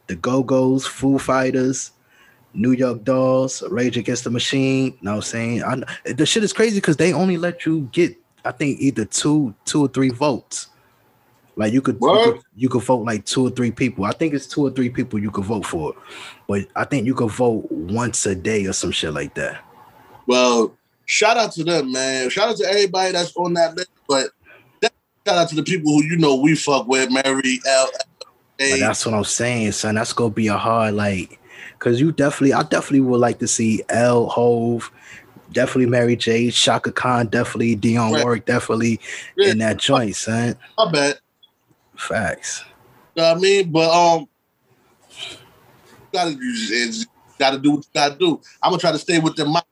the 0.06 0.16
Go-Go's, 0.16 0.86
Foo 0.86 1.18
Fighters, 1.18 1.92
New 2.54 2.72
York 2.72 3.02
Dolls, 3.04 3.62
Rage 3.70 3.96
Against 3.96 4.24
the 4.24 4.30
Machine. 4.30 4.86
You 4.86 4.98
know 5.02 5.10
what 5.12 5.16
I'm 5.16 5.22
saying? 5.22 5.62
I, 5.64 6.12
the 6.12 6.26
shit 6.26 6.44
is 6.44 6.52
crazy 6.52 6.76
because 6.76 6.98
they 6.98 7.12
only 7.14 7.38
let 7.38 7.64
you 7.64 7.88
get, 7.92 8.14
I 8.44 8.52
think, 8.52 8.78
either 8.80 9.06
two, 9.06 9.54
two 9.64 9.80
or 9.80 9.88
three 9.88 10.10
votes. 10.10 10.68
Like 11.56 11.72
you 11.72 11.82
could, 11.82 11.98
you 12.00 12.20
could, 12.24 12.42
you 12.56 12.68
could 12.68 12.82
vote 12.82 13.04
like 13.04 13.24
two 13.26 13.46
or 13.46 13.50
three 13.50 13.70
people. 13.70 14.04
I 14.04 14.12
think 14.12 14.32
it's 14.32 14.46
two 14.46 14.66
or 14.66 14.70
three 14.70 14.88
people 14.88 15.18
you 15.18 15.30
could 15.30 15.44
vote 15.44 15.66
for, 15.66 15.94
but 16.48 16.66
I 16.74 16.84
think 16.84 17.06
you 17.06 17.14
could 17.14 17.30
vote 17.30 17.70
once 17.70 18.24
a 18.24 18.34
day 18.34 18.64
or 18.66 18.72
some 18.72 18.90
shit 18.90 19.12
like 19.12 19.34
that. 19.34 19.62
Well, 20.26 20.74
shout 21.04 21.36
out 21.36 21.52
to 21.52 21.64
them, 21.64 21.92
man. 21.92 22.30
Shout 22.30 22.48
out 22.48 22.56
to 22.56 22.64
everybody 22.64 23.12
that's 23.12 23.36
on 23.36 23.52
that 23.54 23.76
list. 23.76 23.90
But 24.08 24.30
shout 24.82 24.92
out 25.26 25.48
to 25.50 25.56
the 25.56 25.62
people 25.62 25.92
who 25.92 26.04
you 26.04 26.16
know 26.16 26.36
we 26.36 26.54
fuck 26.54 26.88
with, 26.88 27.10
Mary 27.10 27.60
L. 27.66 27.90
That's 28.58 29.04
what 29.04 29.14
I'm 29.14 29.24
saying, 29.24 29.72
son. 29.72 29.96
That's 29.96 30.12
gonna 30.12 30.30
be 30.30 30.46
a 30.46 30.56
hard 30.56 30.94
like 30.94 31.38
because 31.82 32.00
you 32.00 32.12
definitely, 32.12 32.52
I 32.52 32.62
definitely 32.62 33.00
would 33.00 33.20
like 33.20 33.40
to 33.40 33.48
see 33.48 33.82
L 33.88 34.28
Hove, 34.28 34.90
definitely 35.50 35.86
Mary 35.86 36.14
J, 36.14 36.50
Chaka 36.50 36.92
Khan, 36.92 37.26
definitely 37.26 37.76
Dionne 37.76 38.12
right. 38.12 38.22
Warwick, 38.22 38.46
definitely 38.46 39.00
yeah. 39.36 39.50
in 39.50 39.58
that 39.58 39.78
joint, 39.78 40.14
son. 40.14 40.56
I 40.78 40.90
bet. 40.92 41.20
Facts. 42.02 42.64
You 43.14 43.22
know 43.22 43.28
what 43.28 43.36
I 43.36 43.40
mean? 43.40 43.70
But 43.70 43.90
um, 43.90 44.28
gotta 46.12 46.34
do 46.34 47.04
gotta 47.38 47.58
do 47.58 47.70
what 47.72 47.84
you 47.84 47.90
gotta 47.94 48.16
do. 48.16 48.40
I'm 48.62 48.70
gonna 48.70 48.80
try 48.80 48.92
to 48.92 48.98
stay 48.98 49.18
with 49.18 49.36
the 49.36 49.44
my 49.44 49.62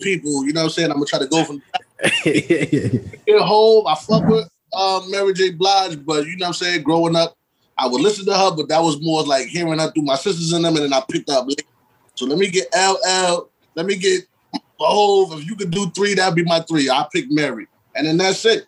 people. 0.00 0.46
You 0.46 0.52
know 0.52 0.62
what 0.62 0.66
I'm 0.66 0.70
saying? 0.70 0.90
I'm 0.90 0.96
gonna 0.96 1.06
try 1.06 1.18
to 1.18 1.26
go 1.26 1.44
from 1.44 1.62
get 2.24 3.40
home. 3.40 3.86
I 3.86 3.94
fuck 3.94 4.26
with 4.26 4.48
um, 4.72 5.10
Mary 5.10 5.32
J. 5.32 5.50
Blige, 5.50 6.04
but 6.04 6.26
you 6.26 6.36
know 6.36 6.44
what 6.44 6.48
I'm 6.48 6.54
saying? 6.54 6.82
Growing 6.82 7.16
up, 7.16 7.34
I 7.78 7.86
would 7.86 8.00
listen 8.00 8.26
to 8.26 8.34
her, 8.34 8.54
but 8.54 8.68
that 8.68 8.82
was 8.82 9.00
more 9.02 9.22
like 9.22 9.46
hearing 9.46 9.78
her 9.78 9.90
through 9.92 10.04
my 10.04 10.16
sisters 10.16 10.52
and 10.52 10.64
them, 10.64 10.76
and 10.76 10.84
then 10.84 10.92
I 10.92 11.02
picked 11.10 11.30
up. 11.30 11.46
So 12.14 12.26
let 12.26 12.38
me 12.38 12.48
get 12.48 12.68
LL. 12.74 13.48
Let 13.74 13.86
me 13.86 13.96
get 13.96 14.24
Hove. 14.78 15.38
If 15.38 15.46
you 15.46 15.56
could 15.56 15.70
do 15.70 15.90
three, 15.90 16.14
that'd 16.14 16.34
be 16.34 16.44
my 16.44 16.60
three. 16.60 16.88
I 16.88 17.06
pick 17.12 17.30
Mary, 17.30 17.66
and 17.94 18.06
then 18.06 18.16
that's 18.16 18.44
it. 18.44 18.66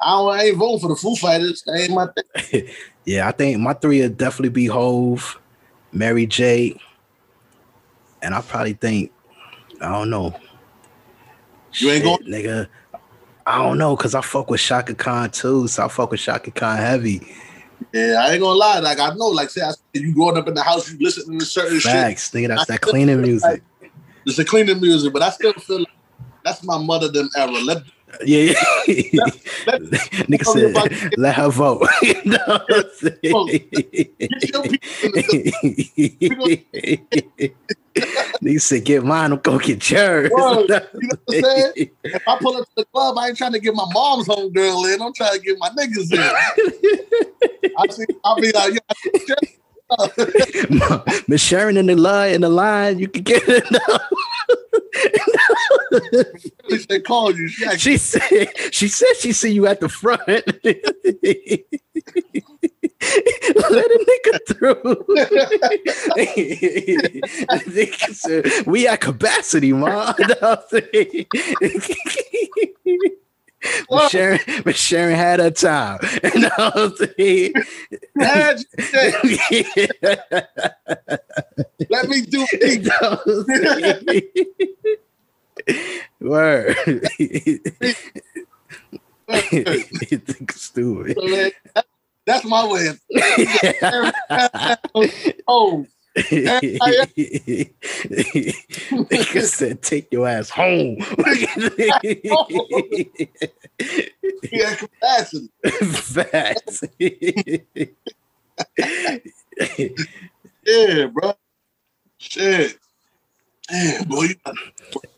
I, 0.00 0.10
don't, 0.10 0.34
I 0.34 0.42
ain't 0.44 0.56
voting 0.56 0.80
for 0.80 0.88
the 0.88 0.96
Foo 0.96 1.16
Fighters. 1.16 1.62
That 1.62 1.80
ain't 1.80 1.92
my 1.92 2.08
thing. 2.52 2.68
yeah, 3.04 3.28
I 3.28 3.32
think 3.32 3.58
my 3.58 3.72
three 3.74 4.02
would 4.02 4.18
definitely 4.18 4.50
be 4.50 4.66
Hove, 4.66 5.38
Mary 5.92 6.26
J, 6.26 6.78
and 8.22 8.34
I 8.34 8.40
probably 8.40 8.74
think 8.74 9.12
I 9.80 9.90
don't 9.90 10.10
know. 10.10 10.34
You 11.74 11.90
ain't 11.90 12.04
going, 12.04 12.24
nigga. 12.24 12.68
I 13.46 13.58
don't 13.58 13.76
know, 13.76 13.94
cause 13.96 14.14
I 14.14 14.22
fuck 14.22 14.50
with 14.50 14.60
Chaka 14.60 14.94
Khan 14.94 15.30
too, 15.30 15.68
so 15.68 15.84
I 15.84 15.88
fuck 15.88 16.10
with 16.10 16.20
Chaka 16.20 16.50
Khan 16.50 16.78
heavy. 16.78 17.20
Yeah, 17.92 18.16
I 18.18 18.32
ain't 18.32 18.40
gonna 18.40 18.58
lie. 18.58 18.78
Like 18.78 18.98
I 18.98 19.12
know, 19.14 19.26
like 19.26 19.50
say 19.50 19.62
I 19.62 19.72
you 19.92 20.14
growing 20.14 20.38
up 20.38 20.48
in 20.48 20.54
the 20.54 20.62
house, 20.62 20.90
you 20.90 20.98
listening 21.00 21.38
to 21.38 21.44
certain 21.44 21.78
Facts, 21.80 22.30
shit. 22.30 22.42
Nigga, 22.42 22.48
that's 22.48 22.70
I 22.70 22.74
that 22.74 22.80
cleaning 22.80 23.20
music. 23.20 23.50
Like, 23.50 23.62
it's 24.24 24.36
the 24.36 24.44
cleaning 24.44 24.80
music, 24.80 25.12
but 25.12 25.22
I 25.22 25.30
still 25.30 25.52
feel 25.54 25.80
like 25.80 25.88
that's 26.42 26.62
my 26.64 26.78
mother 26.78 27.08
them 27.08 27.28
era. 27.36 27.50
Let 27.50 27.82
yeah, 28.24 28.52
yeah. 28.86 29.24
let, 29.66 29.82
nigga 30.28 30.44
said, 30.44 30.74
let 31.18 31.34
her 31.34 31.48
vote. 31.48 31.88
Nigga 38.42 38.60
said, 38.60 38.84
get 38.84 39.04
mine, 39.04 39.30
I'm 39.32 39.38
gonna 39.38 39.58
get 39.58 39.90
yours. 39.90 40.30
Word. 40.30 40.68
You 40.68 40.68
know 40.68 40.80
what 41.24 41.28
I'm 41.28 41.42
saying? 41.42 41.72
If 42.04 42.22
I 42.26 42.36
pull 42.40 42.56
up 42.56 42.64
to 42.64 42.70
the 42.76 42.84
club, 42.86 43.16
I 43.18 43.28
ain't 43.28 43.38
trying 43.38 43.52
to 43.52 43.60
get 43.60 43.72
my 43.74 43.86
mom's 43.92 44.26
home 44.26 44.50
girl 44.52 44.84
in. 44.86 45.00
I'm 45.00 45.12
trying 45.12 45.34
to 45.34 45.40
get 45.40 45.56
my 45.58 45.68
niggas 45.70 46.12
in. 46.12 46.18
I 47.78 47.86
see, 47.92 48.06
I'll 48.24 48.34
be 48.36 48.50
like, 48.52 48.74
yeah, 48.74 48.80
Miss 51.28 51.42
Sharon 51.42 51.76
in 51.76 51.86
the 51.86 51.96
line 51.96 52.34
in 52.34 52.40
the 52.40 52.48
line, 52.48 52.98
you 52.98 53.06
can 53.08 53.22
get 53.22 53.42
it. 53.46 53.64
They 56.88 57.00
called 57.00 57.36
you. 57.36 57.48
She, 57.48 57.96
said 57.96 58.48
she 58.70 58.88
said 58.88 59.16
she 59.18 59.32
see 59.32 59.52
you 59.52 59.66
at 59.66 59.80
the 59.80 59.88
front. 59.88 60.20
Let 60.26 60.46
a 63.90 63.98
nigga 64.08 64.38
through. 64.48 65.04
we 68.70 68.88
at 68.88 69.00
capacity, 69.00 69.72
mom. 69.72 70.14
But 73.88 74.10
Sharon, 74.10 74.40
but 74.64 74.76
Sharon 74.76 75.16
had 75.16 75.40
her 75.40 75.50
time. 75.50 75.98
Know 76.34 76.50
what 76.56 76.76
I'm 76.76 76.94
saying? 76.96 77.54
Let 81.90 82.08
me 82.08 82.22
do 82.22 82.46
it. 82.52 82.86
Word. 86.20 86.76
you 90.08 90.18
think 90.18 90.52
stupid. 90.52 91.16
That's 92.26 92.44
my 92.44 92.66
way 92.66 92.86
of 92.88 93.00
oh. 95.48 95.86
Nigga 99.10 99.42
said, 99.42 99.82
"Take 99.82 100.12
your 100.12 100.28
ass 100.28 100.48
home." 100.50 100.98
yeah, 104.52 104.74
capacity. 104.76 105.48
Facts. 105.64 106.84
yeah, 110.64 111.06
bro. 111.06 111.34
Shit. 112.18 112.78
Damn, 113.68 114.04
boy. 114.04 114.28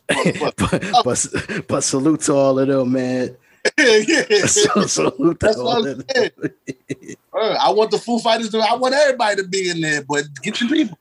but, 0.07 0.55
but, 1.03 1.27
but 1.67 1.83
salute 1.83 2.21
to 2.21 2.33
all 2.33 2.57
of 2.59 2.67
them, 2.67 2.91
man. 2.93 3.37
Yeah, 3.77 4.45
So, 4.45 4.85
salute 4.85 5.39
That's 5.39 5.57
what 5.57 5.85
I'm 5.85 6.03
saying. 6.15 6.31
I 7.33 7.71
want 7.71 7.91
the 7.91 7.97
Foo 7.97 8.19
Fighters 8.19 8.49
to. 8.49 8.59
I 8.59 8.75
want 8.75 8.93
everybody 8.93 9.35
to 9.37 9.47
be 9.47 9.69
in 9.69 9.81
there, 9.81 10.03
but 10.03 10.25
get 10.41 10.59
your 10.59 10.69
people. 10.69 10.97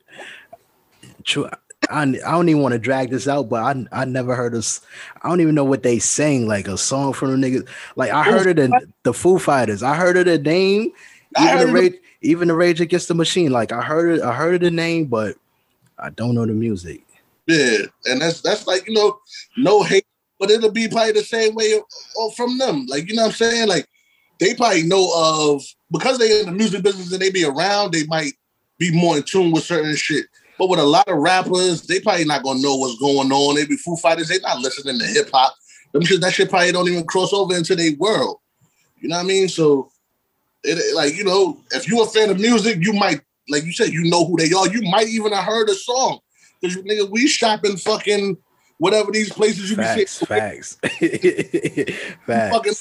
True. 1.24 1.48
I, 1.90 2.02
I 2.02 2.04
don't 2.04 2.48
even 2.48 2.62
want 2.62 2.72
to 2.72 2.78
drag 2.78 3.10
this 3.10 3.28
out, 3.28 3.48
but 3.48 3.62
I 3.62 4.02
I 4.02 4.04
never 4.04 4.34
heard 4.34 4.54
us. 4.54 4.80
I 5.22 5.28
don't 5.28 5.40
even 5.40 5.54
know 5.54 5.64
what 5.64 5.82
they 5.82 5.98
sing 5.98 6.48
like 6.48 6.68
a 6.68 6.76
song 6.76 7.12
from 7.12 7.38
the 7.38 7.46
niggas. 7.46 7.68
Like 7.94 8.10
I 8.10 8.24
heard 8.24 8.46
it 8.46 8.58
in 8.58 8.72
the 9.02 9.14
Foo 9.14 9.38
Fighters. 9.38 9.82
I 9.82 9.94
heard 9.94 10.16
of 10.16 10.26
the 10.26 10.38
name. 10.38 10.92
Even 11.38 11.58
the 11.58 11.72
rage, 11.72 11.94
even 12.22 12.48
the 12.48 12.54
Rage 12.54 12.80
Against 12.80 13.08
the 13.08 13.14
Machine. 13.14 13.52
Like 13.52 13.72
I 13.72 13.82
heard 13.82 14.18
it. 14.18 14.22
I 14.22 14.32
heard 14.32 14.54
of 14.54 14.60
the 14.60 14.70
name, 14.70 15.06
but 15.06 15.36
I 15.98 16.10
don't 16.10 16.34
know 16.34 16.46
the 16.46 16.52
music. 16.52 17.02
Yeah, 17.46 17.78
and 18.06 18.20
that's 18.20 18.40
that's 18.40 18.66
like 18.66 18.86
you 18.88 18.94
know, 18.94 19.20
no 19.56 19.82
hate, 19.82 20.06
but 20.38 20.50
it'll 20.50 20.70
be 20.70 20.88
probably 20.88 21.12
the 21.12 21.22
same 21.22 21.54
way 21.54 21.80
from 22.36 22.58
them. 22.58 22.86
Like 22.86 23.08
you 23.08 23.14
know 23.14 23.22
what 23.22 23.28
I'm 23.28 23.34
saying? 23.34 23.68
Like 23.68 23.88
they 24.38 24.54
probably 24.54 24.82
know 24.82 25.10
of 25.14 25.62
because 25.90 26.18
they 26.18 26.40
in 26.40 26.46
the 26.46 26.52
music 26.52 26.82
business 26.82 27.12
and 27.12 27.20
they 27.20 27.30
be 27.30 27.44
around. 27.44 27.92
They 27.92 28.04
might 28.06 28.32
be 28.78 28.90
more 28.92 29.16
in 29.16 29.22
tune 29.22 29.52
with 29.52 29.64
certain 29.64 29.96
shit. 29.96 30.26
But 30.58 30.68
with 30.68 30.80
a 30.80 30.84
lot 30.84 31.08
of 31.08 31.18
rappers, 31.18 31.82
they 31.82 32.00
probably 32.00 32.24
not 32.24 32.42
gonna 32.42 32.60
know 32.60 32.76
what's 32.76 32.98
going 32.98 33.30
on. 33.30 33.56
They 33.56 33.66
be 33.66 33.76
Foo 33.76 33.96
Fighters. 33.96 34.28
They 34.28 34.38
not 34.38 34.60
listening 34.60 34.98
to 34.98 35.06
hip 35.06 35.30
hop. 35.32 35.54
Because 35.92 36.20
that 36.20 36.34
shit 36.34 36.50
probably 36.50 36.72
don't 36.72 36.88
even 36.88 37.06
cross 37.06 37.32
over 37.32 37.56
into 37.56 37.74
their 37.74 37.92
world. 37.98 38.38
You 39.00 39.08
know 39.08 39.16
what 39.16 39.24
I 39.24 39.28
mean? 39.28 39.48
So, 39.48 39.90
it, 40.62 40.94
like 40.94 41.16
you 41.16 41.24
know, 41.24 41.58
if 41.70 41.88
you 41.88 42.02
a 42.02 42.06
fan 42.06 42.30
of 42.30 42.40
music, 42.40 42.78
you 42.80 42.92
might, 42.92 43.20
like 43.48 43.64
you 43.64 43.72
said, 43.72 43.92
you 43.92 44.04
know 44.10 44.26
who 44.26 44.36
they 44.36 44.52
are. 44.52 44.68
You 44.68 44.82
might 44.90 45.08
even 45.08 45.32
have 45.32 45.44
heard 45.44 45.68
a 45.68 45.74
song. 45.74 46.20
Because 46.60 46.76
nigga, 46.78 47.08
we 47.10 47.26
shopping 47.26 47.76
fucking 47.76 48.36
whatever 48.78 49.10
these 49.10 49.32
places 49.32 49.70
you 49.70 49.76
facts, 49.76 50.18
can 50.18 50.26
facts. 50.26 50.78
facts. 52.26 52.26
Fucking 52.26 52.74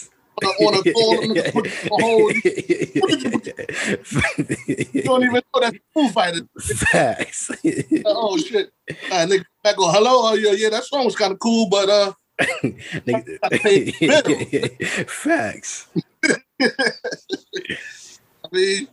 on 0.43 0.75
a 0.75 0.93
call 0.93 1.21
and 1.21 1.37
a 1.37 1.51
hole. 1.89 2.31
You 4.91 5.03
don't 5.03 5.23
even 5.23 5.35
know 5.35 5.41
that's 5.61 5.77
Foo 5.93 6.09
Fighters. 6.09 6.43
Facts. 6.89 7.49
oh 8.05 8.37
shit. 8.37 8.71
Uh, 8.89 9.25
nigga 9.25 9.45
back 9.63 9.79
on 9.79 9.93
hello. 9.93 10.29
Oh 10.29 10.33
yeah, 10.33 10.51
yeah, 10.51 10.67
that 10.69 10.83
song 10.83 11.05
was 11.05 11.15
kind 11.15 11.31
of 11.31 11.39
cool, 11.39 11.69
but 11.69 11.89
uh 11.89 12.11
Facts. 15.07 15.87
I 16.29 16.35
mean, 18.51 18.89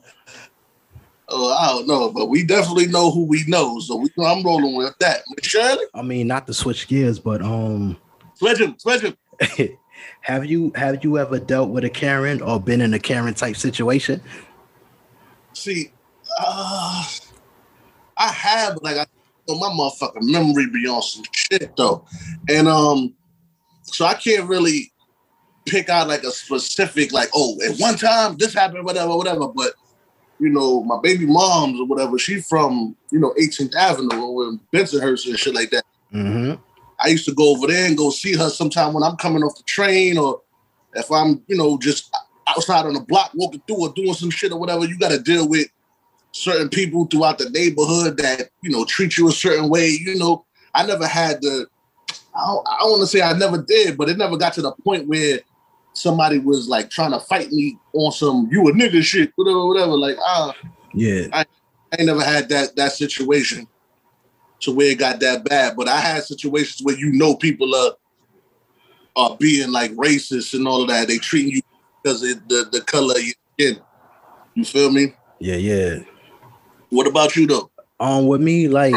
oh, 1.33 1.53
I 1.53 1.66
don't 1.68 1.87
know, 1.87 2.11
but 2.11 2.26
we 2.26 2.45
definitely 2.45 2.87
know 2.87 3.11
who 3.11 3.24
we 3.24 3.45
know, 3.47 3.78
so 3.80 3.97
we, 3.97 4.09
I'm 4.24 4.43
rolling 4.43 4.76
with 4.76 4.97
that. 5.01 5.22
Miss 5.37 5.47
Shirley, 5.47 5.85
I 5.95 6.03
mean, 6.03 6.26
not 6.26 6.47
to 6.47 6.55
switch 6.55 6.87
gears, 6.89 7.18
but 7.18 7.43
um, 7.43 7.97
switch 8.35 8.61
him, 8.61 8.78
switch 8.78 9.03
him. 9.03 9.16
have 10.20 10.47
you 10.47 10.72
have 10.74 11.03
you 11.03 11.18
ever 11.18 11.39
dealt 11.39 11.70
with 11.70 11.85
a 11.85 11.91
Karen 11.91 12.43
or 12.43 12.61
been 12.61 12.80
in 12.80 12.95
a 12.95 12.99
Karen 12.99 13.35
type 13.35 13.57
situation? 13.57 14.20
See, 15.55 15.93
uh, 16.39 17.05
I 18.16 18.28
have, 18.28 18.78
like, 18.83 18.97
I 18.97 19.07
know 19.49 19.59
my 19.59 19.68
motherfucking 19.68 20.30
memory 20.30 20.68
be 20.70 20.87
on 20.87 21.03
some 21.03 21.24
shit 21.33 21.76
though, 21.76 22.05
and 22.49 22.68
um, 22.68 23.14
so 23.83 24.05
I 24.05 24.14
can't 24.14 24.49
really 24.49 24.93
pick 25.66 25.89
out 25.89 26.09
like 26.09 26.24
a 26.24 26.30
specific, 26.30 27.12
like, 27.12 27.30
oh, 27.35 27.59
at 27.68 27.78
one 27.78 27.97
time 27.97 28.37
this 28.37 28.55
happened, 28.55 28.85
whatever, 28.85 29.16
whatever. 29.16 29.49
But 29.49 29.74
you 30.43 30.51
know, 30.51 30.82
my 30.82 30.99
baby 31.01 31.24
mom's 31.24 31.78
or 31.78 31.86
whatever, 31.86 32.18
she 32.18 32.40
from 32.40 32.97
you 33.12 33.20
know 33.20 33.32
18th 33.40 33.76
Avenue 33.76 34.20
or 34.20 34.59
Bensonhurst 34.72 35.26
and 35.26 35.38
shit 35.38 35.55
like 35.55 35.70
that. 35.70 35.84
Mm-hmm. 36.12 36.61
I 36.99 37.09
used 37.09 37.24
to 37.26 37.34
go 37.34 37.51
over 37.55 37.68
there 37.68 37.86
and 37.86 37.97
go 37.97 38.11
see 38.11 38.34
her 38.34 38.51
sometime 38.51 38.93
when 38.93 39.05
I'm 39.05 39.16
coming 39.16 39.45
off 39.45 39.57
the 39.57 39.62
train 39.62 40.18
or 40.18 40.43
if 40.95 41.11
I'm, 41.11 41.43
you 41.47 41.57
know, 41.57 41.78
just 41.78 42.14
outside 42.49 42.86
on 42.86 42.95
the 42.95 43.01
block 43.01 43.30
walking 43.34 43.62
through 43.66 43.82
or 43.82 43.93
doing 43.93 44.14
some 44.14 44.30
shit 44.30 44.51
or 44.51 44.59
whatever. 44.59 44.84
You 44.84 44.99
got 44.99 45.12
to 45.12 45.20
deal 45.20 45.49
with 45.49 45.68
certain 46.32 46.68
people 46.68 47.07
throughout 47.07 47.38
the 47.38 47.51
neighborhood 47.51 48.16
that, 48.18 48.51
you 48.62 48.70
know, 48.70 48.84
treat 48.84 49.16
you 49.16 49.28
a 49.28 49.32
certain 49.32 49.68
way. 49.68 49.88
You 49.88 50.16
know, 50.16 50.45
I 50.74 50.84
never 50.84 51.07
had 51.07 51.40
the, 51.40 51.66
I 52.34 52.47
don't, 52.47 52.66
I 52.68 52.78
don't 52.80 52.90
want 52.90 53.03
to 53.03 53.07
say 53.07 53.22
I 53.22 53.32
never 53.32 53.62
did, 53.62 53.97
but 53.97 54.09
it 54.09 54.16
never 54.16 54.36
got 54.36 54.55
to 54.55 54.62
the 54.62 54.72
point 54.72 55.07
where 55.07 55.40
somebody 55.95 56.38
was 56.38 56.68
like 56.68 56.90
trying 56.90 57.12
to 57.12 57.20
fight 57.20 57.51
me 57.51 57.78
on 57.93 58.12
some 58.12 58.49
you 58.51 58.66
a 58.68 58.72
nigga 58.72 59.03
shit, 59.03 59.32
whatever, 59.36 59.66
whatever. 59.66 59.97
Like, 59.97 60.16
ah, 60.20 60.55
Yeah. 60.95 61.28
I 61.32 61.45
ain't 61.99 62.07
never 62.07 62.24
had 62.24 62.49
that 62.49 62.76
that 62.76 62.93
situation 62.93 63.66
to 64.61 64.72
where 64.72 64.90
it 64.90 64.99
got 64.99 65.20
that 65.20 65.45
bad. 65.45 65.76
But 65.76 65.88
I 65.88 66.01
had 66.01 66.24
situations 66.24 66.80
where 66.82 66.97
you 66.97 67.12
know 67.12 67.36
people 67.36 67.74
are 67.74 67.93
are 69.16 69.36
being 69.36 69.70
like 69.70 69.93
racist 69.93 70.55
and 70.55 70.66
all 70.66 70.82
of 70.82 70.88
that. 70.88 71.09
They 71.09 71.18
treating 71.18 71.53
you 71.53 71.62
because 72.03 72.22
of 72.22 72.49
the 72.49 72.68
the 72.72 72.80
color 72.82 73.14
of 73.14 73.22
your 73.22 73.34
skin. 73.55 73.82
You 74.55 74.64
feel 74.64 74.90
me? 74.90 75.14
Yeah, 75.38 75.57
yeah. 75.57 75.99
What 76.90 77.07
about 77.07 77.36
you 77.36 77.47
though? 77.47 77.70
Um, 78.01 78.26
with 78.26 78.40
me, 78.40 78.68
like 78.68 78.95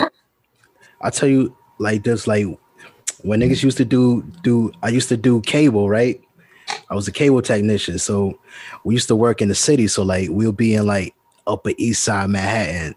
I 1.01 1.09
tell 1.09 1.29
you, 1.29 1.55
like 1.79 2.03
this, 2.03 2.27
like 2.27 2.45
when 3.21 3.41
niggas 3.41 3.63
used 3.63 3.77
to 3.77 3.85
do 3.85 4.21
do 4.43 4.71
I 4.83 4.89
used 4.89 5.09
to 5.09 5.17
do 5.17 5.41
cable, 5.41 5.89
right? 5.89 6.21
I 6.89 6.95
was 6.95 7.07
a 7.07 7.11
cable 7.11 7.41
technician, 7.41 7.97
so 7.99 8.39
we 8.83 8.93
used 8.93 9.07
to 9.07 9.15
work 9.15 9.41
in 9.41 9.47
the 9.49 9.55
city. 9.55 9.87
So 9.87 10.03
like 10.03 10.29
we'll 10.31 10.51
be 10.51 10.75
in 10.75 10.85
like 10.85 11.13
upper 11.47 11.71
east 11.77 12.03
side 12.03 12.29
Manhattan, 12.29 12.95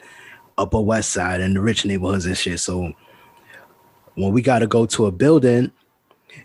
upper 0.59 0.80
west 0.80 1.11
side, 1.12 1.41
and 1.41 1.57
the 1.57 1.61
rich 1.61 1.84
neighborhoods 1.84 2.26
and 2.26 2.36
shit. 2.36 2.61
So 2.61 2.93
when 4.14 4.32
we 4.32 4.43
gotta 4.43 4.66
go 4.66 4.86
to 4.86 5.07
a 5.07 5.11
building, 5.12 5.70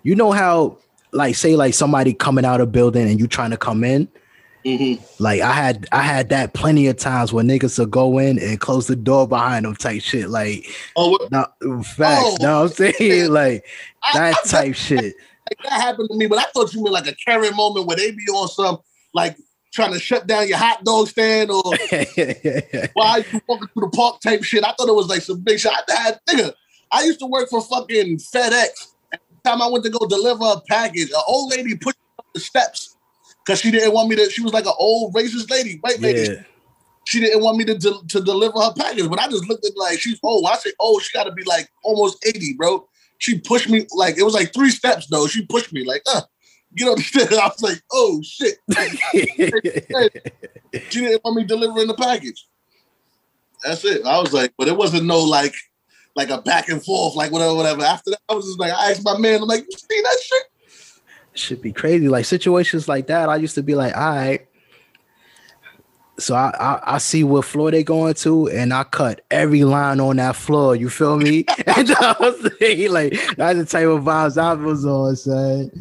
you 0.03 0.15
know 0.15 0.31
how 0.31 0.77
like 1.11 1.35
say 1.35 1.55
like 1.55 1.73
somebody 1.73 2.13
coming 2.13 2.45
out 2.45 2.61
of 2.61 2.71
building 2.71 3.07
and 3.09 3.19
you 3.19 3.27
trying 3.27 3.51
to 3.51 3.57
come 3.57 3.83
in. 3.83 4.07
Mm-hmm. 4.65 5.03
Like 5.21 5.41
I 5.41 5.51
had 5.51 5.87
I 5.91 6.01
had 6.01 6.29
that 6.29 6.53
plenty 6.53 6.87
of 6.87 6.95
times 6.97 7.33
where 7.33 7.43
niggas 7.43 7.77
would 7.79 7.91
go 7.91 8.17
in 8.17 8.39
and 8.39 8.59
close 8.61 8.87
the 8.87 8.95
door 8.95 9.27
behind 9.27 9.65
them 9.65 9.75
type 9.75 10.01
shit. 10.01 10.29
Like 10.29 10.65
Oh, 10.95 11.09
what, 11.09 11.29
no 11.31 11.45
facts. 11.83 12.21
Oh, 12.23 12.31
what 12.39 12.45
I'm 12.45 12.67
saying? 12.69 13.29
Like 13.31 13.65
I- 14.01 14.17
that 14.19 14.35
I- 14.45 14.47
type 14.47 14.75
shit. 14.75 15.15
That 15.63 15.71
happened 15.71 16.09
to 16.11 16.17
me, 16.17 16.27
but 16.27 16.39
I 16.39 16.43
thought 16.53 16.73
you 16.73 16.83
meant 16.83 16.93
like 16.93 17.07
a 17.07 17.15
Karen 17.15 17.55
moment 17.55 17.87
where 17.87 17.97
they 17.97 18.11
be 18.11 18.23
on 18.27 18.47
some 18.47 18.79
like 19.13 19.37
trying 19.73 19.91
to 19.91 19.99
shut 19.99 20.27
down 20.27 20.47
your 20.47 20.57
hot 20.57 20.83
dog 20.83 21.07
stand 21.07 21.49
or 21.49 21.63
why 22.93 23.23
you 23.31 23.41
walking 23.47 23.67
through 23.69 23.89
the 23.89 23.91
park 23.95 24.21
type 24.21 24.43
shit. 24.43 24.63
I 24.63 24.71
thought 24.73 24.87
it 24.87 24.95
was 24.95 25.07
like 25.07 25.21
some 25.21 25.41
big 25.41 25.59
shit. 25.59 25.71
I 25.71 25.93
had 25.93 26.19
nigga. 26.29 26.53
I 26.91 27.03
used 27.03 27.19
to 27.19 27.25
work 27.25 27.49
for 27.49 27.61
fucking 27.61 28.17
FedEx. 28.17 28.69
Every 29.11 29.41
time 29.43 29.61
I 29.61 29.67
went 29.67 29.83
to 29.85 29.89
go 29.89 30.05
deliver 30.07 30.45
a 30.45 30.61
package, 30.69 31.09
an 31.09 31.21
old 31.27 31.51
lady 31.51 31.75
pushed 31.75 31.97
up 32.19 32.25
the 32.33 32.39
steps 32.39 32.95
because 33.43 33.59
she 33.59 33.71
didn't 33.71 33.93
want 33.93 34.09
me 34.09 34.15
to. 34.15 34.29
She 34.29 34.41
was 34.41 34.53
like 34.53 34.65
an 34.65 34.73
old 34.77 35.13
racist 35.13 35.49
lady, 35.49 35.77
white 35.81 35.99
lady. 35.99 36.33
yeah. 36.33 36.43
She 37.05 37.19
didn't 37.19 37.43
want 37.43 37.57
me 37.57 37.65
to, 37.65 37.77
de- 37.77 38.07
to 38.09 38.21
deliver 38.21 38.61
her 38.61 38.73
package, 38.77 39.09
but 39.09 39.19
I 39.19 39.27
just 39.27 39.49
looked 39.49 39.65
at 39.65 39.75
like 39.75 39.99
she's 39.99 40.19
old. 40.23 40.45
I 40.47 40.55
said, 40.55 40.71
"Oh, 40.79 40.99
she 40.99 41.11
got 41.17 41.25
to 41.25 41.33
be 41.33 41.43
like 41.43 41.67
almost 41.83 42.25
eighty, 42.25 42.53
bro. 42.53 42.87
She 43.23 43.39
pushed 43.39 43.69
me 43.69 43.87
like 43.95 44.17
it 44.17 44.23
was 44.23 44.33
like 44.33 44.53
three 44.53 44.69
steps 44.69 45.07
though. 45.07 45.27
She 45.27 45.45
pushed 45.45 45.71
me 45.71 45.85
like, 45.85 46.01
uh, 46.13 46.23
get 46.75 46.89
up 46.89 46.97
the 46.97 47.03
stairs. 47.03 47.31
I 47.41 47.47
was 47.47 47.61
like, 47.61 47.81
oh 47.93 48.21
shit. 48.21 48.57
She 50.89 51.01
didn't 51.01 51.23
want 51.23 51.37
me 51.37 51.43
delivering 51.43 51.87
the 51.87 51.93
package. 51.93 52.47
That's 53.63 53.85
it. 53.85 54.03
I 54.05 54.19
was 54.19 54.33
like, 54.33 54.53
but 54.57 54.67
it 54.67 54.75
wasn't 54.75 55.05
no 55.05 55.19
like, 55.19 55.53
like 56.15 56.31
a 56.31 56.41
back 56.41 56.67
and 56.67 56.83
forth, 56.83 57.15
like 57.15 57.31
whatever, 57.31 57.53
whatever. 57.53 57.83
After 57.83 58.09
that, 58.09 58.19
I 58.27 58.33
was 58.33 58.45
just 58.45 58.59
like, 58.59 58.73
I 58.73 58.89
asked 58.89 59.05
my 59.05 59.17
man, 59.19 59.43
I'm 59.43 59.47
like, 59.47 59.63
you 59.63 59.77
see 59.77 60.01
that 60.01 60.17
shit? 60.21 60.43
should 61.35 61.61
be 61.61 61.71
crazy. 61.71 62.09
Like 62.09 62.25
situations 62.25 62.87
like 62.87 63.07
that, 63.07 63.29
I 63.29 63.37
used 63.37 63.55
to 63.55 63.63
be 63.63 63.75
like, 63.75 63.95
all 63.95 64.15
right. 64.15 64.47
So 66.19 66.35
I, 66.35 66.53
I 66.59 66.95
I 66.95 66.97
see 66.99 67.23
what 67.23 67.43
floor 67.45 67.71
they 67.71 67.83
going 67.83 68.13
to, 68.15 68.47
and 68.49 68.73
I 68.73 68.83
cut 68.83 69.21
every 69.31 69.63
line 69.63 69.99
on 69.99 70.17
that 70.17 70.35
floor. 70.35 70.75
You 70.75 70.89
feel 70.89 71.17
me? 71.17 71.45
and 71.65 71.91
I 71.91 72.15
was 72.19 72.51
saying, 72.59 72.91
like 72.91 73.13
that's 73.35 73.59
the 73.59 73.65
type 73.65 73.87
of 73.87 74.03
vibes 74.03 74.37
I 74.37 74.53
was 74.53 74.85
on, 74.85 75.15
son. 75.15 75.71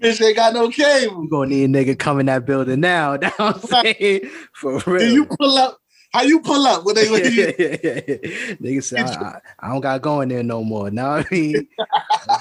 Bitch 0.00 0.24
ain't 0.24 0.36
got 0.36 0.54
no 0.54 0.70
cable. 0.70 1.22
We 1.22 1.28
gonna 1.28 1.50
need 1.50 1.64
a 1.64 1.68
nigga 1.68 1.98
come 1.98 2.20
in 2.20 2.26
that 2.26 2.46
building 2.46 2.80
now. 2.80 3.16
Know 3.20 3.30
what 3.36 3.56
I'm 3.56 3.84
saying? 3.84 4.30
For 4.52 4.78
real. 4.86 4.98
Do 4.98 5.12
you 5.12 5.26
pull 5.26 5.58
up? 5.58 5.78
How 6.12 6.22
you 6.22 6.40
pull 6.40 6.66
up 6.66 6.84
when 6.84 6.94
they 6.96 7.08
when 7.08 7.24
you, 7.32 7.46
Nigga 7.52 8.82
said, 8.82 9.06
I, 9.06 9.40
I, 9.60 9.68
don't 9.68 9.80
got 9.80 9.94
to 9.94 9.98
go 10.00 10.22
in 10.22 10.28
there 10.28 10.42
no 10.42 10.64
more. 10.64 10.90
Now 10.90 11.12
I 11.12 11.24
mean, 11.30 11.68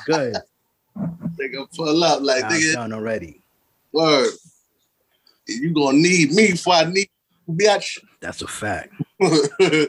good. 0.06 0.38
nigga 1.38 1.76
pull 1.76 2.04
up 2.04 2.22
like 2.22 2.46
nigga? 2.46 2.74
done 2.74 2.94
already. 2.94 3.44
Word. 3.92 4.32
You 5.50 5.74
gonna 5.74 5.98
need 5.98 6.32
me 6.32 6.52
before 6.52 6.74
I 6.74 6.86
need 6.86 7.10
you, 7.48 7.56
bitch. 7.56 8.00
That's 8.22 8.42
a 8.42 8.48
fact. 8.48 8.94
yeah, 9.20 9.86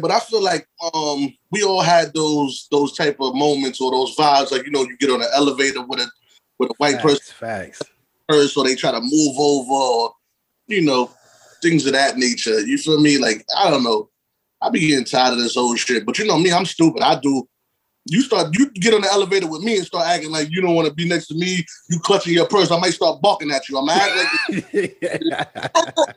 but 0.00 0.10
I 0.10 0.20
feel 0.20 0.42
like 0.42 0.66
um 0.94 1.32
we 1.50 1.62
all 1.62 1.82
had 1.82 2.14
those 2.14 2.68
those 2.70 2.96
type 2.96 3.16
of 3.20 3.34
moments 3.34 3.80
or 3.80 3.90
those 3.90 4.16
vibes, 4.16 4.50
like 4.50 4.64
you 4.64 4.70
know, 4.70 4.82
you 4.82 4.96
get 4.98 5.10
on 5.10 5.22
an 5.22 5.28
elevator 5.34 5.84
with 5.84 6.00
a 6.00 6.10
with 6.58 6.70
a 6.70 6.74
white 6.78 7.00
person 7.00 7.18
Facts. 7.18 7.32
Facts. 7.32 7.82
first, 8.28 8.56
or 8.56 8.64
they 8.64 8.74
try 8.74 8.90
to 8.90 9.00
move 9.00 9.36
over, 9.38 9.72
or 9.72 10.12
you 10.68 10.82
know, 10.82 11.10
things 11.62 11.86
of 11.86 11.92
that 11.92 12.16
nature. 12.16 12.60
You 12.60 12.78
feel 12.78 13.00
me? 13.00 13.18
Like 13.18 13.44
I 13.56 13.70
don't 13.70 13.84
know. 13.84 14.10
I 14.62 14.70
be 14.70 14.80
getting 14.80 15.04
tired 15.04 15.34
of 15.34 15.38
this 15.38 15.54
whole 15.54 15.76
shit. 15.76 16.06
But 16.06 16.18
you 16.18 16.26
know 16.26 16.38
me, 16.38 16.52
I'm 16.52 16.66
stupid. 16.66 17.02
I 17.02 17.20
do. 17.20 17.46
You 18.08 18.22
start, 18.22 18.56
you 18.56 18.70
get 18.70 18.94
on 18.94 19.00
the 19.00 19.10
elevator 19.10 19.48
with 19.48 19.62
me 19.62 19.76
and 19.78 19.84
start 19.86 20.06
acting 20.06 20.30
like 20.30 20.48
you 20.50 20.60
don't 20.62 20.74
want 20.76 20.86
to 20.86 20.94
be 20.94 21.08
next 21.08 21.26
to 21.28 21.34
me. 21.34 21.64
You 21.90 21.98
clutching 21.98 22.34
your 22.34 22.46
purse. 22.46 22.70
I 22.70 22.78
might 22.78 22.92
start 22.94 23.20
barking 23.20 23.50
at 23.50 23.68
you. 23.68 23.76
I'm 23.78 23.88
act 23.88 24.16
like 24.16 24.26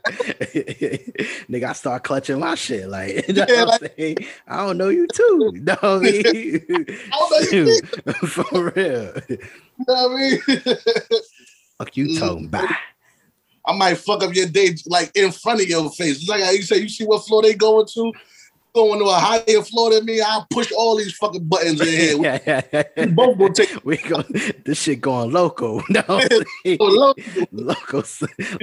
Nigga, 1.50 1.64
I 1.70 1.74
start 1.74 2.04
clutching 2.04 2.40
my 2.40 2.54
shit. 2.56 2.88
Like, 2.90 3.28
you 3.28 3.34
know 3.34 3.46
Yeah, 3.50 3.66
what 3.66 3.82
I'm 3.82 3.90
saying? 3.98 4.18
I 4.48 4.58
don't 4.58 4.78
know 4.78 4.90
you 4.90 5.08
too. 5.08 5.52
Know 5.64 5.78
I 5.82 5.98
mean? 5.98 6.24
I 6.28 7.12
don't 7.12 7.32
know 7.32 7.40
you. 7.52 7.82
For 8.28 8.72
real. 8.76 9.14
You 9.28 9.86
know 9.88 10.08
what 10.08 10.12
I 10.12 10.16
mean? 10.16 10.42
Fuck 11.80 11.98
you 11.98 12.08
Mm. 12.08 12.20
talking 12.20 12.46
about. 12.46 12.70
I 13.66 13.74
might 13.76 13.98
fuck 13.98 14.24
up 14.24 14.34
your 14.34 14.48
day 14.48 14.76
like 14.88 15.12
in 15.16 15.32
front 15.32 15.62
of 15.62 15.68
your 15.68 15.90
face. 15.92 16.18
It's 16.18 16.28
like 16.30 16.44
how 16.44 16.52
you 16.52 16.62
say, 16.62 16.78
you 16.78 16.90
see 16.90 17.06
what 17.06 17.26
floor 17.26 17.42
they 17.42 17.54
going 17.54 17.88
to? 17.94 18.14
Going 18.76 19.00
to 19.00 19.06
a 19.06 19.16
higher 19.16 19.62
floor 19.64 19.92
than 19.92 20.06
me. 20.06 20.22
I'll 20.22 20.46
push 20.52 20.72
all 20.72 20.96
these 20.96 21.14
fucking 21.16 21.46
buttons 21.46 21.82
in 21.82 21.88
here. 21.88 22.86
We 22.98 23.06
both 23.08 23.38
gonna 23.38 23.54
take 23.54 23.74
we 23.86 23.98
go 23.98 24.22
this 24.64 24.82
shit 24.82 25.02
going 25.02 25.32
loco. 25.32 25.82
No 25.90 26.04
local 27.52 28.04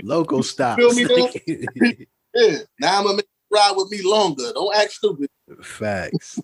local. 0.02 0.42
Feel 0.42 0.92
me. 0.94 2.06
Yeah. 2.34 2.58
Now 2.78 2.98
I'm 2.98 3.04
gonna 3.04 3.16
make 3.16 3.26
you 3.26 3.56
ride 3.56 3.72
with 3.76 3.90
me 3.90 4.02
longer. 4.02 4.52
Don't 4.52 4.76
act 4.76 4.92
stupid. 4.92 5.28
Facts. 5.62 6.40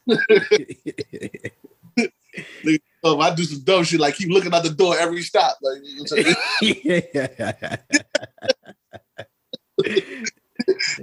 If 2.34 2.80
I 3.04 3.34
do 3.34 3.44
some 3.44 3.60
dumb 3.60 3.84
shit, 3.84 4.00
like 4.00 4.16
keep 4.16 4.30
looking 4.30 4.52
out 4.54 4.64
the 4.64 4.70
door 4.70 4.96
every 4.98 5.22
stop. 5.22 5.58
Like 5.62 5.78
you 5.84 5.96
know 5.98 6.06
yeah. 6.62 7.76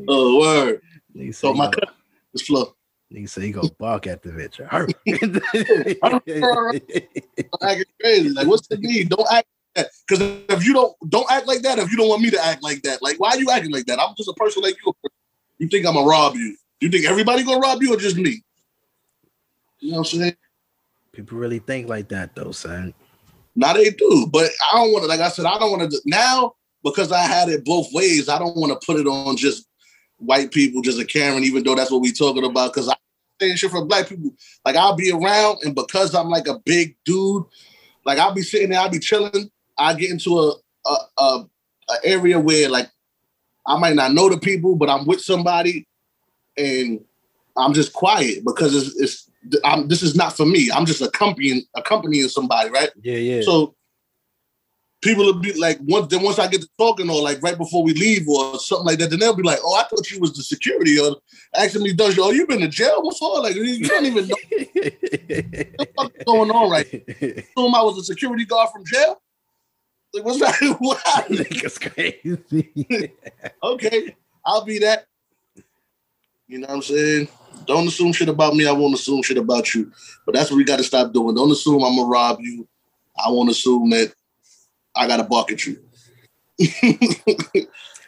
oh 0.08 0.40
word. 0.40 0.82
So 1.34 1.54
my 1.54 1.70
cousin. 1.70 1.99
Say 3.30 3.42
he 3.44 3.52
go 3.52 3.64
bark 3.78 4.08
at 4.08 4.22
the 4.22 4.30
bitch. 4.30 4.60
Acting 7.62 7.86
crazy. 8.02 8.30
Like 8.30 8.48
what's 8.48 8.68
the 8.68 8.78
need? 8.78 9.10
Don't 9.10 9.28
act 9.32 9.48
that. 9.76 9.90
Because 10.08 10.42
if 10.50 10.66
you 10.66 10.74
don't 10.74 10.94
don't 11.10 11.30
act 11.32 11.48
like 11.48 11.62
that, 11.62 11.80
if 11.80 11.92
you 11.92 11.98
don't 11.98 12.10
want 12.10 12.22
me 12.22 12.30
to 12.32 12.46
act 12.46 12.64
like 12.64 12.82
that, 12.84 13.02
like 13.02 13.20
why 13.20 13.30
are 13.30 13.40
you 13.40 13.50
acting 13.52 13.72
like 13.72 13.86
that? 13.86 14.00
I'm 14.00 14.16
just 14.18 14.30
a 14.30 14.34
person 14.34 14.64
like 14.64 14.76
you. 14.86 14.94
You 15.60 15.68
think 15.68 15.86
I'm 15.86 15.94
gonna 15.94 16.08
rob 16.08 16.36
you? 16.36 16.56
You 16.82 16.90
think 16.90 17.06
everybody 17.06 17.44
gonna 17.44 17.60
rob 17.60 17.82
you 17.82 17.94
or 17.94 17.98
just 17.98 18.18
me? 18.18 18.42
You 19.80 19.92
know 19.92 20.00
what 20.00 20.14
I'm 20.14 20.20
saying? 20.20 20.36
People 21.12 21.38
really 21.38 21.60
think 21.60 21.88
like 21.88 22.10
that 22.10 22.36
though, 22.36 22.52
son. 22.52 22.94
Now 23.56 23.74
they 23.74 23.90
do, 23.90 24.28
but 24.32 24.50
I 24.72 24.78
don't 24.78 24.92
want 24.92 25.04
to. 25.04 25.10
Like 25.10 25.20
I 25.20 25.30
said, 25.30 25.46
I 25.46 25.58
don't 25.60 25.72
want 25.72 25.92
to 25.92 26.02
now 26.06 26.54
because 26.84 27.12
I 27.12 27.22
had 27.22 27.50
it 27.50 27.66
both 27.66 27.88
ways. 27.92 28.30
I 28.30 28.40
don't 28.40 28.56
want 28.56 28.72
to 28.72 28.86
put 28.86 29.00
it 29.00 29.08
on 29.08 29.36
just 29.36 29.68
white 30.18 30.52
people, 30.52 30.82
just 30.82 31.00
a 31.00 31.06
Karen, 31.06 31.44
even 31.44 31.64
though 31.64 31.76
that's 31.76 31.92
what 31.92 32.02
we 32.02 32.12
talking 32.12 32.46
about. 32.46 32.74
Because 32.74 32.90
I 32.90 32.96
saying 33.40 33.56
shit 33.56 33.72
for 33.72 33.86
black 33.86 34.08
people. 34.08 34.32
Like 34.66 34.76
I'll 34.76 34.96
be 34.96 35.12
around, 35.12 35.60
and 35.64 35.76
because 35.76 36.14
I'm 36.16 36.30
like 36.30 36.48
a 36.48 36.60
big 36.60 36.96
dude, 37.06 37.44
like 38.06 38.20
I'll 38.20 38.34
be 38.34 38.42
sitting 38.42 38.70
there, 38.70 38.80
I'll 38.80 38.90
be 38.90 39.00
chilling. 39.00 39.52
I 39.78 39.94
get 39.94 40.12
into 40.12 40.38
a 40.40 40.54
a, 40.86 40.98
a, 41.18 41.46
a 41.90 41.96
area 42.04 42.40
where 42.40 42.70
like 42.70 42.90
I 43.66 43.78
might 43.78 43.96
not 43.96 44.14
know 44.14 44.30
the 44.30 44.38
people, 44.38 44.76
but 44.76 44.90
I'm 44.90 45.06
with 45.06 45.22
somebody, 45.22 45.88
and 46.58 47.04
I'm 47.58 47.74
just 47.74 47.94
quiet 47.94 48.44
because 48.46 48.76
it's, 48.76 49.00
it's 49.00 49.30
I'm, 49.64 49.88
this 49.88 50.04
is 50.04 50.16
not 50.16 50.36
for 50.36 50.46
me. 50.46 50.70
I'm 50.74 50.86
just 50.86 51.02
accompanying 51.02 51.64
accompanying 51.76 52.28
somebody, 52.30 52.70
right? 52.70 52.90
Yeah, 53.02 53.18
yeah. 53.18 53.42
So 53.42 53.76
people 55.02 55.26
will 55.26 55.40
be 55.40 55.54
like, 55.54 55.80
once 55.82 56.08
then 56.08 56.24
once 56.24 56.40
I 56.40 56.48
get 56.48 56.62
to 56.62 56.70
talking 56.78 57.10
or 57.10 57.22
like 57.22 57.42
right 57.42 57.58
before 57.58 57.84
we 57.84 57.94
leave 57.94 58.28
or 58.28 58.60
something 58.60 58.86
like 58.86 59.00
that, 59.00 59.10
then 59.10 59.20
they'll 59.20 59.36
be 59.36 59.44
like, 59.44 59.60
oh, 59.64 59.76
I 59.76 59.84
thought 59.84 60.10
you 60.12 60.20
was 60.20 60.34
the 60.34 60.44
security 60.44 61.00
or 61.00 61.16
asking 61.56 61.84
me, 61.84 61.94
does 61.94 62.18
you, 62.18 62.24
oh, 62.24 62.32
you 62.32 62.46
been 62.48 62.60
to 62.62 62.68
jail 62.68 63.02
before? 63.02 63.42
Like 63.42 63.56
you 63.56 63.88
don't 63.88 64.06
even 64.06 64.28
know 64.28 64.36
what's 65.96 66.24
going 66.26 66.52
on 66.52 66.70
right. 66.70 66.86
Assume 66.88 67.76
I 67.76 67.82
was 67.82 67.98
a 67.98 68.04
security 68.04 68.46
guard 68.46 68.70
from 68.72 68.86
jail. 68.86 69.22
Like 70.14 70.26
what's 70.26 70.40
that? 70.60 70.78
What? 70.80 71.00
Niggas 71.30 71.94
crazy. 71.94 73.14
okay, 73.64 74.16
I'll 74.46 74.66
be 74.66 74.80
that. 74.80 75.06
You 76.48 76.60
know 76.60 76.68
what 76.68 76.76
I'm 76.78 76.82
saying? 76.82 77.28
Don't 77.68 77.88
assume 77.88 78.12
shit 78.12 78.30
about 78.30 78.56
me. 78.56 78.66
I 78.66 78.72
won't 78.72 78.96
assume 78.96 79.22
shit 79.22 79.38
about 79.38 79.74
you. 79.76 79.92
But 80.26 80.34
that's 80.34 80.50
what 80.50 80.58
we 80.58 80.64
got 80.64 80.78
to 80.78 80.84
stop 80.84 81.14
doing. 81.14 81.36
Don't 81.36 81.52
assume 81.52 81.84
I'm 81.84 81.96
gonna 81.96 82.08
rob 82.08 82.40
you. 82.42 82.68
I 83.24 83.30
won't 83.30 83.52
assume 83.52 83.90
that 83.92 84.14
I 85.00 85.08
gotta 85.08 85.24
bark 85.24 85.50
at 85.52 85.66
you. 85.66 85.80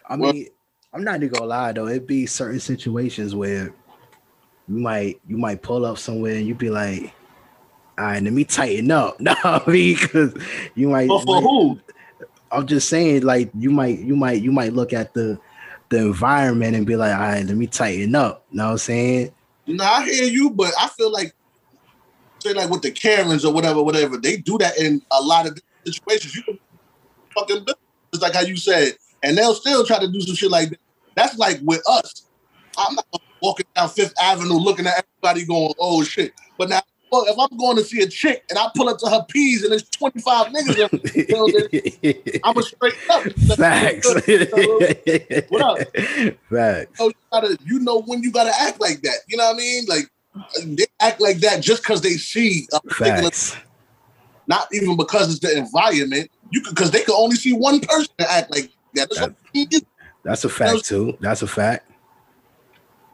I 0.10 0.18
mean, 0.18 0.48
I'm 0.94 1.06
not 1.06 1.16
even 1.16 1.30
gonna 1.30 1.46
lie 1.46 1.72
though. 1.72 1.88
It'd 1.88 2.06
be 2.06 2.26
certain 2.26 2.60
situations 2.60 3.34
where 3.34 3.74
you 4.68 4.78
might 4.78 5.22
you 5.26 5.38
might 5.38 5.62
pull 5.62 5.86
up 5.86 5.98
somewhere 5.98 6.36
and 6.36 6.46
you'd 6.46 6.58
be 6.58 6.70
like, 6.70 7.14
all 7.98 8.06
right, 8.06 8.22
let 8.22 8.34
me 8.34 8.44
tighten 8.44 8.92
up. 8.92 9.20
No, 9.22 9.36
because 9.66 10.34
you 10.76 10.90
might. 10.90 11.08
But 11.08 11.24
for 11.24 11.36
might- 11.36 11.44
who? 11.44 11.80
I'm 12.52 12.68
just 12.68 12.90
saying, 12.90 13.24
like 13.24 13.50
you 13.58 13.72
might 13.72 14.00
you 14.00 14.18
might 14.18 14.42
you 14.42 14.52
might 14.52 14.74
look 14.74 14.92
at 14.92 15.14
the 15.14 15.40
the 15.88 16.00
environment 16.00 16.76
and 16.76 16.86
be 16.86 16.98
like, 16.98 17.14
all 17.14 17.22
right, 17.22 17.46
let 17.46 17.56
me 17.56 17.68
tighten 17.68 18.14
up. 18.16 18.46
Know 18.52 18.66
what 18.66 18.72
I'm 18.72 18.78
saying? 18.80 19.32
No, 19.68 19.86
I 19.86 20.04
hear 20.04 20.26
you, 20.26 20.50
but 20.50 20.74
I 20.78 20.90
feel 20.90 21.10
like 21.10 21.34
say 22.40 22.54
like 22.54 22.70
with 22.70 22.82
the 22.82 22.92
Karens 22.92 23.46
or 23.46 23.54
whatever, 23.54 23.82
whatever, 23.82 24.18
they 24.18 24.36
do 24.36 24.58
that 24.58 24.78
in 24.78 25.02
a 25.12 25.22
lot 25.22 25.48
of 25.48 25.58
situations. 25.86 26.36
You 26.36 26.44
can 26.44 26.60
fucking 27.34 27.66
just 27.66 28.22
like 28.22 28.34
how 28.34 28.42
you 28.42 28.58
said, 28.58 28.94
and 29.24 29.38
they'll 29.38 29.54
still 29.54 29.86
try 29.86 30.00
to 30.00 30.08
do 30.08 30.22
some 30.22 30.36
shit 30.36 30.52
like 30.52 30.70
that. 30.70 30.80
That's 31.16 31.38
like 31.38 31.60
with 31.64 31.82
us. 31.88 32.28
I'm 32.78 32.96
not 32.96 33.06
walking 33.42 33.66
down 33.76 33.90
Fifth 33.90 34.14
Avenue 34.22 34.54
looking 34.54 34.88
at 34.88 35.06
everybody 35.24 35.46
going, 35.46 35.74
"Oh 35.80 36.04
shit!" 36.04 36.34
But 36.58 36.70
now, 36.70 36.82
well, 37.12 37.26
if 37.28 37.38
I'm 37.38 37.58
going 37.58 37.76
to 37.76 37.84
see 37.84 38.02
a 38.02 38.08
chick 38.08 38.46
and 38.50 38.58
I 38.58 38.68
pull 38.74 38.88
up 38.88 38.98
to 39.00 39.10
her 39.10 39.26
peas 39.28 39.64
and 39.64 39.72
there's 39.72 39.90
25 39.90 40.48
niggas, 40.48 42.34
in 42.34 42.42
I'm 42.46 42.58
a 42.58 42.64
straight 42.64 42.96
up. 43.10 43.24
Facts. 43.58 44.08
What 45.50 45.62
up? 45.62 45.78
Facts. 46.50 47.00
know, 47.00 47.08
you, 47.08 47.14
gotta, 47.32 47.58
you 47.66 47.80
know 47.80 48.02
when 48.04 48.24
you 48.24 48.32
gotta 48.32 48.54
act 48.62 48.80
like 48.80 49.02
that. 49.02 49.18
You 49.28 49.38
know 49.38 49.48
what 49.48 49.56
I 49.56 49.60
mean? 49.60 49.86
Like 49.88 50.06
they 50.64 50.86
act 51.02 51.20
like 51.20 51.38
that 51.40 51.62
just 51.62 51.84
because 51.84 52.02
they 52.02 52.12
see 52.12 52.66
a 52.72 52.80
particular, 52.80 53.24
Facts. 53.24 53.58
not 54.48 54.68
even 54.74 54.96
because 54.96 55.32
it's 55.32 55.40
the 55.40 55.58
environment. 55.58 56.32
You 56.52 56.62
could 56.62 56.76
because 56.76 56.92
they 56.92 57.02
could 57.02 57.16
only 57.16 57.36
see 57.36 57.54
one 57.54 57.80
person 57.80 58.14
to 58.20 58.32
act 58.32 58.52
like 58.52 58.72
that. 58.96 59.10
That's 59.10 59.34
mean. 59.54 59.68
That's 60.24 60.44
a 60.44 60.50
fact 60.50 60.86
too. 60.86 61.18
That's 61.20 61.42
a 61.42 61.48
fact. 61.48 61.90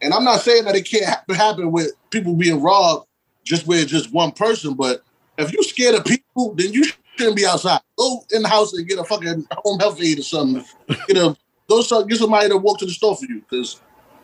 And 0.02 0.14
I'm 0.14 0.24
not 0.24 0.42
saying 0.42 0.66
that 0.66 0.76
it 0.76 0.90
can't 0.90 1.06
happen, 1.06 1.72
with 1.72 1.94
people 2.10 2.36
being 2.36 2.62
robbed 2.62 3.08
just 3.44 3.66
with 3.66 3.88
just 3.88 4.14
one 4.14 4.32
person, 4.32 4.74
but 4.74 5.04
if 5.38 5.54
you're 5.54 5.64
scared 5.64 5.96
of 5.96 6.06
people, 6.06 6.54
then 6.56 6.74
you 6.74 6.84
shouldn't 7.16 7.36
be 7.36 7.46
outside. 7.46 7.80
Go 7.98 8.24
in 8.32 8.42
the 8.42 8.50
house 8.50 8.74
and 8.74 8.88
get 8.88 9.00
a 9.00 9.04
fucking 9.04 9.48
home 9.52 9.80
health 9.80 10.02
aid 10.02 10.20
or 10.20 10.24
something. 10.24 10.64
Get 11.08 11.18
a 11.18 11.36
go 11.70 11.82
some, 11.82 12.08
get 12.08 12.18
somebody 12.18 12.50
to 12.50 12.58
walk 12.58 12.80
to 12.80 12.86
the 12.86 12.92
store 12.92 13.16
for 13.16 13.26
you 13.26 13.42
because 13.42 13.82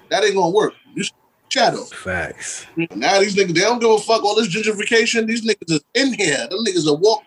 that 0.10 0.24
ain't 0.24 0.36
gonna 0.36 0.50
work. 0.50 0.74
You 0.94 1.04
shadow. 1.50 1.84
Facts. 1.86 2.66
Now 2.96 3.20
these 3.20 3.36
niggas, 3.36 3.54
they 3.54 3.62
don't 3.62 3.80
give 3.80 3.90
a 3.90 4.00
fuck 4.00 4.24
all 4.24 4.36
this 4.36 4.54
gentrification. 4.54 5.28
These 5.28 5.46
niggas 5.48 5.72
is 5.72 5.84
in 5.94 6.14
here. 6.14 6.48
Them 6.50 6.66
niggas 6.66 6.88
are 6.88 6.96
walk 6.96 7.24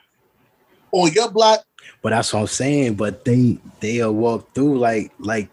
on 0.92 1.12
your 1.12 1.30
block. 1.30 1.64
But 2.02 2.10
that's 2.10 2.32
what 2.32 2.40
I'm 2.40 2.46
saying. 2.46 2.94
But 2.94 3.24
they 3.24 3.58
they'll 3.80 4.14
walk 4.14 4.54
through 4.54 4.78
like 4.78 5.12
like 5.18 5.48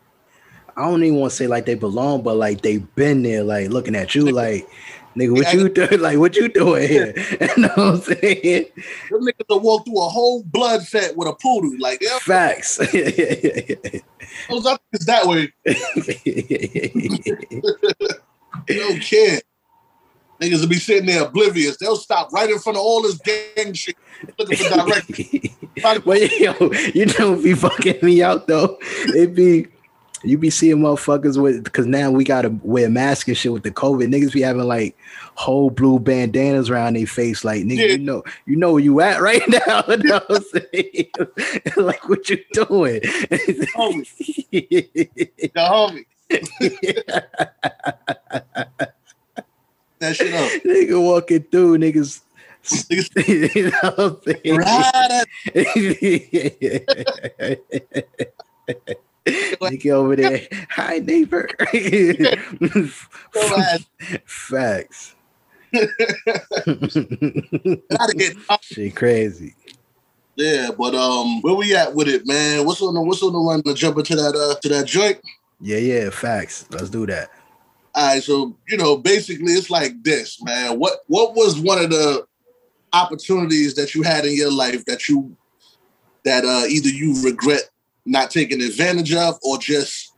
I 0.76 0.86
don't 0.86 1.04
even 1.04 1.20
want 1.20 1.32
to 1.32 1.36
say 1.36 1.48
like 1.48 1.66
they 1.66 1.76
belong, 1.76 2.24
but 2.24 2.36
like 2.36 2.62
they've 2.62 2.96
been 2.96 3.24
there, 3.24 3.44
like 3.44 3.70
looking 3.70 3.96
at 3.96 4.16
you, 4.16 4.32
like 4.32 4.68
nigga, 5.16 5.32
what 5.32 5.54
Yeah, 5.54 5.60
you 5.60 5.70
doing? 5.70 6.00
Like 6.02 6.18
what 6.18 6.36
you 6.36 6.50
doing 6.50 6.88
here? 6.88 7.14
you 7.42 7.48
know 7.58 7.68
what 7.68 7.78
I'm 7.78 8.02
saying? 8.02 8.66
Them 9.10 9.22
niggas 9.22 9.50
will 9.50 9.60
walk 9.60 9.86
through 9.86 10.02
a 10.02 10.10
whole 10.10 10.44
blood 10.44 10.82
set 10.82 11.16
with 11.16 11.28
a 11.28 11.34
poodle. 11.34 11.76
Like, 11.80 12.02
yeah, 12.02 12.20
Facts. 12.20 12.78
those 14.50 14.66
up 14.66 14.82
is 14.94 15.06
that 15.06 15.26
way. 15.26 15.52
They 18.68 18.76
don't 18.78 19.02
care. 19.02 19.42
Niggas 20.44 20.62
will 20.62 20.68
be 20.68 20.76
sitting 20.76 21.06
there 21.06 21.24
oblivious. 21.24 21.78
They'll 21.78 21.96
stop 21.96 22.32
right 22.34 22.50
in 22.50 22.60
front 22.60 22.78
of 22.78 22.84
all 22.84 23.02
this 23.02 23.18
gang 23.20 23.74
shit 23.74 23.96
looking 24.38 24.58
for 24.58 24.76
directions. 24.86 25.50
but 26.06 26.40
yo, 26.40 26.54
you 26.94 27.06
know, 27.18 27.42
be 27.42 27.54
fucking 27.54 28.00
me 28.02 28.22
out 28.22 28.48
though. 28.48 28.78
It 28.82 29.34
be 29.34 29.68
you 30.26 30.38
be 30.38 30.50
seeing 30.50 30.78
motherfuckers 30.78 31.42
with 31.42 31.64
because 31.64 31.86
now 31.86 32.10
we 32.12 32.24
gotta 32.24 32.50
wear 32.64 32.90
masks 32.90 33.28
and 33.28 33.38
shit 33.38 33.52
with 33.54 33.64
the 33.64 33.72
COVID. 33.72 34.08
Niggas 34.14 34.34
be 34.34 34.42
having 34.42 34.64
like 34.64 34.98
whole 35.36 35.70
blue 35.70 36.00
bandanas 36.00 36.70
around 36.70 36.96
their 36.96 37.08
face, 37.08 37.44
like 37.44 37.64
nigga, 37.64 37.78
Yeah. 37.78 37.86
you 37.88 37.98
know, 38.00 38.24
you 38.46 38.56
know 38.56 38.74
where 38.74 38.84
you 38.84 39.00
at 39.02 39.22
right 39.22 39.42
now. 39.68 39.84
You 39.88 39.98
know 39.98 40.22
what 40.28 40.44
I'm 40.54 40.62
saying? 40.72 41.10
like 41.86 42.08
what 42.10 42.30
you 42.30 42.38
doing? 42.54 43.02
Homie, 43.02 44.08
the 45.54 45.58
homie. 45.58 46.06
That 50.04 50.18
shit 50.18 50.34
up. 50.34 50.52
Nigga 50.66 51.02
walking 51.02 51.44
through, 51.44 51.78
niggas. 51.78 52.20
You 53.56 53.72
know 53.72 53.92
what 53.96 54.00
I'm 54.00 54.18
saying? 54.26 54.58
right 54.58 55.26
Nigga 59.26 59.92
over 59.92 60.16
there. 60.16 60.48
Hi, 60.70 61.00
neighbor. 61.00 61.50
Facts. 64.26 65.16
Shit 68.62 68.96
crazy. 68.96 69.56
Yeah, 70.36 70.70
but 70.78 70.94
um, 70.96 71.42
where 71.42 71.56
we 71.56 71.76
at 71.76 71.94
with 71.94 72.08
it, 72.08 72.26
man? 72.26 72.66
What's 72.66 72.82
on 72.82 72.94
the 72.94 73.02
what's 73.02 73.22
on 73.24 73.34
the 73.34 73.40
run 73.40 73.62
to 73.64 73.74
jump 73.74 73.98
into 73.98 74.16
that 74.16 74.36
uh 74.36 74.56
to 74.62 74.70
that 74.70 74.86
joint? 74.86 75.20
Yeah, 75.62 75.78
yeah, 75.78 76.10
facts. 76.10 76.66
Let's 76.72 76.90
do 76.90 77.06
that. 77.08 77.30
All 77.96 78.08
right, 78.08 78.24
so 78.24 78.58
you 78.68 78.78
know, 78.78 78.98
basically, 78.98 79.54
it's 79.54 79.70
like 79.70 80.02
this, 80.04 80.42
man. 80.42 80.80
What 80.80 81.00
what 81.08 81.36
was 81.36 81.60
one 81.60 81.78
of 81.84 81.90
the 81.90 82.26
opportunities 82.92 83.76
that 83.76 83.94
you 83.94 84.04
had 84.04 84.26
in 84.26 84.36
your 84.36 84.52
life 84.52 84.86
that 84.86 85.08
you 85.08 85.36
that 86.26 86.46
uh 86.46 86.68
either 86.68 86.90
you 86.90 87.22
regret 87.24 87.64
not 88.06 88.30
taking 88.32 88.62
advantage 88.62 89.14
of 89.14 89.36
or 89.44 89.58
just 89.58 90.14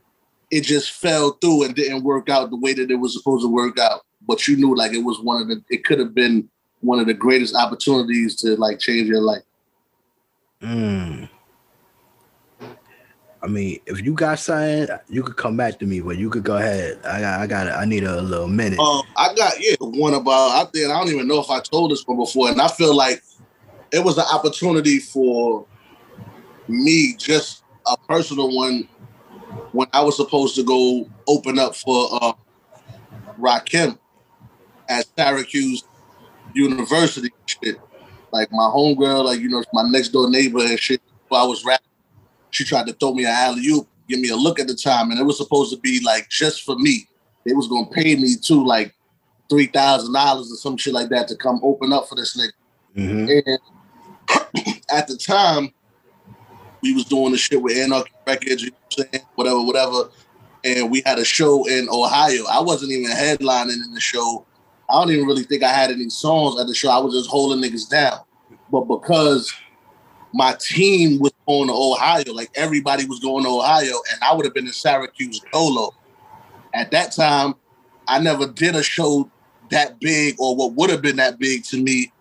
it 0.52 0.62
just 0.62 0.92
fell 0.92 1.32
through 1.42 1.64
and 1.64 1.76
didn't 1.76 2.04
work 2.04 2.30
out 2.30 2.50
the 2.50 2.58
way 2.58 2.74
that 2.74 2.92
it 2.92 2.96
was 2.96 3.14
supposed 3.14 3.44
to 3.44 3.50
work 3.50 3.80
out, 3.80 4.02
but 4.28 4.48
you 4.48 4.56
knew 4.56 4.76
like 4.76 4.94
it 4.94 5.04
was 5.04 5.20
one 5.20 5.42
of 5.42 5.48
the 5.48 5.64
it 5.70 5.84
could 5.84 6.00
have 6.00 6.14
been 6.14 6.50
one 6.82 7.00
of 7.00 7.08
the 7.08 7.14
greatest 7.14 7.56
opportunities 7.56 8.36
to 8.38 8.56
like 8.56 8.80
change 8.80 9.08
your 9.08 9.22
life. 9.22 9.44
Mm. 10.62 11.30
I 13.46 13.48
mean, 13.48 13.80
if 13.86 14.04
you 14.04 14.14
got 14.14 14.40
something, 14.40 14.88
you 15.08 15.22
could 15.22 15.38
come 15.38 15.56
back 15.56 15.78
to 15.78 15.86
me, 15.86 16.00
but 16.00 16.18
you 16.18 16.32
could 16.32 16.44
go 16.44 16.58
ahead. 16.58 17.00
I 17.06 17.22
got, 17.22 17.40
I 17.42 17.46
got, 17.46 17.68
I 17.68 17.86
need 17.86 18.04
a 18.04 18.20
little 18.20 18.48
minute. 18.48 18.80
Um, 18.80 19.04
I 19.16 19.36
got 19.36 19.54
yeah 19.60 19.76
one 19.82 20.16
about 20.16 20.50
I 20.50 20.68
think 20.72 20.90
I 20.90 20.98
don't 20.98 21.14
even 21.14 21.28
know 21.28 21.40
if 21.42 21.52
I 21.52 21.60
told 21.60 21.92
this 21.92 22.02
one 22.08 22.18
before, 22.18 22.50
and 22.50 22.60
I 22.60 22.68
feel 22.68 22.96
like 22.96 23.22
it 23.92 24.04
was 24.04 24.18
an 24.18 24.26
opportunity 24.34 24.98
for 24.98 25.64
me, 26.68 27.16
just 27.20 27.64
a 27.86 27.96
personal 28.10 28.50
one, 28.52 28.90
when 29.74 29.88
I 29.94 30.02
was 30.02 30.18
supposed 30.18 30.56
to 30.56 30.64
go 30.64 31.08
open 31.28 31.60
up 31.60 31.76
for 31.76 32.18
uh, 32.20 32.34
Rakim 33.40 34.00
at 34.90 35.06
Syracuse 35.16 35.84
University. 36.56 37.30
Shit, 37.46 37.80
like 38.32 38.52
my 38.52 38.72
homegirl, 38.74 39.24
like 39.24 39.40
you 39.40 39.50
know, 39.50 39.64
my 39.72 39.88
next 39.88 40.10
door 40.10 40.32
neighbor 40.32 40.62
and 40.62 40.80
shit. 40.80 41.00
But 41.30 41.44
I 41.44 41.46
was 41.46 41.64
rapping, 41.64 41.86
she 42.56 42.64
tried 42.64 42.88
to 42.88 42.94
throw 42.94 43.14
me 43.14 43.26
an 43.26 43.32
alley 43.32 43.68
oop, 43.68 43.88
give 44.08 44.20
me 44.20 44.30
a 44.30 44.36
look 44.36 44.60
at 44.60 44.68
the 44.68 44.76
time, 44.76 45.12
and 45.12 45.20
it 45.20 45.24
was 45.24 45.38
supposed 45.38 45.74
to 45.74 45.80
be 45.80 46.02
like 46.04 46.30
just 46.30 46.64
for 46.64 46.78
me. 46.78 47.08
They 47.46 47.54
was 47.54 47.68
gonna 47.68 47.88
pay 47.88 48.16
me 48.16 48.36
too, 48.42 48.66
like 48.66 48.96
three 49.50 49.68
thousand 49.68 50.14
dollars 50.14 50.52
or 50.52 50.56
some 50.56 50.78
shit 50.78 50.94
like 50.94 51.10
that 51.10 51.28
to 51.28 51.36
come 51.36 51.60
open 51.64 51.92
up 51.92 52.08
for 52.08 52.16
this 52.16 52.38
nigga. 52.38 52.52
Mm-hmm. 52.98 53.50
And 54.56 54.78
at 54.92 55.08
the 55.08 55.18
time, 55.18 55.74
we 56.82 56.94
was 56.94 57.06
doing 57.06 57.34
the 57.34 57.38
shit 57.38 57.62
with 57.62 57.78
Anarchy 57.78 58.12
Records, 58.26 58.64
you 58.64 58.72
know 58.72 58.78
what 58.96 59.08
I'm? 59.14 59.22
Whatever, 59.36 59.62
whatever. 59.64 60.10
And 60.64 60.90
we 60.90 61.04
had 61.06 61.20
a 61.20 61.26
show 61.26 61.68
in 61.68 61.88
Ohio. 61.90 62.44
I 62.50 62.62
wasn't 62.62 62.92
even 62.92 63.12
headlining 63.12 63.84
in 63.84 63.94
the 63.94 64.00
show. 64.00 64.46
I 64.90 64.94
don't 64.94 65.12
even 65.12 65.28
really 65.28 65.44
think 65.44 65.62
I 65.62 65.74
had 65.74 65.92
any 65.92 66.10
songs 66.10 66.60
at 66.60 66.68
the 66.68 66.74
show. 66.74 66.90
I 66.90 67.00
was 67.00 67.14
just 67.14 67.30
holding 67.30 67.62
niggas 67.62 67.90
down. 67.90 68.20
But 68.72 68.86
because 68.86 69.54
my 70.36 70.54
team 70.60 71.18
was 71.20 71.32
going 71.48 71.70
to 71.70 71.74
Ohio, 71.74 72.34
like 72.34 72.52
everybody 72.56 73.06
was 73.06 73.20
going 73.20 73.46
to 73.46 73.50
Ohio, 73.50 73.94
and 74.12 74.22
I 74.22 74.34
would 74.34 74.44
have 74.44 74.54
been 74.54 74.68
in 74.68 74.74
Syracuse 74.74 75.40
Dolo. 75.54 75.94
At 76.74 76.92
that 76.92 77.14
time, 77.14 77.56
I 78.06 78.20
never 78.20 78.46
did 78.46 78.76
a 78.76 78.84
show 78.84 79.32
that 79.70 79.98
big 80.02 80.36
or 80.38 80.54
what 80.54 80.74
would 80.74 80.90
have 80.90 81.02
been 81.02 81.16
that 81.16 81.40
big 81.40 81.64
to 81.66 81.82
me 81.82 82.12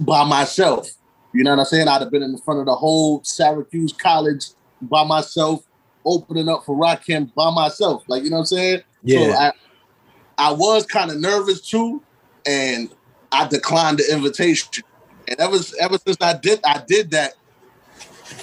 by 0.00 0.24
myself. 0.24 0.90
You 1.32 1.44
know 1.44 1.50
what 1.50 1.60
I'm 1.60 1.64
saying? 1.66 1.86
I'd 1.86 2.00
have 2.00 2.10
been 2.10 2.24
in 2.24 2.36
front 2.38 2.58
of 2.58 2.66
the 2.66 2.74
whole 2.74 3.22
Syracuse 3.22 3.92
College 3.92 4.44
by 4.82 5.04
myself, 5.04 5.64
opening 6.04 6.48
up 6.48 6.64
for 6.64 6.76
Rakim 6.76 7.32
by 7.36 7.54
myself. 7.54 8.02
Like, 8.08 8.24
you 8.24 8.30
know 8.30 8.38
what 8.38 8.40
I'm 8.40 8.46
saying? 8.46 8.80
Yeah. 9.04 9.18
So 9.18 9.32
I, 9.32 9.52
I 10.38 10.52
was 10.52 10.86
kind 10.86 11.12
of 11.12 11.20
nervous 11.20 11.60
too, 11.60 12.02
and 12.48 12.92
I 13.30 13.46
declined 13.46 13.98
the 13.98 14.12
invitation. 14.12 14.82
And 15.28 15.40
ever 15.40 15.56
ever 15.80 15.98
since 15.98 16.16
I 16.20 16.34
did 16.34 16.60
I 16.64 16.82
did 16.86 17.10
that, 17.12 17.34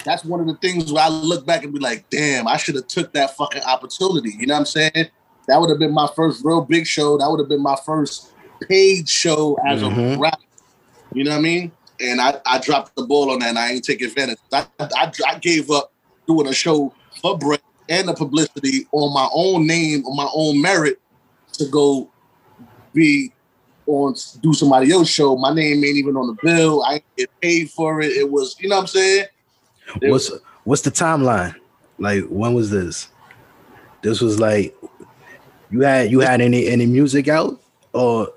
that's 0.04 0.24
one 0.24 0.40
of 0.40 0.46
the 0.46 0.54
things 0.54 0.92
where 0.92 1.04
I 1.04 1.08
look 1.08 1.46
back 1.46 1.64
and 1.64 1.72
be 1.72 1.78
like, 1.80 2.08
damn, 2.10 2.46
I 2.46 2.56
should 2.56 2.74
have 2.76 2.86
took 2.86 3.12
that 3.12 3.36
fucking 3.36 3.62
opportunity. 3.62 4.30
You 4.38 4.46
know 4.46 4.54
what 4.54 4.60
I'm 4.60 4.66
saying? 4.66 5.08
That 5.48 5.60
would 5.60 5.70
have 5.70 5.78
been 5.78 5.92
my 5.92 6.08
first 6.14 6.44
real 6.44 6.62
big 6.62 6.86
show. 6.86 7.18
That 7.18 7.28
would 7.30 7.40
have 7.40 7.48
been 7.48 7.62
my 7.62 7.76
first 7.84 8.32
paid 8.68 9.08
show 9.08 9.58
as 9.66 9.82
mm-hmm. 9.82 10.00
a 10.00 10.18
rapper. 10.18 10.42
You 11.12 11.24
know 11.24 11.32
what 11.32 11.38
I 11.38 11.42
mean? 11.42 11.72
And 12.00 12.20
I, 12.20 12.40
I 12.46 12.58
dropped 12.60 12.94
the 12.96 13.04
ball 13.04 13.30
on 13.30 13.40
that 13.40 13.48
and 13.50 13.58
I 13.58 13.72
ain't 13.72 13.84
take 13.84 14.00
advantage. 14.00 14.38
I, 14.52 14.66
I, 14.78 15.12
I 15.26 15.38
gave 15.38 15.70
up 15.70 15.92
doing 16.26 16.46
a 16.46 16.54
show 16.54 16.94
for 17.20 17.36
bread 17.36 17.60
and 17.88 18.08
the 18.08 18.14
publicity 18.14 18.86
on 18.92 19.12
my 19.12 19.28
own 19.32 19.66
name, 19.66 20.06
on 20.06 20.16
my 20.16 20.28
own 20.32 20.60
merit 20.60 21.00
to 21.54 21.66
go 21.66 22.08
be 22.94 23.32
on 23.86 24.14
do 24.40 24.52
somebody 24.52 24.92
else's 24.92 25.12
show. 25.12 25.36
My 25.36 25.52
name 25.52 25.84
ain't 25.84 25.96
even 25.96 26.16
on 26.16 26.26
the 26.28 26.36
bill. 26.42 26.82
I 26.84 27.02
get 27.16 27.30
paid 27.40 27.70
for 27.70 28.00
it. 28.00 28.12
It 28.12 28.30
was, 28.30 28.56
you 28.60 28.68
know 28.68 28.76
what 28.76 28.82
I'm 28.82 28.86
saying? 28.88 29.26
It 30.00 30.10
what's 30.10 30.30
was, 30.30 30.40
what's 30.64 30.82
the 30.82 30.90
timeline? 30.90 31.54
Like 31.98 32.24
when 32.24 32.54
was 32.54 32.70
this? 32.70 33.08
This 34.02 34.20
was 34.20 34.40
like 34.40 34.74
you 35.70 35.82
had 35.82 36.10
you 36.10 36.20
had 36.20 36.40
any 36.40 36.66
any 36.66 36.86
music 36.86 37.28
out 37.28 37.60
or 37.92 38.32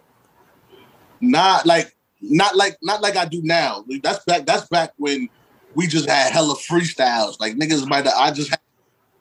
not 1.22 1.66
like 1.66 1.96
not 2.22 2.56
like 2.56 2.78
not 2.82 3.02
like 3.02 3.16
I 3.16 3.26
do 3.26 3.42
now. 3.44 3.86
That's 4.02 4.24
back 4.26 4.46
that's 4.46 4.68
back 4.68 4.94
when 4.98 5.30
we 5.76 5.88
just 5.88 6.08
had 6.08 6.32
hella 6.32 6.56
freestyles. 6.56 7.40
Like 7.40 7.56
niggas 7.56 7.88
might 7.88 8.08
I 8.08 8.32
just 8.32 8.50
had, 8.50 8.60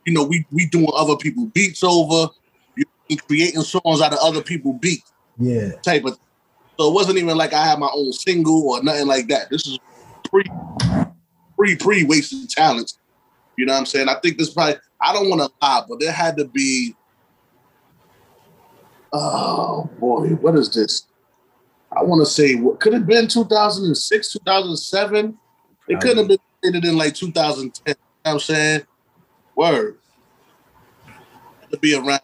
you 0.04 0.12
know, 0.12 0.24
we 0.24 0.44
we 0.50 0.66
doing 0.66 0.88
other 0.94 1.16
people 1.16 1.46
beats 1.46 1.82
over, 1.84 2.32
you 2.76 2.84
creating 3.28 3.62
songs 3.62 4.00
out 4.00 4.12
of 4.12 4.18
other 4.22 4.42
people 4.42 4.72
beats. 4.74 5.11
Yeah. 5.39 5.72
Type 5.83 6.05
of 6.05 6.18
so 6.78 6.89
it 6.89 6.95
wasn't 6.95 7.18
even 7.18 7.37
like 7.37 7.53
I 7.53 7.64
had 7.64 7.78
my 7.78 7.91
own 7.93 8.12
single 8.12 8.68
or 8.70 8.83
nothing 8.83 9.07
like 9.07 9.28
that. 9.28 9.51
This 9.51 9.66
is 9.66 9.78
pre 10.24 10.45
pre 11.57 11.76
pre 11.76 12.05
wasted 12.05 12.49
talents. 12.51 12.99
You 13.57 13.66
know 13.66 13.74
what 13.74 13.80
I'm 13.80 13.87
saying? 13.87 14.09
I 14.09 14.18
think 14.20 14.39
this 14.39 14.53
probably 14.53 14.76
I 15.01 15.12
don't 15.12 15.28
want 15.28 15.43
to 15.43 15.51
lie, 15.61 15.83
but 15.89 16.01
there 16.01 16.12
had 16.12 16.37
to 16.39 16.45
be 16.45 16.95
oh 19.12 19.89
boy, 19.99 20.28
what 20.37 20.55
is 20.55 20.72
this? 20.74 21.07
I 21.95 22.03
want 22.03 22.24
to 22.24 22.30
say 22.30 22.55
what 22.55 22.80
could 22.80 22.95
have 22.95 23.07
been 23.07 23.28
2006, 23.28 24.33
2007. 24.33 25.39
It 25.89 26.01
couldn't 26.01 26.18
have 26.18 26.28
been 26.28 26.39
created 26.61 26.85
in 26.85 26.97
like 26.97 27.14
2010. 27.14 27.72
You 27.87 27.95
know 27.95 28.01
what 28.22 28.33
I'm 28.33 28.41
saying? 28.41 28.83
Word. 29.55 29.99
To 31.70 31.78
be 31.78 31.95
around 31.95 32.20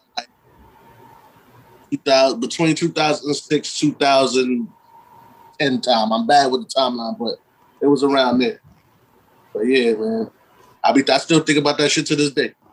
2000, 1.91 2.39
between 2.39 2.75
2006, 2.75 3.79
2010 3.79 5.81
time. 5.81 6.11
I'm 6.11 6.27
bad 6.27 6.51
with 6.51 6.67
the 6.67 6.73
timeline, 6.73 7.17
but 7.17 7.35
it 7.81 7.87
was 7.87 8.03
around 8.03 8.39
there. 8.39 8.61
But 9.53 9.61
yeah, 9.61 9.93
man. 9.93 10.29
I 10.83 10.93
be 10.93 11.07
I 11.09 11.17
still 11.17 11.41
think 11.41 11.59
about 11.59 11.77
that 11.77 11.89
shit 11.89 12.05
to 12.07 12.15
this 12.15 12.31
day. 12.31 12.53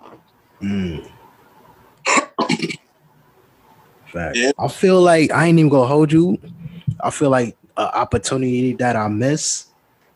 Mm. 0.63 1.07
Fact. 4.07 4.37
Yeah. 4.37 4.53
I 4.59 4.69
feel 4.69 5.03
like 5.03 5.31
I 5.31 5.47
ain't 5.47 5.59
even 5.59 5.69
gonna 5.69 5.87
hold 5.87 6.11
you. 6.11 6.39
I 7.01 7.11
feel 7.11 7.29
like 7.29 7.59
an 7.77 7.91
opportunity 7.93 8.73
that 8.75 8.97
I 8.97 9.09
miss, 9.09 9.67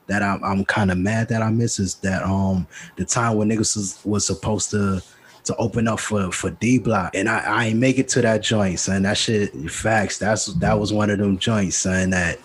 that 0.07 0.23
I'm, 0.23 0.43
I'm 0.43 0.65
kind 0.65 0.89
of 0.89 0.97
mad 0.97 1.29
that 1.29 1.43
I 1.43 1.51
miss, 1.51 1.77
is 1.77 1.95
that 1.95 2.23
um 2.23 2.65
the 2.95 3.05
time 3.05 3.35
when 3.35 3.49
niggas 3.49 3.75
was, 3.75 3.99
was 4.03 4.25
supposed 4.25 4.71
to 4.71 5.03
to 5.45 5.55
open 5.57 5.87
up 5.87 5.99
for 5.99 6.31
for 6.31 6.51
D 6.51 6.79
Block, 6.79 7.15
and 7.15 7.27
I, 7.29 7.39
I 7.39 7.65
ain't 7.67 7.79
make 7.79 7.97
it 7.97 8.07
to 8.09 8.21
that 8.21 8.43
joint, 8.43 8.79
son. 8.79 9.03
That 9.03 9.17
shit, 9.17 9.53
facts. 9.71 10.17
That's 10.17 10.45
that 10.45 10.79
was 10.79 10.93
one 10.93 11.09
of 11.09 11.17
them 11.19 11.37
joints, 11.37 11.77
son. 11.77 12.11
That 12.11 12.39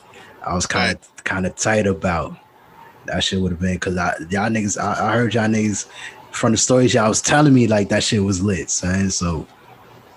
I 0.46 0.54
was 0.54 0.66
kind 0.66 0.96
of 0.96 1.24
kind 1.24 1.46
of 1.46 1.54
tight 1.56 1.86
about. 1.86 2.36
That 3.06 3.22
shit 3.22 3.40
would 3.40 3.52
have 3.52 3.60
been 3.60 3.74
because 3.74 3.96
I 3.96 4.14
y'all 4.30 4.50
niggas, 4.50 4.80
I, 4.80 5.10
I 5.10 5.12
heard 5.12 5.34
y'all 5.34 5.48
niggas 5.48 5.86
from 6.32 6.52
the 6.52 6.58
stories 6.58 6.92
y'all 6.94 7.08
was 7.08 7.22
telling 7.22 7.54
me 7.54 7.66
like 7.66 7.88
that 7.90 8.02
shit 8.02 8.22
was 8.22 8.42
lit, 8.42 8.70
son. 8.70 9.10
So 9.10 9.46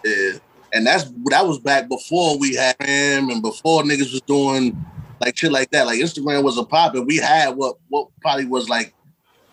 yeah 0.04 0.40
and 0.74 0.86
that's 0.86 1.06
that 1.26 1.46
was 1.46 1.60
back 1.60 1.88
before 1.88 2.38
we 2.38 2.56
had 2.56 2.76
him 2.82 3.30
and 3.30 3.42
before 3.42 3.84
niggas 3.84 4.12
was 4.12 4.22
doing 4.22 4.86
like 5.20 5.38
shit 5.38 5.52
like 5.52 5.72
that. 5.72 5.86
Like 5.86 6.00
Instagram 6.00 6.44
was 6.44 6.58
a 6.58 6.64
pop, 6.64 6.96
and 6.96 7.06
we 7.06 7.18
had 7.18 7.56
what 7.56 7.78
what 7.90 8.10
probably 8.22 8.46
was 8.46 8.70
like 8.70 8.94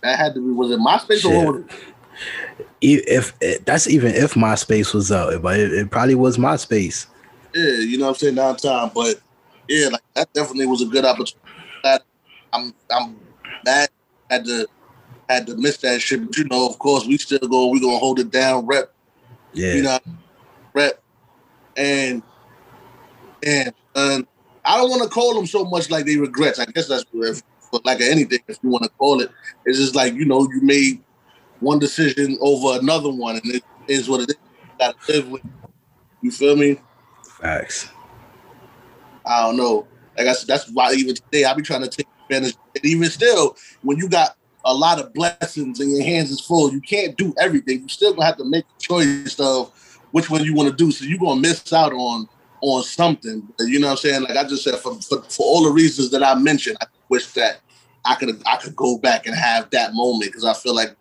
that 0.03 0.19
had 0.19 0.35
to 0.35 0.41
be 0.41 0.53
was 0.53 0.71
it 0.71 0.79
MySpace 0.79 1.23
shit. 1.23 1.33
or 1.33 1.65
if, 2.81 3.33
if 3.41 3.65
that's 3.65 3.89
even 3.89 4.15
if 4.15 4.35
MySpace 4.35 4.95
was 4.95 5.11
out, 5.11 5.41
but 5.43 5.59
it, 5.59 5.73
it, 5.73 5.91
probably 5.91 6.15
was 6.15 6.37
MySpace. 6.37 7.07
Yeah, 7.55 7.79
you 7.79 7.99
know 7.99 8.07
what 8.07 8.11
I'm 8.11 8.17
saying 8.17 8.35
downtown, 8.35 8.91
but 8.95 9.21
yeah, 9.69 9.89
like 9.89 10.03
that 10.15 10.33
definitely 10.33 10.67
was 10.67 10.83
a 10.83 10.87
good 10.87 11.05
opportunity. 11.05 11.41
I'm 12.53 12.75
I'm 12.91 13.17
mad 13.65 13.89
had 14.31 14.45
to 14.45 14.67
had 15.29 15.47
to 15.47 15.57
miss 15.57 15.79
that 15.79 16.01
shit, 16.01 16.25
but 16.27 16.37
you 16.37 16.45
know, 16.45 16.69
of 16.69 16.79
course, 16.79 17.07
we 17.07 17.19
still 17.19 17.39
go. 17.39 17.69
We 17.69 17.81
gonna 17.81 17.99
hold 17.99 18.19
it 18.19 18.31
down, 18.31 18.67
rep. 18.67 18.93
Yeah, 19.53 19.75
you 19.75 19.83
know, 19.83 19.99
rep 20.75 21.03
and 21.77 22.23
and 23.45 23.73
I 24.65 24.77
don't 24.77 24.91
want 24.91 25.03
to 25.03 25.09
call 25.09 25.35
them 25.35 25.47
so 25.47 25.65
much 25.65 25.91
like 25.91 26.07
they 26.07 26.17
regrets. 26.17 26.59
I 26.59 26.67
guess 26.67 26.89
that's 26.89 27.05
if, 27.13 27.43
like 27.85 28.01
anything, 28.01 28.41
if 28.49 28.59
you 28.63 28.71
want 28.71 28.85
to 28.85 28.91
call 28.91 29.21
it, 29.21 29.31
it's 29.65 29.79
just 29.79 29.95
like 29.95 30.15
you 30.15 30.25
know 30.25 30.49
you 30.53 30.61
made 30.63 31.03
one 31.61 31.79
decision 31.79 32.39
over 32.41 32.79
another 32.79 33.11
one, 33.11 33.37
and 33.37 33.55
it 33.55 33.65
is 33.89 34.09
what 34.09 34.21
it 34.21 34.31
is. 34.31 34.37
You 34.63 34.69
got 34.79 35.01
to 35.01 35.13
live 35.13 35.29
with. 35.29 35.43
You 36.23 36.31
feel 36.31 36.57
me? 36.57 36.81
Facts. 37.25 37.91
I 39.25 39.43
don't 39.43 39.57
know. 39.57 39.87
Like 40.17 40.29
I 40.29 40.33
said, 40.33 40.49
that's 40.49 40.71
why 40.71 40.93
even 40.93 41.15
today 41.15 41.45
I 41.45 41.55
be 41.55 41.63
trying 41.63 41.83
to 41.83 41.89
take 41.89 42.07
advantage. 42.23 42.57
And 42.75 42.85
even 42.85 43.09
still, 43.11 43.57
when 43.83 43.99
you 43.99 44.09
got 44.09 44.37
a 44.65 44.75
lot 44.75 44.99
of 44.99 45.13
blessings 45.13 45.81
and 45.81 45.95
your 45.95 46.05
hands 46.05 46.31
is 46.31 46.41
full, 46.41 46.73
you 46.73 46.81
can't 46.81 47.17
do 47.17 47.35
everything. 47.39 47.83
You 47.83 47.89
still 47.89 48.13
gonna 48.13 48.27
have 48.27 48.39
to 48.39 48.45
make 48.45 48.65
a 48.65 48.81
choice 48.81 49.39
of 49.39 49.73
which 50.13 50.31
one 50.31 50.45
you 50.45 50.55
want 50.55 50.71
to 50.71 50.75
do. 50.75 50.91
So 50.91 51.05
you're 51.05 51.19
gonna 51.19 51.41
miss 51.41 51.73
out 51.73 51.93
on 51.93 52.29
on 52.63 52.83
something. 52.83 53.47
You 53.61 53.79
know 53.79 53.89
what 53.89 53.93
I'm 53.93 53.97
saying? 53.99 54.23
Like 54.23 54.37
I 54.37 54.45
just 54.45 54.65
said, 54.65 54.77
for, 54.77 54.95
for, 55.03 55.23
for 55.23 55.43
all 55.45 55.65
the 55.65 55.71
reasons 55.71 56.11
that 56.11 56.23
I 56.23 56.35
mentioned, 56.35 56.79
I 56.81 56.87
wish 57.09 57.27
that 57.33 57.61
I 58.05 58.15
could 58.15 58.43
I 58.47 58.57
could 58.57 58.75
go 58.75 58.99
back 58.99 59.27
and 59.27 59.35
have 59.35 59.71
that 59.71 59.93
moment 59.93 60.33
because 60.33 60.45
I 60.45 60.55
feel 60.55 60.75
like 60.75 60.97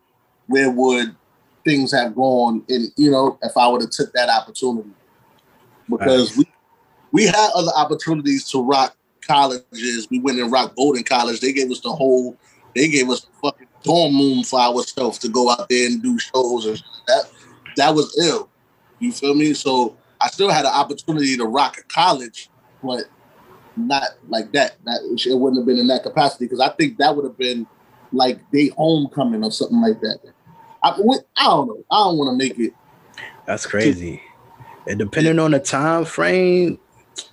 where 0.48 0.70
would 0.70 1.16
things 1.64 1.92
have 1.92 2.16
gone 2.16 2.64
in 2.68 2.92
you 2.96 3.10
know 3.10 3.40
if 3.42 3.58
I 3.58 3.68
would 3.68 3.82
have 3.82 3.90
took 3.90 4.14
that 4.14 4.30
opportunity 4.30 4.90
because 5.90 6.38
we 6.38 6.46
we 7.12 7.26
had 7.26 7.50
other 7.56 7.72
opportunities 7.76 8.50
to 8.50 8.62
rock 8.62 8.96
colleges. 9.26 10.08
We 10.10 10.20
went 10.20 10.40
and 10.40 10.52
rock 10.52 10.76
Bowdoin 10.76 11.04
College. 11.04 11.40
They 11.40 11.54
gave 11.54 11.72
us 11.72 11.80
the 11.80 11.92
whole. 11.92 12.38
They 12.76 12.88
gave 12.88 13.10
us 13.10 13.22
the 13.22 13.32
fucking 13.42 13.68
dorm 13.84 14.18
room 14.18 14.44
for 14.44 14.60
ourselves 14.60 15.18
to 15.20 15.30
go 15.30 15.50
out 15.50 15.70
there 15.70 15.88
and 15.88 16.02
do 16.02 16.20
shows 16.20 16.66
and 16.66 16.84
that. 17.08 17.32
That 17.78 17.96
was 17.96 18.18
ill. 18.22 18.50
You 19.00 19.12
feel 19.12 19.34
me? 19.34 19.54
So 19.54 19.96
I 20.22 20.28
still 20.28 20.50
had 20.50 20.66
an 20.66 20.74
opportunity 20.74 21.38
to 21.38 21.46
rock 21.46 21.78
a 21.78 21.84
college, 21.84 22.50
but 22.84 23.06
not 23.76 24.04
like 24.28 24.52
that. 24.54 24.76
That 24.86 25.02
it 25.26 25.36
wouldn't 25.38 25.62
have 25.62 25.66
been 25.66 25.80
in 25.80 25.88
that 25.88 26.04
capacity 26.04 26.46
because 26.46 26.60
I 26.62 26.70
think 26.70 26.98
that 26.98 27.16
would 27.16 27.26
have 27.26 27.38
been 27.38 27.68
like 28.12 28.40
day 28.52 28.70
homecoming 28.70 29.44
or 29.44 29.52
something 29.52 29.82
like 29.82 30.00
that. 30.02 30.20
I, 30.86 30.90
I 31.38 31.44
don't 31.46 31.68
know. 31.68 31.84
I 31.92 31.96
don't 31.96 32.18
want 32.18 32.40
to 32.40 32.46
make 32.46 32.60
it. 32.60 32.74
That's 33.48 33.66
crazy. 33.66 34.22
and 34.88 35.00
depending 35.00 35.40
on 35.40 35.52
the 35.52 35.60
time 35.60 36.06
frame, 36.06 36.80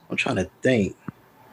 I'm 0.09 0.17
trying 0.17 0.37
to 0.37 0.51
think. 0.63 0.97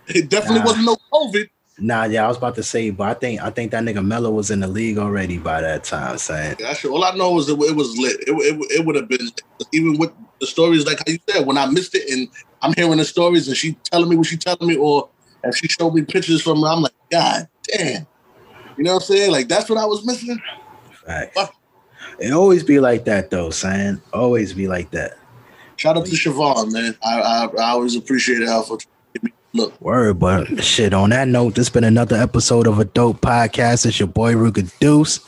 It 0.07 0.29
definitely 0.29 0.59
nah. 0.59 0.65
wasn't 0.65 0.85
no 0.85 0.97
COVID. 1.13 1.49
Nah, 1.81 2.05
yeah, 2.05 2.25
I 2.25 2.27
was 2.27 2.37
about 2.37 2.55
to 2.55 2.63
say, 2.63 2.89
but 2.89 3.07
I 3.07 3.13
think 3.13 3.41
I 3.41 3.49
think 3.49 3.71
that 3.71 3.83
nigga 3.83 4.03
Melo 4.03 4.31
was 4.31 4.49
in 4.51 4.59
the 4.59 4.67
league 4.67 4.97
already 4.97 5.37
by 5.37 5.61
that 5.61 5.83
time. 5.83 6.17
Saying 6.17 6.55
Yeah, 6.59 6.75
all 6.85 7.03
I 7.03 7.15
know 7.15 7.37
is 7.37 7.47
that 7.47 7.53
it 7.61 7.75
was 7.75 7.97
lit. 7.97 8.17
It, 8.21 8.31
it, 8.31 8.79
it 8.79 8.85
would 8.85 8.95
have 8.95 9.07
been 9.07 9.29
even 9.71 9.97
with 9.97 10.11
the 10.41 10.47
stories 10.47 10.85
like 10.85 10.97
how 10.99 11.11
you 11.11 11.19
said 11.29 11.45
when 11.45 11.57
I 11.57 11.65
missed 11.67 11.95
it 11.95 12.09
and 12.09 12.27
I'm 12.61 12.73
hearing 12.73 12.97
the 12.97 13.05
stories 13.05 13.47
and 13.47 13.55
she 13.55 13.77
telling 13.91 14.09
me 14.09 14.17
what 14.17 14.27
she 14.27 14.37
telling 14.37 14.67
me 14.67 14.75
or 14.75 15.09
if 15.43 15.55
she 15.55 15.67
showed 15.67 15.93
me 15.93 16.01
pictures 16.01 16.41
from 16.41 16.61
her, 16.61 16.67
I'm 16.67 16.81
like, 16.81 16.93
God 17.11 17.47
damn. 17.67 18.07
You 18.77 18.83
know 18.83 18.95
what 18.95 19.03
I'm 19.03 19.07
saying? 19.07 19.31
Like 19.31 19.47
that's 19.47 19.69
what 19.69 19.79
I 19.79 19.85
was 19.85 20.05
missing. 20.05 20.39
Facts. 21.05 21.31
Fuck. 21.33 21.53
It 22.21 22.31
always 22.33 22.63
be 22.63 22.79
like 22.79 23.05
that 23.05 23.29
though, 23.31 23.49
saying 23.49 24.01
always 24.13 24.53
be 24.53 24.67
like 24.67 24.91
that. 24.91 25.17
Shout 25.77 25.97
out 25.97 26.05
to 26.05 26.11
Siobhan, 26.11 26.71
man. 26.73 26.95
I 27.03 27.21
I, 27.21 27.45
I 27.45 27.69
always 27.71 27.95
appreciate 27.95 28.39
her 28.47 28.63
for 28.63 28.77
look. 29.53 29.79
Word, 29.81 30.19
but 30.19 30.63
shit. 30.63 30.93
On 30.93 31.09
that 31.11 31.27
note, 31.27 31.55
this 31.55 31.69
been 31.69 31.83
another 31.85 32.17
episode 32.17 32.67
of 32.67 32.79
a 32.79 32.85
dope 32.85 33.21
podcast. 33.21 33.85
It's 33.85 33.99
your 33.99 34.07
boy 34.09 34.33
Ruga 34.33 34.71
Deuce, 34.79 35.21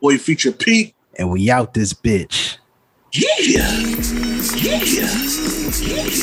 Boy 0.00 0.18
feature 0.18 0.52
Pete. 0.52 0.94
and 1.18 1.30
we 1.30 1.50
out 1.50 1.74
this 1.74 1.92
bitch. 1.92 2.58
Yeah. 3.12 3.28
Yeah. 3.40 3.80
Yeah. 4.56 4.82
Yeah. 4.84 6.22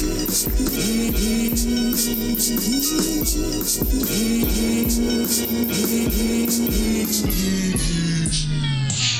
Thank 0.00 0.48
you. 9.14 9.19